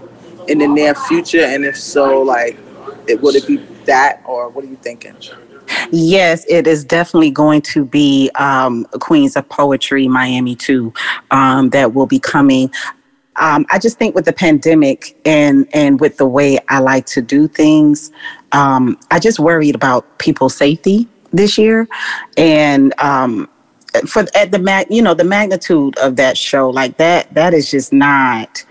in 0.49 0.59
the 0.59 0.69
near 0.69 0.95
future? 0.95 1.45
And 1.45 1.65
if 1.65 1.77
so, 1.77 2.23
like, 2.23 2.57
it, 3.07 3.21
would 3.21 3.35
it 3.35 3.47
be 3.47 3.57
that, 3.85 4.23
or 4.27 4.49
what 4.49 4.65
are 4.65 4.69
you 4.69 4.77
thinking? 4.77 5.17
Yes, 5.91 6.45
it 6.49 6.67
is 6.67 6.85
definitely 6.85 7.31
going 7.31 7.63
to 7.63 7.85
be 7.85 8.31
um, 8.37 8.85
Queens 9.01 9.37
of 9.37 9.49
Poetry 9.49 10.09
Miami 10.09 10.55
too. 10.55 10.93
Um, 11.31 11.71
that 11.71 11.95
will 11.95 12.07
be 12.07 12.19
coming. 12.19 12.71
Um, 13.37 13.67
I 13.71 13.79
just 13.79 13.99
think 13.99 14.15
with 14.15 14.27
the 14.27 14.33
pandemic 14.33 15.17
and 15.25 15.67
and 15.73 16.01
with 16.01 16.19
the 16.19 16.27
way 16.27 16.59
I 16.69 16.79
like 16.79 17.07
to 17.07 17.23
do 17.23 17.49
things, 17.49 18.13
um, 18.53 18.99
I 19.11 19.19
just 19.19 19.41
worried 19.41 19.75
about 19.75 20.19
people's 20.19 20.57
safety 20.57 21.09
this 21.33 21.59
year, 21.59 21.89
and 22.37 22.95
um, 23.01 23.49
for 24.07 24.25
at 24.35 24.51
the 24.51 24.59
mag, 24.59 24.87
you 24.91 25.03
know, 25.03 25.15
the 25.15 25.25
magnitude 25.25 25.97
of 25.99 26.17
that 26.17 26.37
show, 26.37 26.71
like 26.71 26.97
that, 26.99 27.33
that 27.35 27.55
is 27.55 27.71
just 27.71 27.93
not 27.93 28.65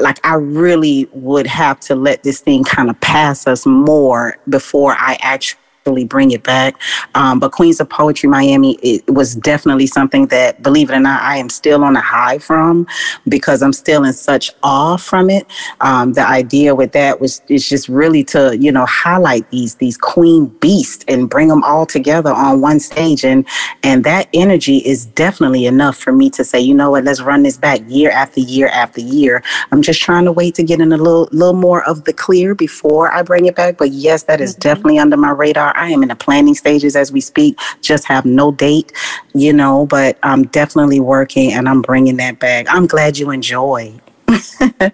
like 0.00 0.24
I 0.24 0.34
really 0.34 1.08
would 1.12 1.46
have 1.46 1.80
to 1.80 1.94
let 1.94 2.22
this 2.22 2.40
thing 2.40 2.62
kind 2.64 2.90
of 2.90 3.00
pass 3.00 3.46
us 3.46 3.64
more 3.66 4.36
before 4.48 4.92
I 4.92 5.16
actually 5.20 5.60
bring 6.04 6.30
it 6.30 6.42
back. 6.42 6.80
Um, 7.14 7.38
but 7.38 7.52
Queens 7.52 7.80
of 7.80 7.88
Poetry 7.88 8.28
Miami, 8.28 8.74
it 8.82 9.08
was 9.08 9.34
definitely 9.34 9.86
something 9.86 10.26
that, 10.28 10.62
believe 10.62 10.90
it 10.90 10.94
or 10.94 11.00
not, 11.00 11.22
I 11.22 11.36
am 11.36 11.48
still 11.48 11.84
on 11.84 11.96
a 11.96 12.00
high 12.00 12.38
from 12.38 12.86
because 13.28 13.62
I'm 13.62 13.72
still 13.72 14.04
in 14.04 14.12
such 14.12 14.50
awe 14.62 14.96
from 14.96 15.30
it. 15.30 15.46
Um, 15.80 16.12
the 16.12 16.26
idea 16.26 16.74
with 16.74 16.92
that 16.92 17.20
was 17.20 17.42
is 17.48 17.68
just 17.68 17.88
really 17.88 18.24
to 18.24 18.56
you 18.58 18.72
know 18.72 18.86
highlight 18.86 19.50
these 19.50 19.76
these 19.76 19.96
queen 19.96 20.46
beasts 20.60 21.04
and 21.08 21.28
bring 21.30 21.48
them 21.48 21.62
all 21.64 21.86
together 21.86 22.32
on 22.32 22.60
one 22.60 22.80
stage, 22.80 23.24
and 23.24 23.46
and 23.82 24.04
that 24.04 24.28
energy 24.34 24.78
is 24.78 25.06
definitely 25.06 25.66
enough 25.66 25.96
for 25.96 26.12
me 26.12 26.30
to 26.30 26.44
say, 26.44 26.60
you 26.60 26.74
know 26.74 26.90
what, 26.90 27.04
let's 27.04 27.20
run 27.20 27.42
this 27.42 27.56
back 27.56 27.80
year 27.88 28.10
after 28.10 28.40
year 28.40 28.68
after 28.68 29.00
year. 29.00 29.42
I'm 29.72 29.82
just 29.82 30.00
trying 30.00 30.24
to 30.24 30.32
wait 30.32 30.54
to 30.56 30.62
get 30.62 30.80
in 30.80 30.92
a 30.92 30.96
little 30.96 31.28
little 31.32 31.54
more 31.54 31.84
of 31.84 32.04
the 32.04 32.12
clear 32.12 32.54
before 32.54 33.12
I 33.12 33.22
bring 33.22 33.46
it 33.46 33.56
back. 33.56 33.78
But 33.78 33.90
yes, 33.92 34.24
that 34.24 34.40
is 34.40 34.52
mm-hmm. 34.52 34.60
definitely 34.60 34.98
under 34.98 35.16
my 35.16 35.30
radar. 35.30 35.76
I 35.78 35.90
am 35.90 36.02
in 36.02 36.08
the 36.08 36.16
planning 36.16 36.54
stages 36.54 36.96
as 36.96 37.12
we 37.12 37.20
speak, 37.20 37.58
just 37.80 38.04
have 38.06 38.24
no 38.24 38.52
date, 38.52 38.92
you 39.34 39.52
know, 39.52 39.86
but 39.86 40.18
I'm 40.22 40.44
definitely 40.44 41.00
working 41.00 41.52
and 41.52 41.68
I'm 41.68 41.82
bringing 41.82 42.16
that 42.18 42.38
back. 42.38 42.66
I'm 42.68 42.86
glad 42.86 43.18
you 43.18 43.30
enjoy. 43.30 43.94
yeah, 44.28 44.90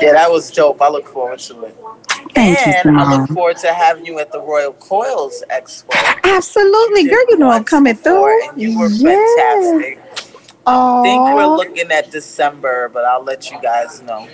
that 0.00 0.30
was 0.30 0.50
dope. 0.50 0.80
I 0.82 0.88
look 0.88 1.06
forward 1.06 1.38
to 1.40 1.64
it. 1.64 1.76
Thank 2.34 2.66
and 2.66 2.96
you, 2.96 3.00
I 3.00 3.18
look 3.18 3.30
forward 3.30 3.56
to 3.58 3.72
having 3.72 4.04
you 4.04 4.18
at 4.18 4.32
the 4.32 4.40
Royal 4.40 4.72
Coils 4.72 5.42
Expo. 5.50 5.90
Absolutely, 6.24 7.04
girl. 7.04 7.24
You 7.28 7.38
know 7.38 7.50
I'm 7.50 7.64
coming 7.64 7.94
through. 7.94 8.48
And 8.48 8.60
you 8.60 8.78
were 8.78 8.88
yes. 8.88 9.36
fantastic. 9.36 10.08
I 10.66 11.02
think 11.02 11.22
we're 11.22 11.56
looking 11.56 11.90
at 11.90 12.10
December, 12.10 12.90
but 12.90 13.04
I'll 13.04 13.24
let 13.24 13.50
you 13.50 13.60
guys 13.62 14.02
know. 14.02 14.28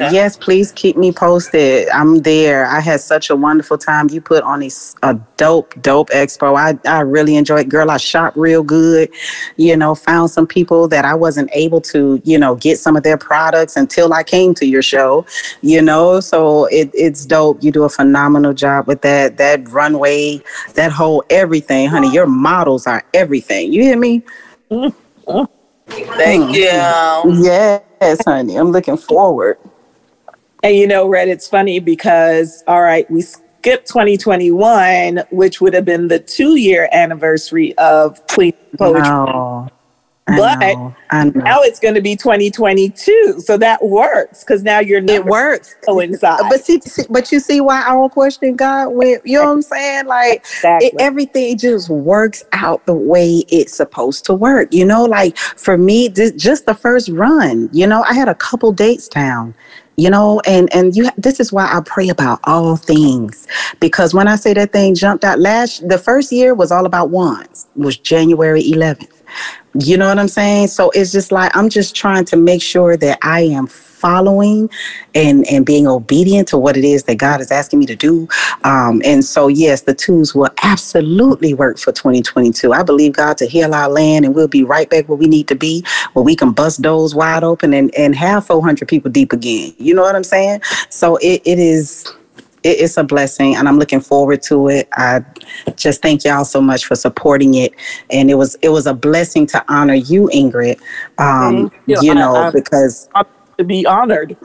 Okay. 0.00 0.14
Yes, 0.14 0.34
please 0.34 0.72
keep 0.72 0.96
me 0.96 1.12
posted. 1.12 1.88
I'm 1.90 2.20
there. 2.20 2.64
I 2.64 2.80
had 2.80 3.00
such 3.00 3.28
a 3.28 3.36
wonderful 3.36 3.76
time. 3.76 4.08
You 4.08 4.22
put 4.22 4.42
on 4.44 4.62
a, 4.62 4.70
a 5.02 5.14
dope, 5.36 5.74
dope 5.82 6.08
expo. 6.08 6.56
I, 6.56 6.78
I 6.90 7.00
really 7.00 7.36
enjoyed. 7.36 7.66
it. 7.66 7.68
Girl, 7.68 7.90
I 7.90 7.98
shot 7.98 8.34
real 8.38 8.62
good. 8.62 9.10
You 9.56 9.76
know, 9.76 9.94
found 9.94 10.30
some 10.30 10.46
people 10.46 10.88
that 10.88 11.04
I 11.04 11.14
wasn't 11.14 11.50
able 11.52 11.82
to, 11.82 12.20
you 12.24 12.38
know, 12.38 12.54
get 12.54 12.78
some 12.78 12.96
of 12.96 13.02
their 13.02 13.18
products 13.18 13.76
until 13.76 14.14
I 14.14 14.22
came 14.22 14.54
to 14.54 14.66
your 14.66 14.80
show. 14.80 15.26
You 15.60 15.82
know, 15.82 16.20
so 16.20 16.64
it, 16.66 16.90
it's 16.94 17.26
dope. 17.26 17.62
You 17.62 17.70
do 17.70 17.84
a 17.84 17.90
phenomenal 17.90 18.54
job 18.54 18.86
with 18.86 19.02
that. 19.02 19.36
That 19.36 19.68
runway, 19.68 20.40
that 20.74 20.92
whole 20.92 21.22
everything, 21.28 21.88
honey. 21.88 22.10
Your 22.10 22.26
models 22.26 22.86
are 22.86 23.04
everything. 23.12 23.72
You 23.72 23.82
hear 23.82 23.98
me? 23.98 24.22
Mm-hmm. 24.70 25.44
Thank 26.16 26.56
you. 26.56 26.62
Yes, 27.42 28.24
honey. 28.24 28.56
I'm 28.56 28.70
looking 28.70 28.96
forward. 28.96 29.58
And 30.62 30.76
you 30.76 30.86
know, 30.86 31.08
Red, 31.08 31.28
it's 31.28 31.48
funny 31.48 31.80
because, 31.80 32.62
all 32.66 32.82
right, 32.82 33.10
we 33.10 33.22
skipped 33.22 33.88
2021, 33.88 35.22
which 35.30 35.60
would 35.60 35.74
have 35.74 35.84
been 35.84 36.08
the 36.08 36.18
two 36.18 36.56
year 36.56 36.88
anniversary 36.92 37.76
of 37.78 38.26
Queen 38.28 38.54
Poetry. 38.76 39.02
No. 39.02 39.68
but 40.36 40.60
know, 40.60 40.94
now 41.10 41.60
it's 41.62 41.80
going 41.80 41.94
to 41.94 42.00
be 42.00 42.14
2022, 42.14 43.40
so 43.40 43.56
that 43.56 43.82
works 43.82 44.44
because 44.44 44.62
now 44.62 44.78
you're 44.78 45.02
it 45.04 45.24
works 45.24 45.74
coincide. 45.84 46.40
But 46.48 46.64
see, 46.64 46.80
see, 46.82 47.04
but 47.10 47.32
you 47.32 47.40
see 47.40 47.60
why 47.60 47.82
I 47.82 47.92
don't 47.92 48.12
question 48.12 48.54
God 48.54 48.90
with 48.90 49.22
you 49.24 49.38
know 49.38 49.46
what 49.46 49.52
I'm 49.52 49.62
saying? 49.62 50.06
Like 50.06 50.40
exactly. 50.40 50.88
it, 50.88 50.94
everything 51.00 51.58
just 51.58 51.88
works 51.88 52.44
out 52.52 52.86
the 52.86 52.94
way 52.94 53.44
it's 53.48 53.74
supposed 53.74 54.24
to 54.26 54.34
work. 54.34 54.72
You 54.72 54.84
know, 54.84 55.04
like 55.04 55.36
for 55.36 55.76
me, 55.76 56.06
this, 56.08 56.32
just 56.32 56.66
the 56.66 56.74
first 56.74 57.08
run. 57.08 57.68
You 57.72 57.86
know, 57.86 58.02
I 58.04 58.14
had 58.14 58.28
a 58.28 58.34
couple 58.34 58.70
dates 58.72 59.08
down 59.08 59.54
you 60.00 60.10
know 60.10 60.40
and 60.46 60.72
and 60.74 60.96
you 60.96 61.08
this 61.18 61.40
is 61.40 61.52
why 61.52 61.68
i 61.70 61.80
pray 61.84 62.08
about 62.08 62.40
all 62.44 62.76
things. 62.76 63.46
Because 63.80 64.14
when 64.14 64.28
i 64.28 64.36
say 64.36 64.54
that 64.54 64.72
thing 64.72 64.94
jumped 64.94 65.24
out 65.24 65.38
last 65.38 65.86
the 65.88 65.98
first 65.98 66.32
year 66.32 66.54
was 66.54 66.72
all 66.72 66.86
about 66.86 67.10
wands 67.10 67.66
was 67.76 67.96
january 67.96 68.62
11th 68.62 69.08
you 69.74 69.96
know 69.96 70.08
what 70.08 70.18
i'm 70.18 70.28
saying 70.28 70.66
so 70.66 70.90
it's 70.90 71.12
just 71.12 71.30
like 71.30 71.54
i'm 71.56 71.68
just 71.68 71.94
trying 71.94 72.24
to 72.24 72.36
make 72.36 72.62
sure 72.62 72.96
that 72.96 73.18
i 73.22 73.40
am 73.40 73.66
following 74.00 74.70
and 75.14 75.46
and 75.48 75.66
being 75.66 75.86
obedient 75.86 76.48
to 76.48 76.58
what 76.58 76.76
it 76.76 76.84
is 76.84 77.04
that 77.04 77.18
God 77.18 77.40
is 77.40 77.50
asking 77.50 77.78
me 77.78 77.86
to 77.86 77.96
do. 77.96 78.26
Um, 78.64 79.02
and 79.04 79.24
so, 79.24 79.48
yes, 79.48 79.82
the 79.82 79.94
tools 79.94 80.34
will 80.34 80.48
absolutely 80.62 81.52
work 81.52 81.78
for 81.78 81.92
2022. 81.92 82.72
I 82.72 82.82
believe 82.82 83.12
God 83.12 83.36
to 83.38 83.46
heal 83.46 83.74
our 83.74 83.88
land, 83.88 84.24
and 84.24 84.34
we'll 84.34 84.48
be 84.48 84.64
right 84.64 84.88
back 84.88 85.08
where 85.08 85.18
we 85.18 85.26
need 85.26 85.48
to 85.48 85.54
be, 85.54 85.84
where 86.14 86.24
we 86.24 86.34
can 86.34 86.52
bust 86.52 86.80
doors 86.80 87.14
wide 87.14 87.44
open 87.44 87.74
and 87.74 87.94
and 87.94 88.14
have 88.14 88.46
400 88.46 88.88
people 88.88 89.10
deep 89.10 89.32
again. 89.32 89.74
You 89.78 89.94
know 89.94 90.02
what 90.02 90.16
I'm 90.16 90.24
saying? 90.24 90.62
So 90.88 91.16
it, 91.16 91.42
it 91.44 91.58
is 91.58 92.10
it's 92.62 92.96
a 92.96 93.04
blessing 93.04 93.56
and 93.56 93.68
I'm 93.68 93.78
looking 93.78 94.00
forward 94.00 94.42
to 94.42 94.68
it. 94.68 94.88
I 94.94 95.24
just 95.76 96.02
thank 96.02 96.24
y'all 96.24 96.44
so 96.44 96.60
much 96.60 96.84
for 96.84 96.94
supporting 96.94 97.54
it. 97.54 97.74
And 98.10 98.30
it 98.30 98.34
was 98.34 98.56
it 98.62 98.68
was 98.68 98.86
a 98.86 98.94
blessing 98.94 99.46
to 99.46 99.64
honor 99.68 99.94
you, 99.94 100.30
Ingrid. 100.32 100.80
Um, 101.18 101.72
you, 101.86 101.98
you 102.02 102.14
know, 102.14 102.34
I, 102.34 102.48
I, 102.48 102.50
because 102.50 103.08
to 103.60 103.64
be 103.64 103.86
honored. 103.86 104.36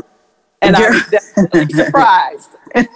And 0.62 0.76
I'm 0.76 1.02
definitely 1.10 1.74
surprised. 1.74 2.50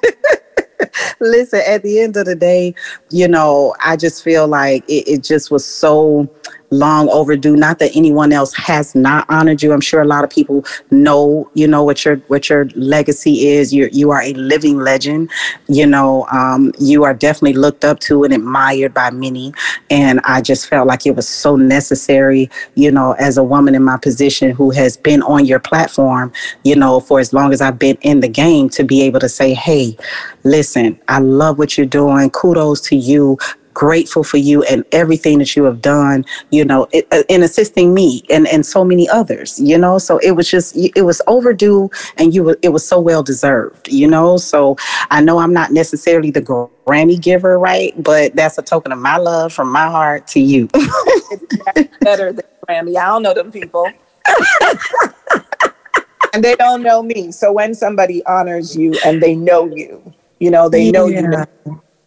Listen, 1.19 1.61
at 1.67 1.83
the 1.83 1.99
end 1.99 2.17
of 2.17 2.25
the 2.25 2.35
day, 2.35 2.73
you 3.09 3.27
know, 3.27 3.75
I 3.83 3.95
just 3.95 4.23
feel 4.23 4.47
like 4.47 4.83
it, 4.87 5.07
it 5.07 5.23
just 5.23 5.51
was 5.51 5.65
so 5.65 6.29
long 6.71 7.09
overdue. 7.09 7.55
Not 7.55 7.79
that 7.79 7.95
anyone 7.95 8.31
else 8.31 8.53
has 8.55 8.95
not 8.95 9.25
honored 9.29 9.61
you. 9.61 9.73
I'm 9.73 9.81
sure 9.81 10.01
a 10.01 10.05
lot 10.05 10.23
of 10.23 10.29
people 10.29 10.65
know, 10.91 11.49
you 11.53 11.67
know, 11.67 11.83
what 11.83 12.05
your 12.05 12.17
what 12.27 12.49
your 12.49 12.65
legacy 12.75 13.47
is. 13.47 13.73
You 13.73 13.89
you 13.91 14.11
are 14.11 14.21
a 14.21 14.33
living 14.33 14.77
legend. 14.79 15.31
You 15.67 15.85
know, 15.87 16.27
um, 16.31 16.71
you 16.79 17.03
are 17.03 17.13
definitely 17.13 17.53
looked 17.53 17.85
up 17.85 17.99
to 18.01 18.23
and 18.23 18.33
admired 18.33 18.93
by 18.93 19.11
many. 19.11 19.53
And 19.89 20.19
I 20.23 20.41
just 20.41 20.67
felt 20.67 20.87
like 20.87 21.05
it 21.05 21.15
was 21.15 21.27
so 21.27 21.55
necessary, 21.55 22.49
you 22.75 22.91
know, 22.91 23.13
as 23.13 23.37
a 23.37 23.43
woman 23.43 23.75
in 23.75 23.83
my 23.83 23.97
position 23.97 24.51
who 24.51 24.71
has 24.71 24.97
been 24.97 25.21
on 25.23 25.45
your 25.45 25.59
platform, 25.59 26.31
you 26.63 26.75
know, 26.75 26.99
for 26.99 27.19
as 27.19 27.33
long 27.33 27.53
as 27.53 27.61
I've 27.61 27.79
been 27.79 27.97
in 28.01 28.19
the 28.19 28.27
game 28.27 28.69
to 28.69 28.83
be 28.83 29.01
able 29.01 29.19
to 29.19 29.29
say, 29.29 29.53
hey, 29.53 29.97
listen, 30.43 30.99
I 31.07 31.19
love 31.19 31.57
what 31.57 31.77
you're 31.77 31.87
doing. 31.87 32.29
Kudos 32.29 32.81
to 32.81 32.95
you 32.95 33.37
grateful 33.79 34.25
for 34.25 34.35
you 34.35 34.61
and 34.63 34.83
everything 34.91 35.39
that 35.39 35.55
you 35.55 35.63
have 35.63 35.81
done, 35.81 36.25
you 36.51 36.65
know, 36.65 36.85
uh, 37.13 37.23
in 37.29 37.41
assisting 37.41 37.93
me 37.93 38.21
and, 38.29 38.45
and 38.49 38.65
so 38.65 38.83
many 38.83 39.07
others, 39.07 39.57
you 39.57 39.77
know. 39.77 39.97
So 39.97 40.17
it 40.17 40.31
was 40.31 40.51
just, 40.51 40.75
it 40.75 41.05
was 41.05 41.21
overdue 41.27 41.89
and 42.17 42.33
you 42.33 42.43
were, 42.43 42.57
it 42.61 42.69
was 42.69 42.85
so 42.85 42.99
well 42.99 43.23
deserved, 43.23 43.87
you 43.87 44.05
know. 44.05 44.35
So 44.35 44.75
I 45.11 45.21
know 45.21 45.39
I'm 45.39 45.53
not 45.53 45.71
necessarily 45.71 46.29
the 46.29 46.41
Grammy 46.41 47.21
giver, 47.21 47.57
right? 47.57 47.93
But 48.03 48.35
that's 48.35 48.57
a 48.57 48.61
token 48.61 48.91
of 48.91 48.99
my 48.99 49.15
love 49.15 49.53
from 49.53 49.71
my 49.71 49.87
heart 49.87 50.27
to 50.27 50.41
you. 50.41 50.67
better 52.01 52.33
than 52.33 52.43
Grammy. 52.67 52.97
I 52.97 53.05
don't 53.05 53.23
know 53.23 53.33
them 53.33 53.49
people. 53.49 53.89
and 56.33 56.43
they 56.43 56.55
don't 56.55 56.83
know 56.83 57.01
me. 57.01 57.31
So 57.31 57.53
when 57.53 57.73
somebody 57.73 58.25
honors 58.25 58.75
you 58.75 58.93
and 59.05 59.23
they 59.23 59.37
know 59.37 59.73
you, 59.73 60.13
you 60.41 60.51
know, 60.51 60.67
they 60.67 60.91
know 60.91 61.07
yeah. 61.07 61.21
you 61.21 61.27
know 61.29 61.45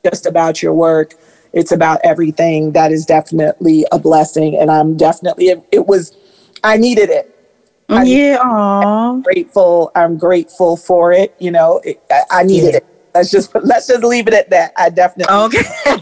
just 0.04 0.26
about 0.26 0.62
your 0.62 0.74
work 0.74 1.14
it's 1.53 1.72
about 1.72 2.00
everything. 2.05 2.72
That 2.72 2.92
is 2.92 3.05
definitely 3.05 3.84
a 3.92 3.98
blessing. 3.98 4.57
And 4.57 4.70
I'm 4.70 4.96
definitely, 4.96 5.48
it, 5.48 5.64
it 5.72 5.86
was, 5.86 6.16
I 6.64 6.76
needed 6.76 7.11
it. 7.11 7.28
I 7.88 8.05
yeah. 8.05 8.40
I'm 8.40 9.22
grateful. 9.22 9.90
I'm 9.94 10.16
grateful 10.16 10.76
for 10.76 11.12
it. 11.12 11.34
You 11.38 11.50
know, 11.50 11.80
it, 11.84 12.03
I, 12.11 12.22
I, 12.30 12.42
needed 12.42 12.70
yeah. 12.70 12.76
it. 12.78 12.86
Let's 13.14 13.30
just 13.30 13.55
let's 13.62 13.86
just 13.86 14.03
leave 14.03 14.28
it 14.28 14.34
at 14.34 14.50
that. 14.50 14.72
I 14.76 14.88
definitely 14.88 15.34
okay. 15.34 15.62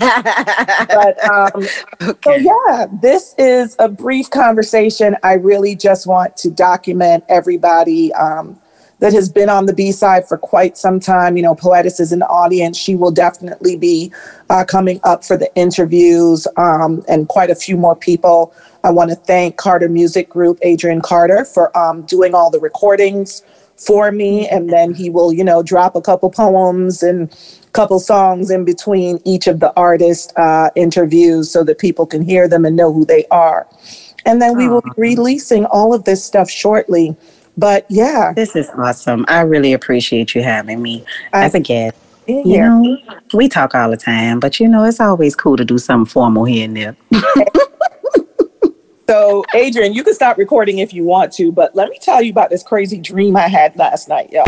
but 0.89 1.25
um, 1.25 1.67
okay. 2.03 2.21
so 2.25 2.35
yeah, 2.35 2.87
this 3.03 3.35
is 3.39 3.75
a 3.79 3.89
brief 3.89 4.31
conversation. 4.31 5.17
I 5.23 5.35
really 5.35 5.75
just 5.75 6.07
want 6.07 6.37
to 6.39 6.51
document 6.51 7.25
everybody 7.29 8.13
um, 8.13 8.61
that 9.01 9.13
has 9.13 9.29
been 9.29 9.49
on 9.49 9.67
the 9.67 9.73
B 9.73 9.93
side 9.93 10.29
for 10.29 10.39
quite 10.39 10.79
some 10.79 11.01
time. 11.01 11.37
You 11.37 11.43
know, 11.43 11.55
Poetis 11.55 12.01
is 12.01 12.13
in 12.13 12.21
the 12.21 12.29
audience. 12.29 12.77
She 12.79 12.95
will 12.95 13.11
definitely 13.11 13.77
be 13.77 14.13
uh, 14.49 14.65
coming 14.65 15.01
up 15.05 15.25
for 15.25 15.37
the 15.37 15.55
interviews 15.57 16.47
um, 16.57 17.03
and 17.09 17.29
quite 17.29 17.51
a 17.51 17.55
few 17.55 17.77
more 17.77 17.97
people. 17.97 18.55
I 18.85 18.91
want 18.91 19.11
to 19.11 19.17
thank 19.17 19.57
Carter 19.57 19.89
Music 19.89 20.29
Group, 20.29 20.59
Adrian 20.63 21.01
Carter, 21.01 21.45
for 21.45 21.77
um, 21.77 22.03
doing 22.03 22.35
all 22.35 22.51
the 22.51 22.61
recordings 22.61 23.43
for 23.77 24.13
me. 24.13 24.47
And 24.49 24.71
then 24.71 24.95
he 24.95 25.09
will, 25.09 25.33
you 25.33 25.45
know, 25.45 25.63
drop 25.63 25.97
a 25.97 26.03
couple 26.03 26.31
poems 26.31 27.03
and 27.03 27.31
a 27.31 27.71
couple 27.73 27.99
songs 28.01 28.51
in 28.51 28.65
between 28.65 29.19
each 29.25 29.47
of 29.47 29.61
the 29.61 29.73
artist 29.77 30.33
uh, 30.37 30.71
interviews 30.77 31.51
so 31.51 31.65
that 31.65 31.79
people 31.79 32.07
can 32.07 32.23
hear 32.23 32.47
them 32.47 32.67
and 32.67 32.77
know 32.77 32.93
who 32.93 33.07
they 33.07 33.25
are. 33.31 33.67
And 34.27 34.43
then 34.43 34.57
we 34.57 34.69
will 34.69 34.83
be 34.83 34.91
releasing 34.99 35.65
all 35.67 35.95
of 35.95 36.05
this 36.05 36.23
stuff 36.23 36.51
shortly. 36.51 37.17
But 37.57 37.87
yeah. 37.89 38.33
This 38.35 38.57
is 38.57 38.71
awesome. 38.77 39.25
I 39.29 39.41
really 39.41 39.73
appreciate 39.73 40.35
you 40.35 40.43
having 40.43 40.81
me 40.83 41.05
I, 41.33 41.45
as 41.45 41.55
a 41.55 41.61
guest. 41.61 41.97
Yeah. 42.27 42.43
You 42.45 42.59
know, 42.59 42.99
we 43.35 43.49
talk 43.49 43.75
all 43.75 43.91
the 43.91 43.97
time, 43.97 44.41
but 44.41 44.61
you 44.61 44.69
know, 44.69 44.85
it's 44.85 45.01
always 45.01 45.35
cool 45.35 45.57
to 45.57 45.65
do 45.65 45.79
something 45.79 46.09
formal 46.09 46.45
here 46.45 46.65
and 46.65 46.77
there. 46.77 46.97
So, 49.11 49.45
Adrian, 49.57 49.93
you 49.93 50.05
can 50.05 50.15
stop 50.15 50.39
recording 50.39 50.79
if 50.79 50.95
you 50.95 51.03
want 51.03 51.33
to, 51.33 51.51
but 51.51 51.75
let 51.75 51.89
me 51.89 51.99
tell 52.01 52.23
you 52.23 52.31
about 52.31 52.49
this 52.49 52.63
crazy 52.63 52.97
dream 52.97 53.35
I 53.35 53.49
had 53.49 53.75
last 53.75 54.09
night, 54.09 54.31
yo. 54.31 54.45